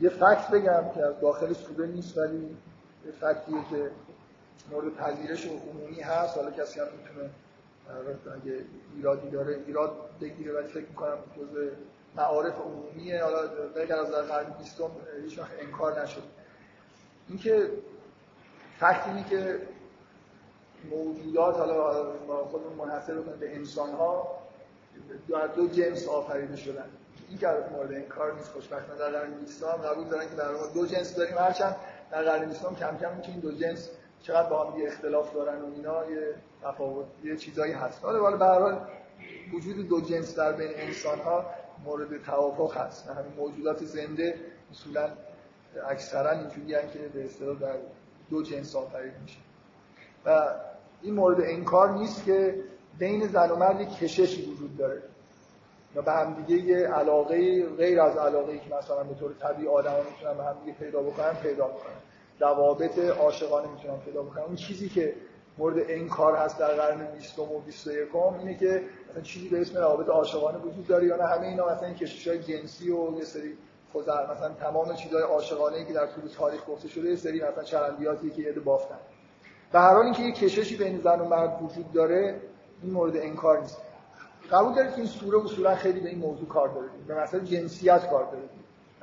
[0.01, 2.57] یه فکت بگم که از داخل سوره نیست ولی
[3.05, 3.91] یه فکتیه که
[4.71, 6.37] مورد پذیرش عمومی هست.
[6.37, 7.29] حالا کسی هم می‌تونه
[8.41, 8.65] اگه
[8.95, 9.91] ایرادی داره ایراد
[10.21, 11.69] بگیره ولی فکر می‌کنم جزء
[12.15, 13.23] معارف عمومیه.
[13.23, 14.91] حالا بگر از قرن بیستم
[15.23, 16.23] هیچ انکار نشد.
[17.29, 17.69] اینکه
[18.83, 19.59] فکت اینه که
[20.91, 24.39] موجودات حالا ما خودمون منحصر به انسان ها
[25.29, 26.85] در دو جنس آفریده شدن.
[27.29, 31.37] این که مورد انکار نیست خوشبختانه در قرن قبول دارن که در دو جنس داریم.
[31.37, 31.75] هرچند
[32.11, 33.89] در قرن بیستم کم کم این دو جنس
[34.21, 38.03] چقدر با هم اختلاف دارن و اینا یه تفاوت یه چیزایی هست.
[38.03, 38.87] حالا به هر حال
[39.53, 41.45] وجود دو جنس در بین انسان ها
[41.85, 43.07] مورد توافق هست.
[43.07, 44.35] همین موجودات زنده
[44.71, 45.09] اصولا
[45.89, 47.75] اکثرا اینجوری که به اصطلاح در
[48.33, 49.39] دو جنس آفرید میشه.
[50.25, 50.55] و
[51.01, 52.55] این مورد انکار نیست که
[52.99, 55.01] بین زن و مرد کششی وجود داره.
[55.95, 59.97] یا به هم دیگه یه علاقه غیر از علاقه که مثلا به طور طبیعی آدما
[59.97, 61.95] می‌تونن به هم دیگه پیدا بکنن پیدا می‌کنن.
[62.39, 64.43] روابط عاشقانه می‌تونن پیدا بکنن.
[64.43, 65.13] اون چیزی که
[65.57, 70.09] مورد انکار هست در قرن 20 و 21 اینه که مثلا چیزی به اسم روابط
[70.09, 71.23] عاشقانه وجود داره یا نه.
[71.23, 73.57] همه اینا مثلا این کشش‌های جنسی و یه سری
[73.93, 78.29] خزر مثلا تمام چیزهای عاشقانه که در طول تاریخ گفته شده یه سری مثلا چرندیاتی
[78.29, 78.97] که یه بافتن.
[79.71, 82.41] به هر حال اینکه یه کششی بین زن و مرد وجود داره
[82.83, 83.77] این مورد انکار نیست.
[84.51, 86.87] قبول دارید که این سوره اصولا خیلی به این موضوع کار داره.
[87.07, 88.43] به مثلا جنسیت کار داره.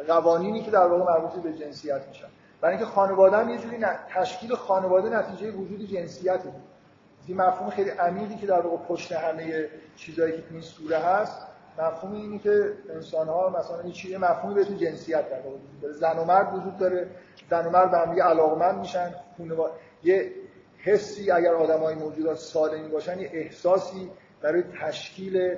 [0.08, 2.28] قوانینی که در واقع مربوط به جنسیت میشن
[2.60, 3.84] برای اینکه خانواده هم یه جوری
[4.14, 6.52] تشکیل خانواده نتیجه وجود جنسیته.
[7.26, 11.46] این مفهوم خیلی عمیقی که در واقع پشت همه چیزایی که این سوره هست
[11.78, 15.40] مفهوم اینه که انسان ها مثلا یه چیزی مفهومی تو جنسیت در
[15.82, 17.08] داره زن و مرد وجود داره.
[17.50, 19.14] زن و مرد به هم علاقمند میشن.
[19.38, 19.70] خانواده
[20.02, 20.32] یه
[20.78, 24.10] حسی اگر آدمای موجودات سالمی باشن یه احساسی
[24.42, 25.56] برای تشکیل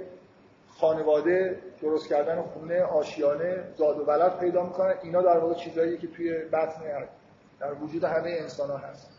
[0.68, 4.94] خانواده درست کردن خونه آشیانه زاد و ولد پیدا می‌کنن.
[5.02, 6.82] اینا در واقع چیزایی که توی بطن
[7.60, 9.10] در وجود همه انسان ها هست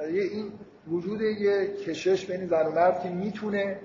[0.00, 0.52] این
[0.90, 3.80] وجود یه کشش بین زن و مرد که می‌تونه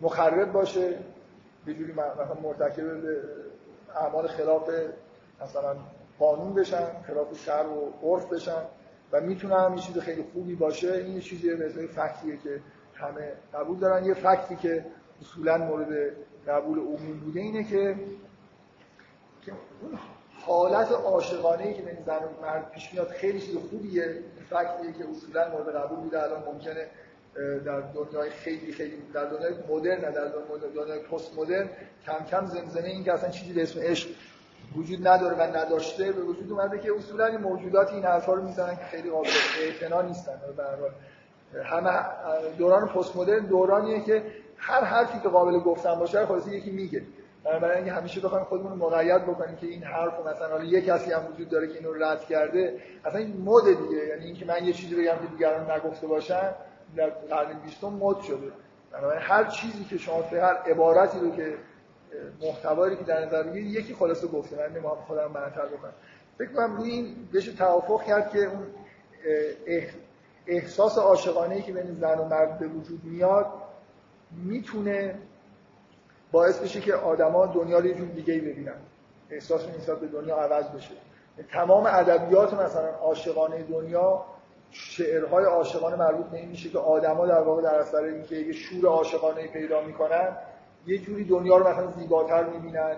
[0.00, 0.98] مخرب باشه.
[1.66, 2.84] به جوری مثلا مرتکب
[3.96, 4.70] اعمال خلاف
[5.42, 5.76] مثلا
[6.18, 8.62] قانون بشن خلاف شر و عرف بشن
[9.12, 12.60] و می‌تونه هم چیز خیلی خوبی باشه این چیزی به فکتیه که
[12.94, 14.04] همه قبول دارن.
[14.04, 14.86] یه فکتی که
[15.20, 16.16] اصولا مورد
[16.48, 17.96] قبول عمومی بوده اینه که
[19.82, 19.98] اون
[20.46, 24.22] حالت عاشقانه ای که بین زن و مرد پیش میاد خیلی چیز خوبیه.
[24.50, 26.86] فکتیه که اصولا مورد قبول بوده الان ممکنه
[27.64, 30.28] در دنیای خیلی خیلی در دنیای مدرن در
[30.74, 31.68] دنیای پست مدرن
[32.06, 34.08] کم کم زمزمه این که اصلا چیزی به اسم عشق
[34.76, 38.76] وجود نداره و نداشته به وجود اومده که اصولا این موجودات این حرفا رو می‌زنن
[38.76, 39.28] که خیلی قابل
[39.60, 40.40] اعتنا نیستن.
[41.52, 41.90] به همه
[42.58, 44.22] دوران پست مدرن دورانیه که
[44.56, 47.02] هر حرفی که قابل گفتن باشه خلاص یکی میگه.
[47.44, 51.12] برای اینکه همیشه بخوایم خودمون رو مقید بکنیم که این حرف مثلا حالا یک کسی
[51.12, 54.06] هم وجود داره که اینو رد کرده اصلا این مد دیگه.
[54.06, 56.50] یعنی اینکه من یه چیزی بگم که دیگران نگفته باشن
[56.96, 58.52] در قرن 20 مد شده.
[58.92, 61.54] بنابراین هر چیزی که شما هر عبارتی رو که
[62.42, 64.56] محتوایی که در نظر بگیرید یکی خلاصه گفته.
[64.56, 65.92] من نمی‌خوام خودم منطق بکنم.
[66.38, 68.66] فکر کنم روی این بشه توافق کرد که اون
[70.46, 73.46] احساس عاشقانه که بین زن و مرد به وجود میاد
[74.30, 75.18] می‌تونه
[76.32, 78.76] باعث بشه که آدما دنیا رو یه جور دیگه ببینن.
[79.30, 80.94] احساس نسبت به دنیا عوض بشه.
[81.52, 84.24] تمام ادبیات مثلا عاشقانه دنیا
[84.74, 88.86] شعرهای عاشقانه مربوط به این میشه که آدما در واقع در اثر اینکه یه شور
[88.86, 90.36] عاشقانه پیدا می‌کنن
[90.86, 92.96] یه جوری دنیا رو مثلا زیباتر می‌بینن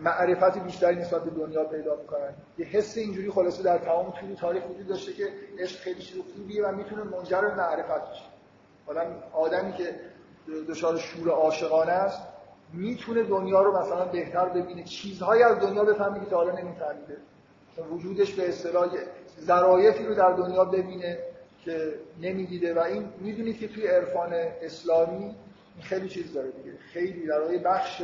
[0.00, 2.34] معرفت بیشتری نسبت به دنیا پیدا می‌کنن.
[2.58, 5.28] یه حس اینجوری خلاصه در تمام طول تاریخ وجود داشته که
[5.58, 8.24] عشق خیلی چیز خوبیه و می‌تونه منجر به معرفت بشه.
[8.86, 9.94] حالا آدمی که
[10.68, 12.22] دچار شور عاشقانه است
[12.72, 14.84] می‌تونه دنیا رو مثلا بهتر ببینه.
[14.84, 17.16] چیزهایی از دنیا بفهمه که تا حالا نمیفهمیده.
[17.90, 18.88] وجودش به اصطلاح
[19.40, 21.18] ظرایفی رو در دنیا ببینه
[21.64, 24.32] که نمی‌دیده و این می‌دونید که توی عرفان
[24.62, 25.24] اسلامی
[25.74, 26.78] این خیلی چیز داره دیگه.
[26.92, 28.02] خیلی در بخش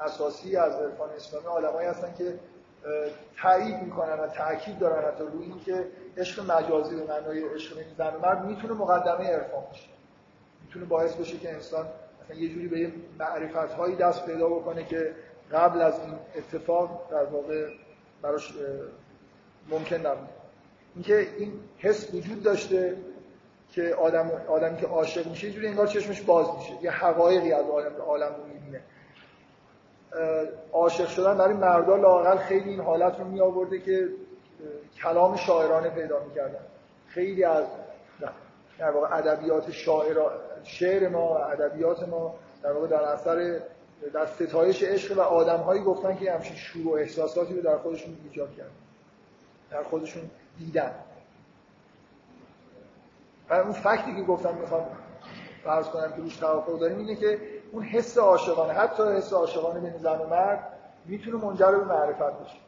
[0.00, 2.38] اساسی از عرفان اسلامی آدمایی هستن که
[3.42, 5.86] تایید می‌کنن و تاکید دارن حتی روی اینکه
[6.16, 9.88] عشق مجازی به معنای عشق بین زن مرد می‌تونه مقدمه عرفان باشه.
[10.64, 11.86] می‌تونه باعث بشه که انسان
[12.24, 15.14] مثلا یه جوری به معرفت هایی دست پیدا بکنه که
[15.52, 17.68] قبل از این اتفاق در واقع
[18.22, 18.54] براش
[19.68, 20.39] ممکن نبود.
[20.94, 22.96] اینکه این حس وجود داشته
[23.70, 26.72] که آدم آدمی که عاشق میشه یه جوری انگار چشمش باز میشه.
[26.82, 28.80] یه حقایقی از عالم عالم رو می‌بینه.
[30.72, 34.08] عاشق شدن برای مردا لاقل خیلی این حالت رو می آورده که
[35.02, 36.60] کلام شاعرانه پیدا می‌کردن.
[37.08, 37.64] خیلی از
[38.78, 40.16] در واقع ادبیات شاعر
[40.64, 43.60] شعر ما ادبیات ما در واقع در اثر
[44.14, 48.56] در ستایش عشق و آدمهایی گفتن که همچین شور و احساساتی رو در خودشون ایجاد
[48.56, 48.70] کردن.
[49.70, 50.30] در خودشون
[50.60, 50.94] دیدن
[53.50, 54.86] و اون فکتی که گفتم می‌خوام
[55.64, 57.38] فرض کنم که روش توافق داریم اینه که
[57.72, 60.72] اون حس عاشقانه حتی حس عاشقانه بین زن و مرد
[61.06, 62.58] می‌تونه منجر به معرفت بشه.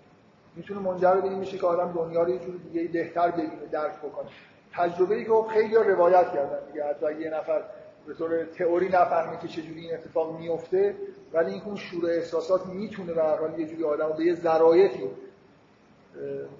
[0.56, 3.98] می‌تونه منجر به این میشه که آدم دنیا رو یه جور دیگه بهتر ببینه درک
[3.98, 4.28] بکنه.
[4.72, 7.62] تجربه ای که خب خیلی روایت کردن دیگه حتی یه نفر
[8.06, 10.96] به طور تئوری نفهمه که چجوری این اتفاق میفته
[11.32, 15.10] ولی این اون شور احساسات می‌تونه به هر حال یه جوری آدمو به یه ذرایطی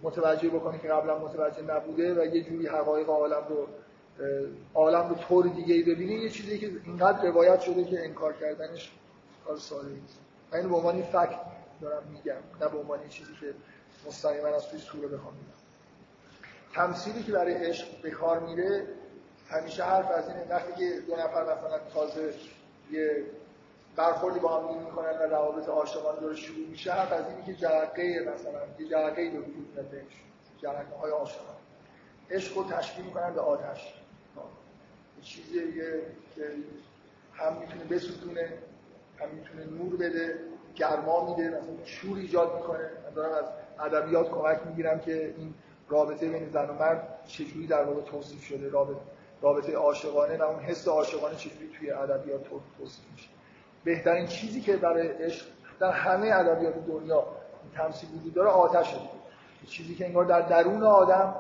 [0.03, 3.69] متوجه بکنه که قبلا متوجه نبوده و یه جوری حقایق عالم رو
[4.75, 8.93] عالم رو طور دیگه ای ببینه یه چیزی که اینقدر روایت شده که انکار کردنش
[9.47, 10.19] کار ساده نیست.
[10.53, 11.41] من به عنوان فکت
[11.81, 13.55] دارم میگم نه به عنوان چیزی که
[14.07, 15.63] مستقیما از توی سوره بخوام میگم
[16.75, 18.87] تمثیلی که برای عشق به کار میره
[19.49, 22.35] همیشه حرف از اینه وقتی که دو نفر مثلا تازه
[22.91, 23.25] یه
[23.97, 26.93] برخوردی با هم می‌کنن و روابط عاشقانه داره شروع میشه.
[26.93, 30.03] حرف از اینی که جرقه مثلا یه جرقه به وجود میاد
[30.59, 31.59] جرقه های عاشقانه
[32.31, 33.95] عشق رو تشبیه می‌کنن به آتش.
[35.17, 36.03] یه چیزیه که
[37.33, 38.53] هم می‌تونه بسوزونه
[39.19, 40.39] هم می‌تونه نور بده
[40.75, 42.91] گرما میده مثلا شور ایجاد می‌کنه.
[43.05, 43.45] من دارم از
[43.81, 45.55] ادبیات کمک می‌گیرم که این
[45.89, 48.69] رابطه بین زن و مرد چجوری در واقع توصیف شده.
[48.69, 49.01] رابطه
[49.43, 52.45] رابطه عاشقانه و اون حس عاشقانه چجوری توی ادبیات
[52.79, 53.29] توصیف میشه.
[53.85, 55.47] بهترین چیزی که برای عشق
[55.81, 57.27] در همه ادبیات دنیا
[57.77, 58.97] تمثیل وجود داره آتشه
[59.67, 61.35] چیزی که انگار در درون آدم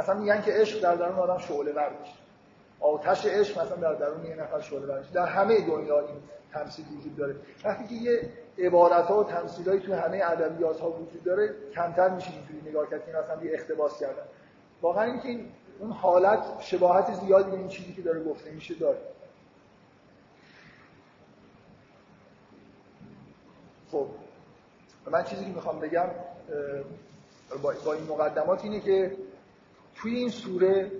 [0.00, 2.14] مثلا میگن که عشق در درون آدم شعله ور میشه.
[2.80, 6.16] آتش عشق مثلا در درون یه نفر شعله ور در همه دنیا این
[6.52, 7.36] تمثیل وجود داره.
[7.64, 12.30] وقتی که یه عبارت ها و تمثیلایی توی همه ادبیات ها وجود داره کمتر میشه
[12.30, 14.22] اینجوری نگاه کرد که مثلا یه اختباس کردن.
[14.82, 18.98] واقعا اینکه این اون حالت شباهت زیادی به این چیزی که داره گفته میشه داره
[23.90, 24.06] خب
[25.08, 26.06] من چیزی که می‌خوام بگم
[27.62, 29.16] با این مقدمات اینه که
[29.94, 30.90] توی این سوره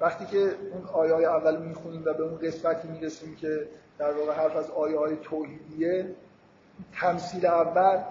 [0.00, 0.38] وقتی که
[0.72, 3.68] اون آیه های اول می‌خونیم و به اون قسمتی می‌رسیم که
[3.98, 6.14] در واقع حرف از آیه های توحیدیه
[7.00, 8.02] تمثیل اول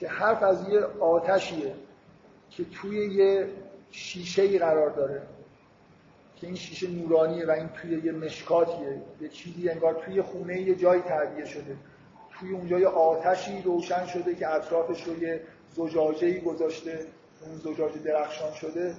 [0.00, 1.74] که حرف از یه آتشیه
[2.50, 3.48] که توی یه
[3.90, 5.22] شیشه ای قرار داره
[6.36, 9.02] که این شیشه نورانیه و این توی یه مشکاتیه.
[9.20, 11.76] یه چیزی انگار توی خونه یه جایی تعبیه شده.
[12.40, 15.40] توی اونجا یه آتشی روشن شده که اطرافش رو یه
[15.72, 17.06] زجاجه گذاشته
[17.46, 18.94] اون زجاجه درخشان شده.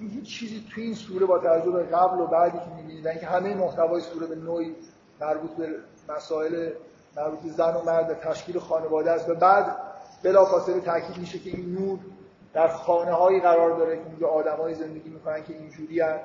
[0.00, 3.54] این هیچ چیزی توی این سوره با توجه قبل و بعدی که می‌بینید اینکه همه
[3.54, 4.74] محتوای سوره به نوعی
[5.20, 5.68] مربوط به
[6.08, 6.70] مسائل
[7.16, 9.28] مربوط به زن و مرد تشکیل خانواده است.
[9.28, 9.76] و بعد
[10.22, 11.98] بلافاصله تاکید میشه که این نور
[12.52, 16.24] در خانه هایی قرار داره که اونجا آدمایی زندگی می‌کنن که اینجوری هست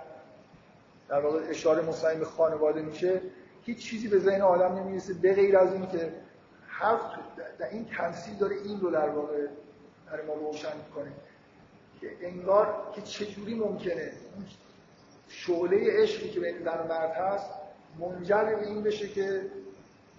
[1.10, 3.22] در واقع اشاره مستقیم به خانواده میشه.
[3.62, 6.14] هیچ چیزی به ذهن آدم نمی‌رسه به غیر از این که
[6.80, 7.02] حرف
[7.60, 9.48] در این تمثیل داره این رو در واقع
[10.12, 11.12] برای ما روشن می‌کنه
[12.02, 14.12] که انگار که چجوری ممکنه
[15.28, 17.50] شعله عشقی که بین زن و مرد هست
[18.00, 19.42] منجر به این بشه که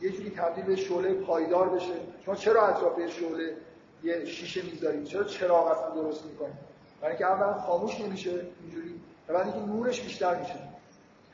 [0.00, 1.94] یه جوری تبدیل به شعله پایدار بشه.
[2.24, 3.56] شما چرا اطراف شعله
[4.02, 6.56] یه شیشه می‌ذارید؟ چرا چراغ اصلا درست می‌کنید؟
[7.00, 8.30] برای اینکه اولا خاموش نمیشه
[8.62, 10.58] اینجوری و بعد اینکه نورش بیشتر میشه.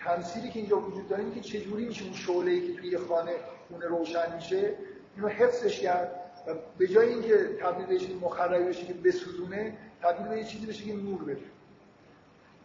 [0.04, 3.32] تمثیلی که اینجا وجود داره که چجوری میشه اون شعله که توی خانه
[3.68, 4.74] خونه روشن میشه
[5.16, 6.10] اینو حفظش کرد
[6.46, 10.84] و به جای اینکه تبدیل بهش مخربی بشه که بسوزونه تبدیل به یه چیزی بشه
[10.84, 11.40] که نور بده.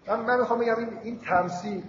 [0.07, 1.83] من, من می‌خوام بگم این, این تمثیل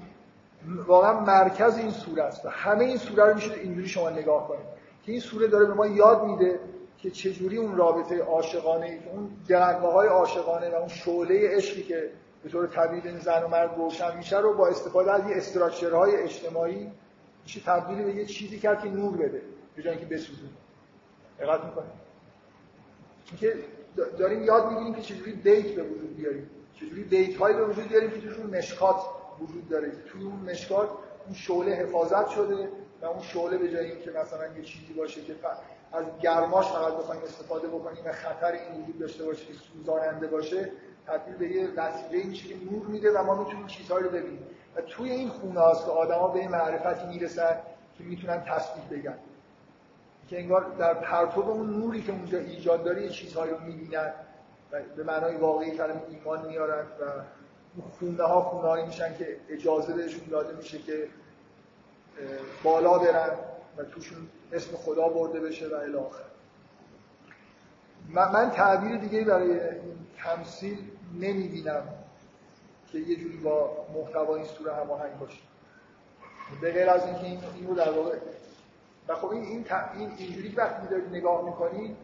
[0.87, 4.67] واقعا مرکز این سوره است و همه این سوره رو میشه اینجوری شما نگاه کنید
[5.05, 6.61] که این سوره داره به ما یاد میده
[6.99, 12.11] که چجوری اون رابطه عاشقانه اون جرقه های عاشقانه و اون شعله عشقی که
[12.43, 16.91] به طور طبیعی زن و مرد روشن میشه رو با استفاده از یه استراکچرهای اجتماعی
[17.43, 19.43] میشه تبدیل به یه چیزی کرد که نور بده.
[19.79, 20.51] به جای اینکه بسوزونه
[21.39, 21.91] دقت می‌کنید
[23.41, 23.55] که
[24.19, 26.51] داریم یاد می‌گیریم که چجوری دیت به وجود بیاریم.
[26.75, 28.97] چجوری دیت هایی به وجود بیاریم که توشون مشکات
[29.41, 29.91] وجود داره.
[29.91, 30.89] توی اون مشکات
[31.27, 32.69] اون شعله حفاظت شده
[33.03, 35.37] و اون شعله به جای اینکه مثلا یه چیزی باشه که
[35.93, 40.73] از گرماش فقط بخوایم استفاده بکنیم و خطر این وجود داشته باشه که سوزاننده باشه
[41.07, 44.47] تبدیل به یه وسیله میشه که نور میده و ما می‌تونیم چیزهایی رو ببینیم.
[44.77, 47.57] و توی این خونه هاست که آدما به معرفتی می‌رسن
[47.99, 49.19] که می‌تونن تسبیح بگن.
[50.29, 54.13] که انگار در پرتو اون نوری که اونجا ایجاد داره یه چیزهایی رو می‌بینن
[54.73, 57.05] و به معنای واقعی کلمه ایمان میارن و
[57.99, 61.09] خونه ها خونه میشن که اجازه بهشون داده میشه که
[62.63, 63.31] بالا برن
[63.77, 66.25] و توشون اسم خدا برده بشه و الاخر
[68.09, 70.79] من, من تعبیر دیگه برای این تمثیل
[71.15, 71.83] نمی‌بینم
[72.93, 75.41] که یه جوری با محتوا این سوره هماهنگ باشه.
[76.61, 78.19] به غیر از اینکه این اینو در واقع
[79.09, 79.65] و خب این این,
[79.95, 81.97] این اینجوری وقتی دارید نگاه می‌کنید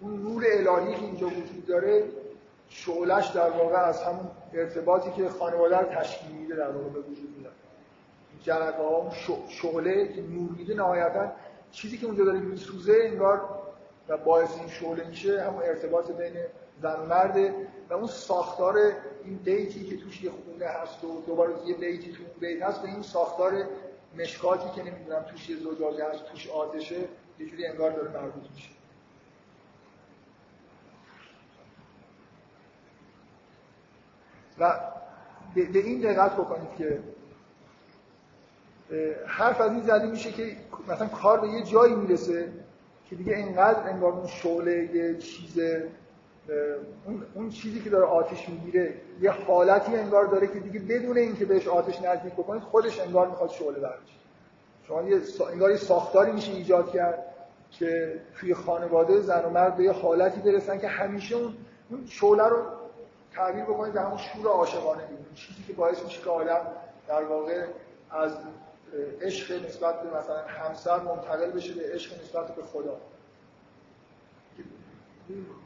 [0.00, 2.04] اون نور الهی که اینجا وجود داره
[2.68, 7.36] شعلش در واقع از همون ارتباطی که خانواده رو تشکیل میده در واقع به وجود
[7.38, 7.52] میاد.
[8.42, 9.10] جرقه ها
[9.48, 11.32] شعله که نور میده نهایتا
[11.72, 13.40] چیزی که اونجا داره میسوزه انگار
[14.08, 16.32] و باعث این شعله میشه همون ارتباط بین
[16.82, 17.54] زن و مرده
[17.90, 18.76] و اون ساختار
[19.24, 22.82] این بیتی که توش یه خونه هست و دوباره یه بیتی تو اون بیت هست
[22.82, 23.52] به این ساختار
[24.18, 27.08] مشکاتی که نمی‌دونم توش یه زجاجه هست توش آتشه
[27.38, 28.70] یه جوری انگار داره مربوط میشه.
[34.58, 34.80] و
[35.54, 37.02] به این دقت بکنید که
[39.26, 40.56] حرف از این زده میشه که
[40.88, 42.52] مثلا کار به یه جایی می‌رسه
[43.10, 45.60] که دیگه اینقدر انگار اون شعله یه چیز
[47.34, 51.68] اون, چیزی که داره آتش می‌گیره یه حالتی انگار داره که دیگه بدون اینکه بهش
[51.68, 54.14] آتش نزدیک بکنید خودش انگار می‌خواد شعله برشه
[54.82, 55.20] شما یه
[55.52, 57.24] انگار ساختاری میشه ایجاد کرد
[57.70, 61.54] که توی خانواده زن و مرد به یه حالتی برسن که همیشه اون
[61.90, 62.62] اون شعله رو
[63.32, 66.60] تعبیر بکنید به همون شور عاشقانه می‌بینید چیزی که باعث میشه که آدم
[67.08, 67.64] در واقع
[68.10, 68.32] از
[69.20, 72.96] عشق نسبت به مثلا همسر منتقل بشه به عشق نسبت به خدا.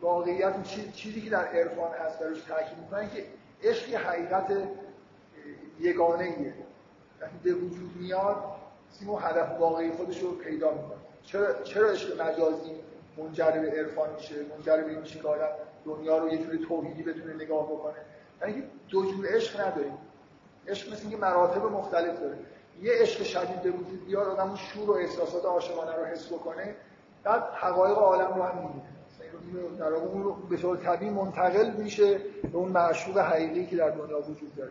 [0.01, 0.63] واقعیت
[0.93, 3.25] چیزی که در عرفان هست برش تاکید می‌کنن که
[3.63, 4.53] عشق حقیقت
[5.81, 6.55] یگانه ایه
[7.21, 8.37] وقتی به وجود میاد
[8.91, 10.99] سیمو هدف واقعی خودش رو پیدا می‌کنه.
[11.23, 12.71] چرا, چرا عشق مجازی
[13.19, 15.49] منجر به عرفان میشه؟ منجر به میشه که آدم
[15.85, 17.95] دنیا رو یه جوری توحیدی بتونه نگاه بکنه.
[18.41, 19.99] یعنی دو جور عشق نداریم.
[20.69, 22.39] عشق مثل اینکه مراتب مختلف داره.
[22.83, 26.77] یه عشق شدید به وجود بیاد آدم شور و احساسات عاشقانه رو حس بکنه
[27.23, 28.94] بعد حقایق عالم رو هم می‌بینه.
[29.79, 32.19] در اون به طور طبیعی منتقل میشه
[32.53, 34.71] به اون معشوق حقیقی که در دنیا وجود داره.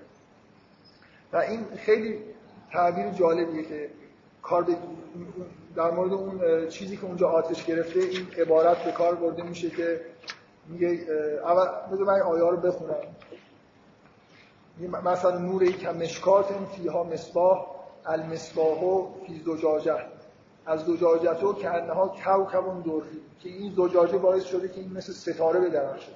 [1.34, 2.20] و این خیلی
[2.72, 3.90] تعبیر جالبیه که
[4.42, 4.66] کار
[5.76, 10.02] در مورد اون چیزی که اونجا آتش گرفته این عبارت به کار برده میشه که
[10.68, 10.88] میگه
[11.44, 12.96] اول بذار من آیه رو بخونم.
[15.04, 16.46] مثلا نور یک مشکات
[16.76, 17.66] فیها مصباح
[18.06, 19.96] المصباح فی زجاجه
[20.66, 25.60] از زجاجتو که انها کوکبون دوری که این زجاجه باعث شده که این مثل ستاره
[25.60, 26.12] بدرخشه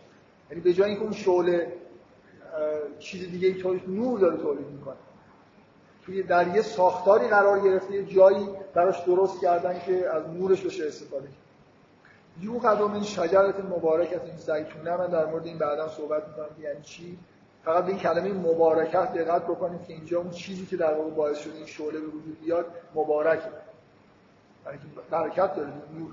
[0.49, 1.73] یعنی به جای اینکه اون شعله
[2.99, 4.95] چیز دیگه ای نور داره تولید می‌کنه.
[6.05, 10.87] توی در یه ساختاری قرار گرفته یه جایی براش درست کردن که از نورش بشه
[10.87, 11.37] استفاده کرد.
[12.41, 16.81] یو قدم این شجرت مبارکت این زیتونه من در مورد این بعدا صحبت می‌کنم یعنی
[16.81, 17.17] چی؟
[17.65, 21.37] فقط به این کلمه مبارکت دقت بکنید که اینجا اون چیزی که در واقع باعث
[21.37, 22.65] شده این شعله به وجود بیاد
[22.95, 23.49] مبارکه.
[25.09, 26.11] برکت داره نور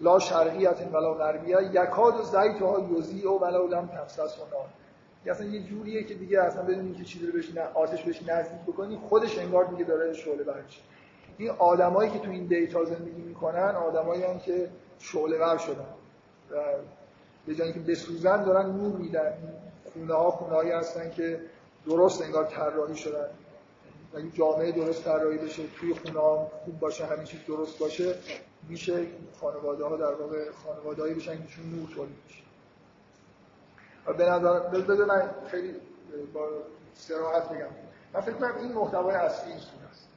[0.00, 4.68] لا شرقیت ولا غربیه یکاد و زیتها یوزی و ولا لم تفسس و نار
[5.26, 8.96] اصلا یه جوریه که دیگه اصلا بدون که چیزی رو بهش آتش بهش نزدیک بکنی
[9.08, 10.82] خودش انگار دیگه داره شعله برش
[11.38, 14.68] این آدمایی که تو این دیتا زندگی می‌کنن آدمایی هم که
[14.98, 15.86] شعله ور شدن.
[16.50, 16.56] و
[17.46, 19.32] به جای اینکه بسوزن دارن نور میدن.
[19.92, 21.40] خونه ها خونه هایی هستن که
[21.86, 23.28] درست انگار طراحی شدن.
[24.16, 28.14] این جامعه درست طراحی بشه توی خونه ها خوب باشه همین چیز درست باشه
[28.68, 29.06] میشه
[29.40, 32.42] خانواده ها در واقع خانواده بشن که نور تولید میشه.
[34.18, 35.74] به نظر بده من خیلی
[36.34, 36.48] با
[36.94, 37.66] سراحت بگم.
[38.14, 40.08] من فکر کنم این محتوای اصلی این سوره است.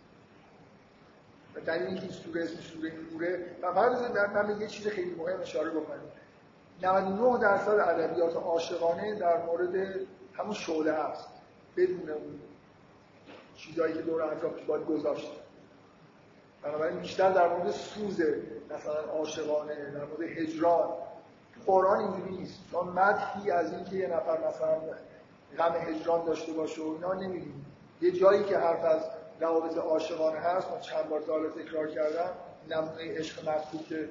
[1.56, 5.42] و دلیل اینکه این سوره اسم سوره نوره و فقط من یه چیز خیلی مهم
[5.42, 6.00] اشاره بکنم.
[6.84, 9.76] 99 درصد ادبیات عاشقانه در مورد
[10.34, 11.28] همون شعله هست
[11.78, 12.40] بدون اون
[13.62, 15.32] چیزایی که دور اطرافش باید گذاشت.
[16.64, 18.22] بنابراین بیشتر در مورد سوز
[18.70, 20.90] مثلا عاشقانه در مورد هجران.
[21.66, 22.60] قرآن اینجوری نیست.
[22.72, 24.80] چون مدحی از اینکه یه نفر مثلا
[25.58, 27.66] غم هجران داشته باشه و اینا نمیگیم
[28.02, 29.04] یه جایی که حرف از
[29.40, 32.30] روابط عاشقانه هست من چند بار تا تکرار کردم
[32.70, 34.10] نمونه عشق مطلوب که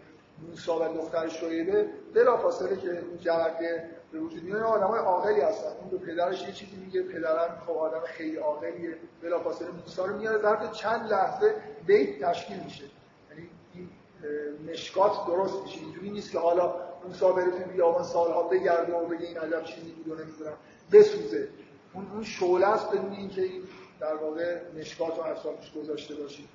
[0.48, 4.62] موسی و دختر شعیبه بلا فاصله که این جرقه به وجود میاد.
[4.62, 5.68] آدمای عاقلی هستن.
[5.80, 8.96] اون به پدرش یه چیزی میگه پدرم خب آدم خیلی عاقلیه.
[9.22, 10.42] بلا فاصله موسی رو میاره.
[10.42, 11.54] ظرف چند لحظه
[11.86, 12.84] بیت تشکیل میشه.
[13.30, 13.88] یعنی این
[14.70, 15.80] مشکات درست میشه.
[15.80, 16.74] اینجوری نیست که حالا
[17.08, 20.56] موسی بره تو بیابان سالها بگرده و بگه این عجب چیزی بود و نمی‌دونم.
[20.92, 21.48] بسوزه.
[21.94, 23.62] اون اون شعله است بدون اینکه این
[24.00, 26.48] در واقع مشکات و اطرافش گذاشته باشید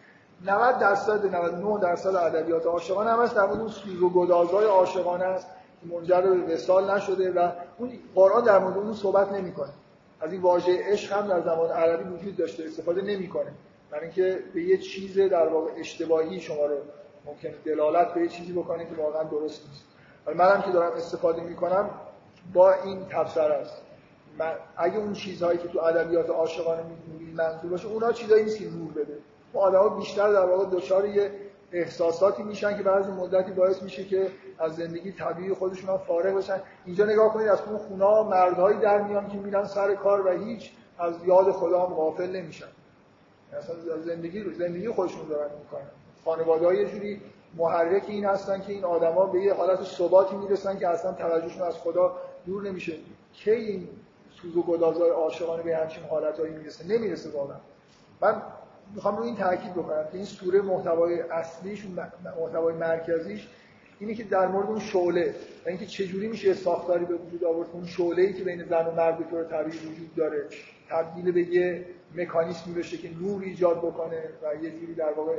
[0.45, 5.48] 90 درصد 99 درصد ادبیات عاشقانه هم در مورد اون سوز و گدازهای عاشقانه است.
[5.91, 9.70] منجر به وصال نشده و اون قرآن در مورد اون صحبت نمی‌کنه.
[10.22, 13.52] از این واژه عشق هم در زمان عربی وجود داشته استفاده نمی‌کنه.
[13.91, 16.76] برای اینکه به یه چیز در واقع اشتباهی شما رو
[17.26, 19.86] ممکنه دلالت به یه چیزی بکنه که واقعا درست نیست.
[20.26, 21.90] ولی منم که دارم استفاده می‌کنم
[22.53, 23.82] با این تفسیر است.
[24.40, 26.84] من اگه اون چیزهایی که تو ادبیات عاشقانه
[27.36, 29.18] منظور باشه اونا چیزایی نیست که نور بده.
[29.53, 31.32] آدما بیشتر در واقع دچار یه
[31.76, 36.61] احساساتی میشن که بعضی مدتی باعث میشه که از زندگی طبیعی خودشون هم فارغ بشن.
[36.85, 40.72] اینجا نگاه کنید از اون خونه مردهایی در میان که میرن سر کار و هیچ
[40.99, 42.68] از یاد خدا هم غافل نمیشن.
[43.53, 43.76] اصلا
[44.06, 45.89] زندگی رو زندگی خودشون دارن می‌کنن.
[46.26, 47.22] خانواده یه جوری
[47.57, 51.76] محرک این هستن که این آدما به یه حالت ثباتی می‌رسن که اصلا توجهشون از
[51.77, 52.15] خدا
[52.45, 52.93] دور نمیشه.
[53.34, 53.88] کی این
[54.41, 57.57] سوز و گدازهای عاشقانه به همچین حالتهایی می‌رسه؟ نمی‌رسه واقعا.
[58.22, 58.41] من
[58.94, 61.86] می‌خوام روی این تاکید بکنم که این سوره محتوای اصلیش
[62.26, 63.48] محتوای مرکزیش
[63.99, 65.36] اینه که در مورد اون شعله
[65.66, 68.91] و اینکه چجوری میشه ساختاری به وجود آورد اون شعله ای که بین زن و
[68.91, 70.45] مرد به طور طبیعی وجود داره
[70.90, 71.86] تبدیل به یه
[72.16, 75.36] مکانیزمی بشه که نور ایجاد بکنه و یه جوری در واقع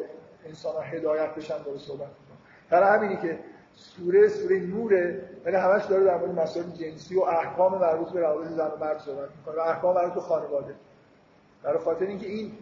[0.47, 2.39] انسان ها هدایت بشن داره صحبت می‌کنه.
[2.71, 3.39] در همینی که
[3.75, 8.49] سوره سوره نوره ولی همش داره در مورد مسائل جنسی و احکام مربوط به روابط
[8.49, 10.75] زن و مرد صحبت می‌کنه و احکام مربوط به خانواده.
[11.63, 12.53] برای خاطر اینکه این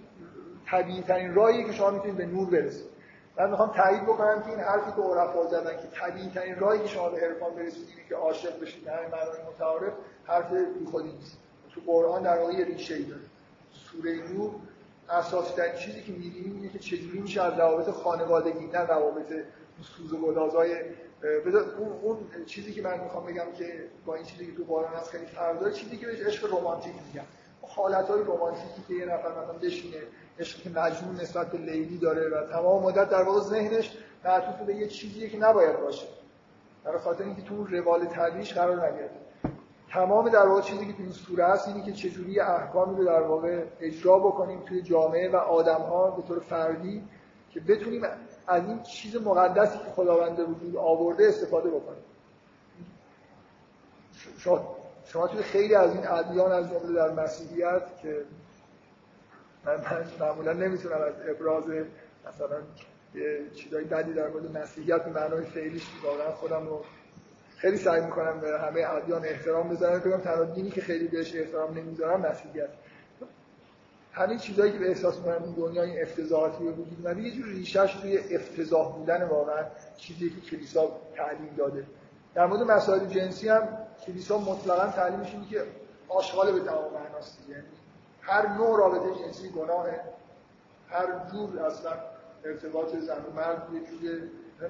[0.75, 2.87] طبیعی ترین راهیه که شما می‌تونید به نور برسید.
[3.39, 6.89] من می‌خوام تایید بکنم که این حرفی که عرفا زدن که طبیعی ترین راهی که
[6.89, 9.93] شما به عرفان برسید اینه که عاشق بشید همین معنای متعارف
[10.25, 10.47] حرف
[10.91, 11.37] خودی نیست.
[11.75, 13.23] تو قرآن در واقع ریشه ای داره.
[13.73, 14.51] سوره نور
[15.11, 19.33] اساس در چیزی که می‌بینیم اینه که چجوری میشه از روابط خانوادگی نه روابط
[19.83, 20.77] سوز و گدازهای
[21.79, 25.11] اون, اون چیزی که من می‌خوام بگم که با این چیزی که تو قرآن هست
[25.11, 27.27] خیلی فرق چیزی که بهش عشق رمانتیک میگن.
[27.69, 29.97] حالت های رمانتیکی که یه نفر مثلا بشینه
[30.41, 34.89] عشقی مجنون نسبت به لیلی داره و تمام مدت در واقع ذهنش معطوف به یه
[34.89, 36.07] چیزیه که نباید باشه.
[36.85, 39.11] برای خاطر اینکه تو روال تدریج قرار نگیره.
[39.91, 43.23] تمام در واقع چیزی که تو این سوره هست اینه که چجوری احکامی رو در
[43.23, 47.09] واقع اجرا بکنیم توی جامعه و آدم ها به طور فردی
[47.51, 48.03] که بتونیم
[48.47, 52.03] از این چیز مقدسی که خداوند وجود آورده استفاده بکنیم.
[55.07, 58.25] شما توی خیلی از این ادیان از جمله در مسیحیت که
[59.67, 59.77] من
[60.21, 61.65] معمولا نمی‌تونم از ابراز
[62.29, 62.57] مثلا
[63.15, 66.85] یه چیزای بدی در مورد مسیحیت به معنای فعلیش واقعا خودم رو
[67.57, 70.01] خیلی سعی می‌کنم به همه ادیان احترام بذارم.
[70.01, 72.69] که تنها دینی که خیلی بهش احترام نمی‌ذارم مسیحیت.
[74.13, 77.99] همین چیزایی که به احساس می‌کنم این دنیا این افتضاحاتی به وجود یه جور ریشش
[78.03, 79.65] توی افتضاح بودن واقعا
[79.97, 81.87] چیزی که کلیسا تعلیم داده.
[82.35, 83.69] در مورد مسائل جنسی هم
[84.07, 85.65] کلیسا مطلقا تعلیمش اینه که
[86.09, 87.63] آشغال به تمام معناست یعنی
[88.21, 90.01] هر نوع رابطه جنسی گناهه
[90.89, 91.93] هر جور اصلا
[92.45, 94.21] ارتباط زن و مرد یه جور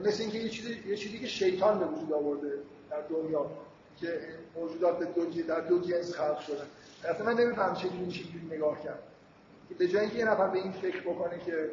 [0.00, 2.52] مثل اینکه یه چیزی یه چیزی که شیطان به وجود آورده
[2.90, 3.50] در دنیا
[4.00, 4.20] که
[4.56, 6.66] موجودات به دو در دو جنس خلق شدن.
[7.04, 9.02] اصلا من نمیفهم چه میشه نگاه کرد.
[9.78, 11.70] به جای اینکه یه نفر به این فکر بکنه که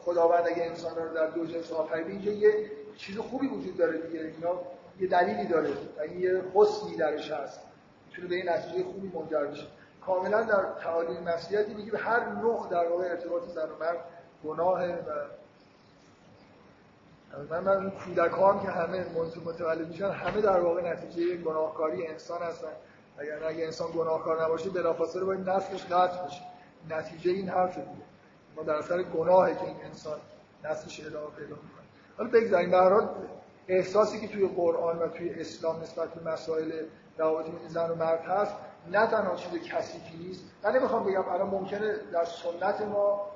[0.00, 4.20] خداوند اگه انسان رو در دو جنس آفریده اینجا یه چیز خوبی وجود داره دیگه.
[4.20, 4.60] اینا
[5.00, 5.70] یه دلیلی داره.
[5.98, 7.60] و یه حسنی درش هست
[8.06, 9.66] می‌تونه به این نتیجه خوبی منجر بشه.
[10.06, 14.04] کاملا در تعالیم مسیحیتی میگه به هر نوع در واقع ارتباط زن و مرد
[14.44, 15.10] گناهه و
[17.50, 19.04] من من کودکان که همه
[19.44, 22.72] متولد میشن همه در واقع نتیجه گناهکاری انسان هستن.
[23.18, 26.42] اگر اگه انسان گناهکار نباشه بلافاصله باید نسلش قطع بشه.
[26.90, 28.04] نتیجه این حرف دیگه
[28.56, 30.18] ما در اثر گناهه که این انسان
[30.64, 31.84] نسلش ادامه پیدا می‌کنه.
[32.18, 32.70] حالا بگذاریم.
[32.70, 33.08] به هر
[33.68, 36.72] احساسی که توی قرآن و توی اسلام نسبت به مسائل
[37.18, 38.54] روابط بین زن و مرد هست
[38.90, 40.44] نه تنها چیز کثیفی نیست.
[40.64, 43.26] من نمی‌خوام بگم الان ممکنه در سنت ما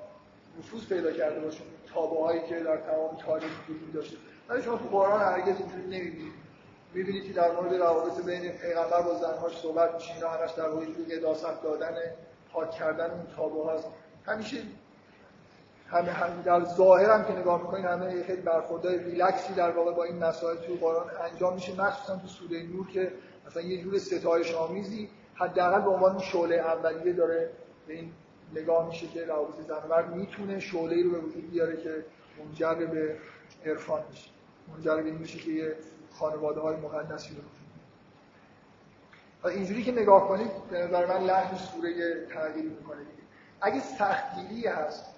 [0.58, 1.60] نفوذ پیدا کرده باشه
[1.94, 4.16] تابوهایی که در تمام تاریخ وجود داشته.
[4.48, 6.32] ولی شما تو قرآن هرگز اینجوری نمی‌بینید.
[6.94, 10.86] می‌بینید که در مورد روابط بین پیغمبر با زنهاش صحبت میشه اینا همش در واقع
[10.86, 11.94] قداست دادن
[12.52, 13.88] پاک کردن اون تابو هست
[14.26, 14.56] همیشه
[15.90, 20.04] همه هم در ظاهر هم که نگاه می‌کنین همه خیلی برخوردهای ریلکسی در واقع با
[20.04, 23.12] این مسائل توی قرآن انجام میشه مخصوصا تو سوره نور که
[23.46, 27.50] مثلا یه جور ستایش آمیزی حداقل به عنوان شعله اولیه داره
[27.86, 28.12] به این
[28.54, 32.04] نگاه میشه که روابط زن و می‌تونه شعله رو به وجود بیاره که
[32.38, 33.16] منجر به
[33.66, 34.30] عرفان میشه
[34.68, 35.76] منجر به این میشه که یه
[36.12, 37.42] خانواده های مقدسی رو
[39.48, 43.00] اینجوری که نگاه کنید به نظر من لحن سوره تغییر می‌کنه
[43.60, 45.17] اگه سختگیری هست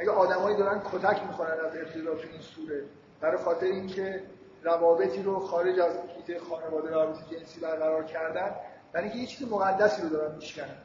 [0.00, 2.84] اگه آدمایی دارن کتک می‌خورن از ابتدا تو این سوره
[3.20, 4.22] برای خاطر اینکه
[4.62, 8.54] روابطی رو خارج از کیته خانواده روابط جنسی برقرار کردن
[8.92, 10.76] برای اینکه یه چیز مقدسی رو دارن میشکنن.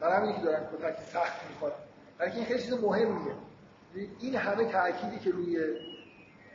[0.00, 1.72] برای همینی که دارن کتک سخت می‌خورن.
[2.18, 3.34] برای اینکه این خیلی چیز مهمیه.
[4.20, 5.58] این همه تأکیدی که روی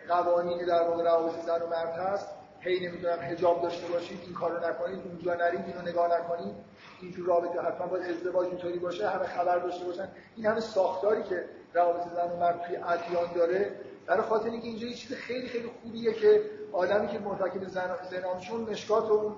[0.08, 2.35] قوانین در واقع روابط زن و مرد هست
[2.66, 6.56] هی نمی‌دونم حجاب داشته باشید این کارو نکنید اونجا نرید اینو نگاه نکنید.
[7.02, 10.08] اینجور رابطه حتما باید ازدواج اینطوری باشه همه خبر داشته باشن.
[10.36, 13.72] این همه ساختاری که روابط زن و مرد توی ادیان داره
[14.06, 18.62] برای خاطر اینکه اینجا یه چیز خیلی خیلی خوبیه که آدمی که مرتکب زن زنانشون
[18.62, 19.36] مشکات و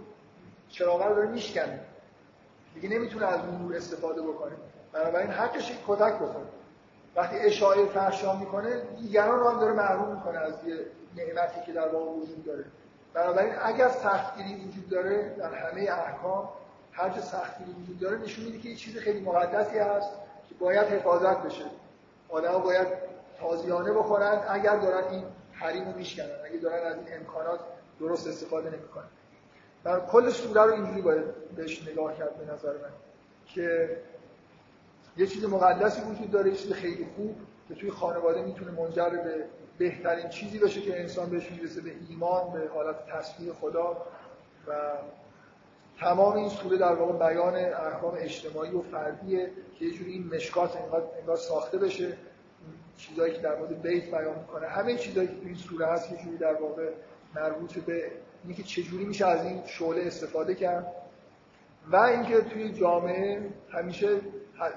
[0.69, 1.79] چراغ رو داره میشکنه.
[2.73, 4.55] دیگه نمی‌تونه از اون نور استفاده بکنه.
[4.93, 6.45] بنابراین حقش کتک بکنه.
[7.15, 10.85] وقتی اشاعه فرشا می‌کنه دیگران رو هم داره محروم می‌کنه از یه
[11.15, 12.65] نعمتی که در واقع وجود داره.
[13.17, 16.49] بنابراین اگر سختگیری وجود داره در همه احکام
[16.91, 20.09] هر جا سختگیری وجود داره نشون میده که یه چیز خیلی مقدسی هست
[20.49, 21.65] که باید حفاظت بشه.
[22.29, 22.87] آدم باید
[23.39, 26.29] تازیانه بخورن اگر دارن این حریم رو میشکنن.
[26.45, 27.59] اگر دارن از این امکانات
[27.99, 29.07] درست استفاده نمی‌کنن.
[29.83, 32.91] در کل سوره رو اینجوری باید بهش نگاه کرد به نظر من
[33.45, 33.97] که
[35.17, 37.35] یه چیز مقدسی وجود داره یه چیز خیلی خوب
[37.67, 39.45] که توی خانواده می‌تونه منجر به
[39.77, 44.05] بهترین چیزی باشه که انسان بهش می‌رسه به ایمان به حالت تصویر خدا
[44.67, 44.73] و
[45.99, 50.77] تمام این سوره در واقع بیان احکام اجتماعی و فردیه که یه جوری این مشکات
[51.17, 52.17] انگار, ساخته بشه.
[52.97, 54.67] چیزایی که در مورد بیت بیان می‌کنه.
[54.67, 56.89] همه چیزایی که این سوره هست یه جوری در واقع
[57.35, 58.11] مربوط به
[58.45, 60.93] اینکه چجوری میشه از این شعله استفاده کرد.
[61.91, 64.21] و اینکه توی جامعه همیشه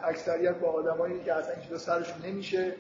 [0.05, 2.75] اکثریت با آدمایی که اصلا این سرشون نمیشه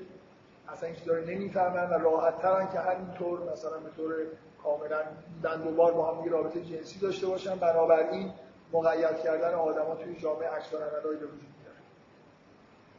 [0.72, 4.14] اصلا این رو نمی‌فهمن و راحت ترن که همینطور مثلا به طور
[4.62, 5.02] کاملا
[5.42, 7.56] دند و بار با هم رابطه جنسی داشته باشن.
[7.56, 8.32] بنابراین
[8.72, 11.78] مقید کردن آدما توی جامعه عکس العملایی به وجود میاره.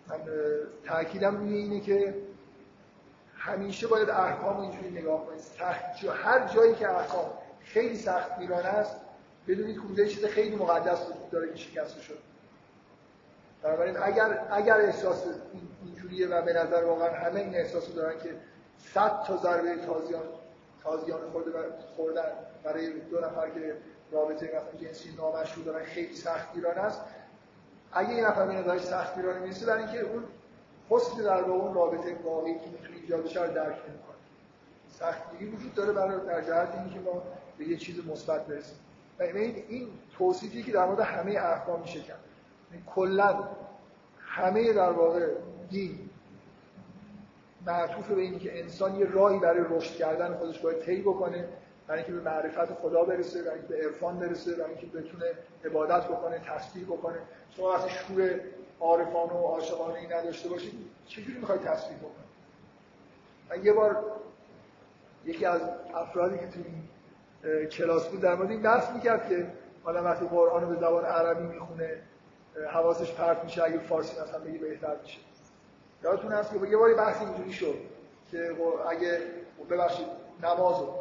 [0.08, 0.32] من
[0.86, 2.16] تاکیدم روی اینه که
[3.36, 5.42] همیشه باید احکام اینجوری نگاه کنید
[6.24, 7.26] هر جایی که احکام
[7.60, 8.96] خیلی سخت میرانه است
[9.48, 12.18] بدونید اونجا چیز خیلی مقدس وجود داره که شکسته شده
[13.64, 15.26] بنابراین اگر اگر احساس
[16.12, 18.36] اینجوریه و به نظر واقعا همه این احساس دارن که
[18.78, 20.24] صد تا ضربه تازیان
[20.84, 21.52] تازیان خورده
[21.96, 22.32] خوردن.
[22.64, 23.76] برای دو نفر که
[24.12, 27.02] رابطه مثلا جنسی نامشروع دارن خیلی سخت ایران است.
[27.94, 30.24] اگه یه نفر به نظرش سخت ایران می‌رسه برای اینکه اون
[30.90, 34.16] حسن در واقع اون رابطه واقعی که می‌تونه ایجاد بشه رو درک نمی‌کنه.
[34.90, 37.24] سختی وجود داره برای در جهت اینکه ما
[37.58, 38.78] به یه چیز مثبت برسیم.
[39.20, 42.20] و این توصیفی که در مورد همه احکام میشه کرد
[42.96, 43.44] کلا
[44.32, 45.28] همه در واقع
[45.70, 46.10] دین
[47.66, 51.48] معطوف به اینی که انسان یه راهی برای رشد کردن خودش باید طی بکنه
[51.88, 55.26] برای اینکه به معرفت خدا برسه برای اینکه به عرفان برسه برای اینکه بتونه
[55.66, 57.18] عبادت بکنه تسبیح بکنه.
[57.50, 58.40] شما وقتی شور
[58.80, 60.74] عارفانه و عاشقانه ای نداشته باشید
[61.08, 62.32] چجوری می‌خوای تسبیح بکنید
[63.50, 64.06] من یه بار
[65.26, 65.62] یکی از
[65.94, 69.48] افرادی که تو این کلاس بود در مورد این بحث می‌کرد که
[69.84, 71.98] حالا وقتی قرآن رو به زبان عربی می‌خونه
[72.74, 75.18] حواسش پرت میشه اگه فارسی مثلا بگی بهتر میشه.
[76.04, 77.76] یادتون هست که یه باری بحث اینجوری شد
[78.32, 78.56] که
[78.90, 79.22] اگه
[79.70, 80.08] ببخشید
[80.44, 80.94] نمازو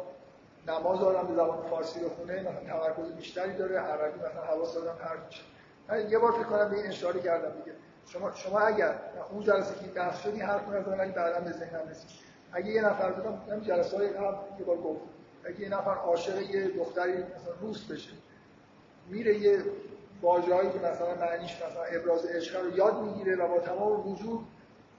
[0.67, 5.19] نماز رو به زبان فارسی بخونه مثلا تمرکز بیشتری داره عربی مثلا حواس آدم پرت
[5.27, 6.09] میشه.
[6.09, 7.77] یه بار فکر کنم به این اشاره کردم دیگه.
[8.05, 8.95] شما شما اگر
[9.31, 12.09] اون جلسه که بحث شدی حرف نزدم ولی بعدا به ذهنم رسید.
[12.53, 15.01] اگه یه نفر بودم من جلسه های قبل یه بار گفت
[15.45, 18.11] اگه یه نفر عاشق یه دختری مثلا روس بشه
[19.09, 19.63] میره یه
[20.21, 24.39] واژه‌ای که مثلا معنیش مثلا ابراز عشق رو یاد می‌گیره و با تمام وجود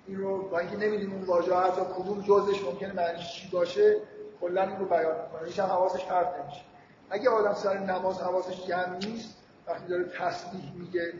[0.06, 3.96] این رو با اینکه نمی‌دونیم اون واژه حتی کدوم جزش ممکنه معنیش چی باشه
[4.40, 5.48] کلا این رو بیان می‌کنه.
[5.48, 6.60] هیچ هم حواسش پرت نمیشه.
[7.10, 9.34] اگه آدم سر نماز حواسش جمع نیست
[9.66, 11.12] وقتی داره تسبیح میگه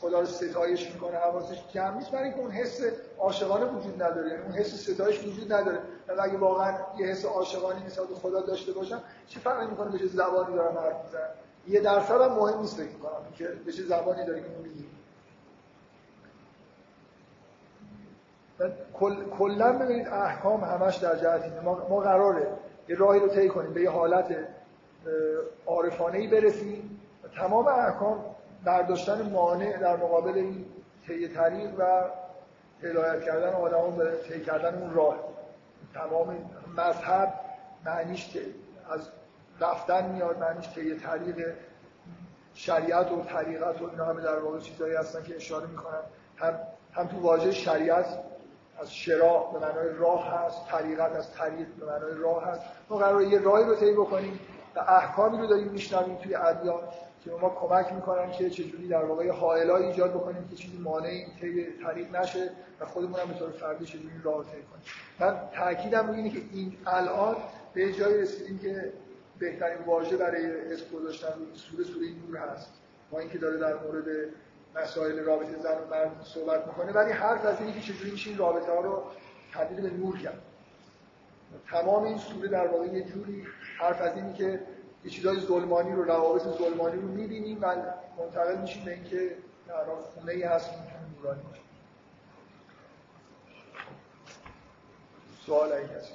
[0.00, 2.80] خدا رو ستایش می‌کنه حواسش جمع نیست برای اینکه اون حس
[3.18, 4.28] عاشقانه وجود نداره.
[4.28, 5.78] یعنی اون حس ستایش وجود نداره.
[6.08, 10.06] و اگه واقعا یه حس عاشقانه نسبت به خدا داشته باشم چه فرقی می‌کنه به
[10.06, 11.30] زبانی دارم حرف می‌زنم
[11.68, 14.90] یه درصد هم مهم نیست فکر کنم که به چه زبانی داریم اینو میگیم
[19.38, 21.60] کلا ببینید احکام همش در جهت اینه.
[21.60, 22.48] ما, ما قراره
[22.88, 24.36] یه راهی رو طی کنیم به یه حالت
[25.66, 27.00] عارفانه ای برسیم.
[27.24, 28.24] و تمام احکام
[28.64, 30.64] برداشتن مانع در مقابل این
[31.06, 32.04] طی طریق و
[32.82, 35.16] هدایت کردن آدمان به طی کردن اون راه.
[35.94, 37.34] تمام مذهب
[37.84, 38.36] معنیش
[38.90, 39.08] از
[39.60, 41.54] رفتن میاد معنیش طی طریق
[42.54, 46.00] شریعت و طریقت و اینا همه در واقع چیزایی هستن که اشاره می‌کنن.
[46.36, 46.58] هم
[46.92, 48.06] هم تو واژه شریعت
[48.80, 52.60] از شراع به معنای راه هست طریقت از طریق به معنای راه هست.
[52.90, 54.40] ما قرار یه راهی رو طی بکنیم
[54.76, 56.82] و احکامی رو داریم میشنویم توی ادیان
[57.24, 61.66] که ما کمک می‌کنن که چجوری در واقع حائلای ایجاد بکنیم که چیزی مانعی طی
[61.84, 62.50] طریق نشه
[62.80, 64.82] و خودمون هم به طور فردی چجوری راه طی کنیم.
[65.20, 67.36] من تاکیدم روی اینه که این الان
[67.74, 68.92] به جایی رسیدیم که
[69.40, 72.72] بهترین واژه برای اسم گذاشتن سوره سوره نور هست.
[73.10, 74.04] با اینکه داره در مورد
[74.74, 78.38] مسائل رابطه زن و مرد صحبت می‌کنه ولی حرف از اینه که چجوری میشه این
[78.38, 79.02] رابطه ها رو
[79.52, 80.42] تبدیل به نور کرد.
[81.70, 83.46] تمام این سوره در واقع یه جوری
[83.78, 84.60] حرف از اینه که
[85.04, 87.74] یه چیزای ظلمانی رو روابط ظلمانی رو می‌بینیم و
[88.18, 89.36] منتقل میشیم به اینکه
[89.68, 91.60] در خونه ای هست می‌تونه نورانی باشه.
[95.46, 96.14] سوال ای کسی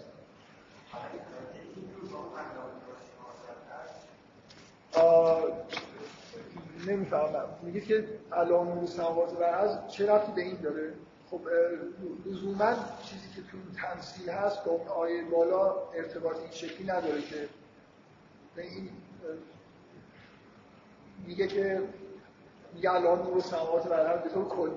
[6.88, 7.45] نمی‌فهمم.
[7.61, 10.93] میگه که الان نور سماوات و از چه رفتی به این داره؟
[11.31, 11.41] خب
[12.26, 17.49] لزوما چیزی که تو تمثیل هست با اون آیه بالا ارتباط این شکلی نداره که
[18.55, 18.89] به این
[21.26, 21.81] میگه که
[22.73, 24.72] میگه الان نور سماوات و از به طور کلی.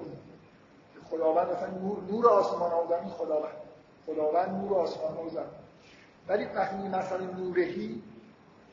[1.11, 3.55] خداوند مثلا نور, نور آسمان ها زمین خداوند.
[4.07, 5.47] خداوند نور آسمان ها زمین.
[6.29, 8.03] ولی وقتی مثلا نورهی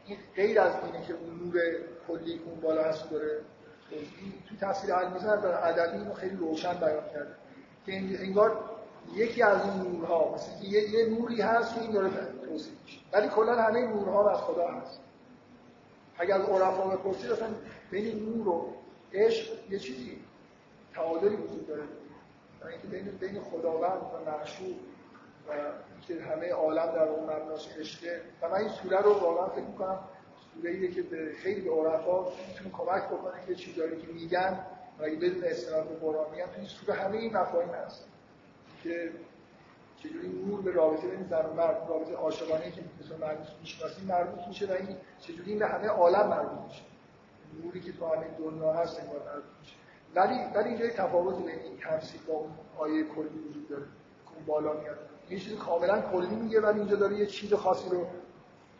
[0.05, 1.61] این غیر از اینه که اون نور
[2.07, 3.41] کلی اون بالا هست داره
[4.49, 7.35] تو تفسیر علمیزه در ادبی اینو خیلی روشن بیان کرده.
[7.85, 8.69] که انگار
[9.13, 12.09] یکی از این نورها مثل یه, یه نوری هست که این داره
[12.45, 12.99] توصیف میشه.
[13.13, 14.99] ولی کلا همه نورها از خدا هست.
[16.17, 17.47] اگر از عرفا بپرسید اصلا
[17.91, 18.73] بین نور و
[19.13, 20.17] عشق یه چیزی
[20.93, 21.83] تعادلی وجود داره.
[22.71, 24.75] اینکه بین بین خداوند و معشوق
[25.49, 25.53] و
[26.07, 28.21] که همه عالم در اون مبناش عشقه.
[28.41, 29.99] و من این سوره رو واقعا فکر می‌کنم
[30.53, 34.65] سوره که به خیلی به عرفا می‌تونه کمک بکنه که چیزایی که میگن
[34.99, 38.05] و اگه بدون استناد به قرآن میگن تو این سوره همه این مفاهیم هست
[38.83, 39.11] که
[39.97, 44.47] چجوری نور به رابطه بین زن و مرد رابطه عاشقانه که مثل مربوط می‌شناسیم مربوط
[44.47, 46.81] میشه و این چجوری این به همه عالم مربوط میشه.
[47.63, 49.75] نوری که تو همه دنیا هست انگار مربوط میشه.
[50.15, 53.83] ولی ولی اینجا تفاوت بین این تفسیر با اون آیه کلی وجود داره
[54.35, 55.09] اون بالا میاد.
[55.29, 58.07] یه چیز کاملا کلی میگه ولی اینجا داره یه چیز خاصی رو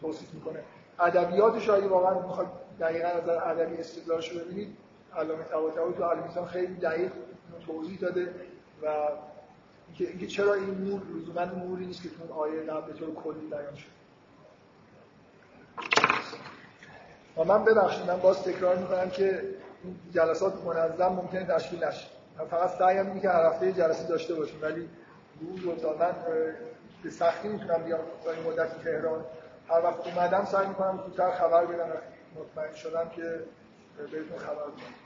[0.02, 0.64] توصیف می‌کنه.
[1.00, 2.48] ادبیاتش اگه واقعا می‌خواد
[2.80, 4.78] دقیقا از نظر ادبی استدلالش رو ببینید.
[5.16, 7.12] علامه طباطبایی تو المیزان خیلی دقیق
[7.68, 8.36] توضیح داده
[8.84, 8.88] و
[10.00, 13.76] اینکه چرا این نور لزوما نوری نیست که تو اون آیه قبل طور کلی بیان
[13.76, 13.96] شد
[17.38, 19.44] و من ببخشید من باز تکرار می‌کنم که
[20.12, 22.08] جلسات منظم ممکنه تشکیل نشه.
[22.40, 24.90] من فقط سعیم اینه که هر هفته جلسه داشته باشیم ولی
[25.42, 26.16] روز و من
[27.04, 29.26] به سختی می‌تونم بیام تا این مدت تهران.
[29.70, 31.92] هر وقت اومدم سعی می‌کنم زودتر خبر بدم
[32.36, 33.40] مطمئن شدم که
[34.12, 35.05] بهتون خبر بدم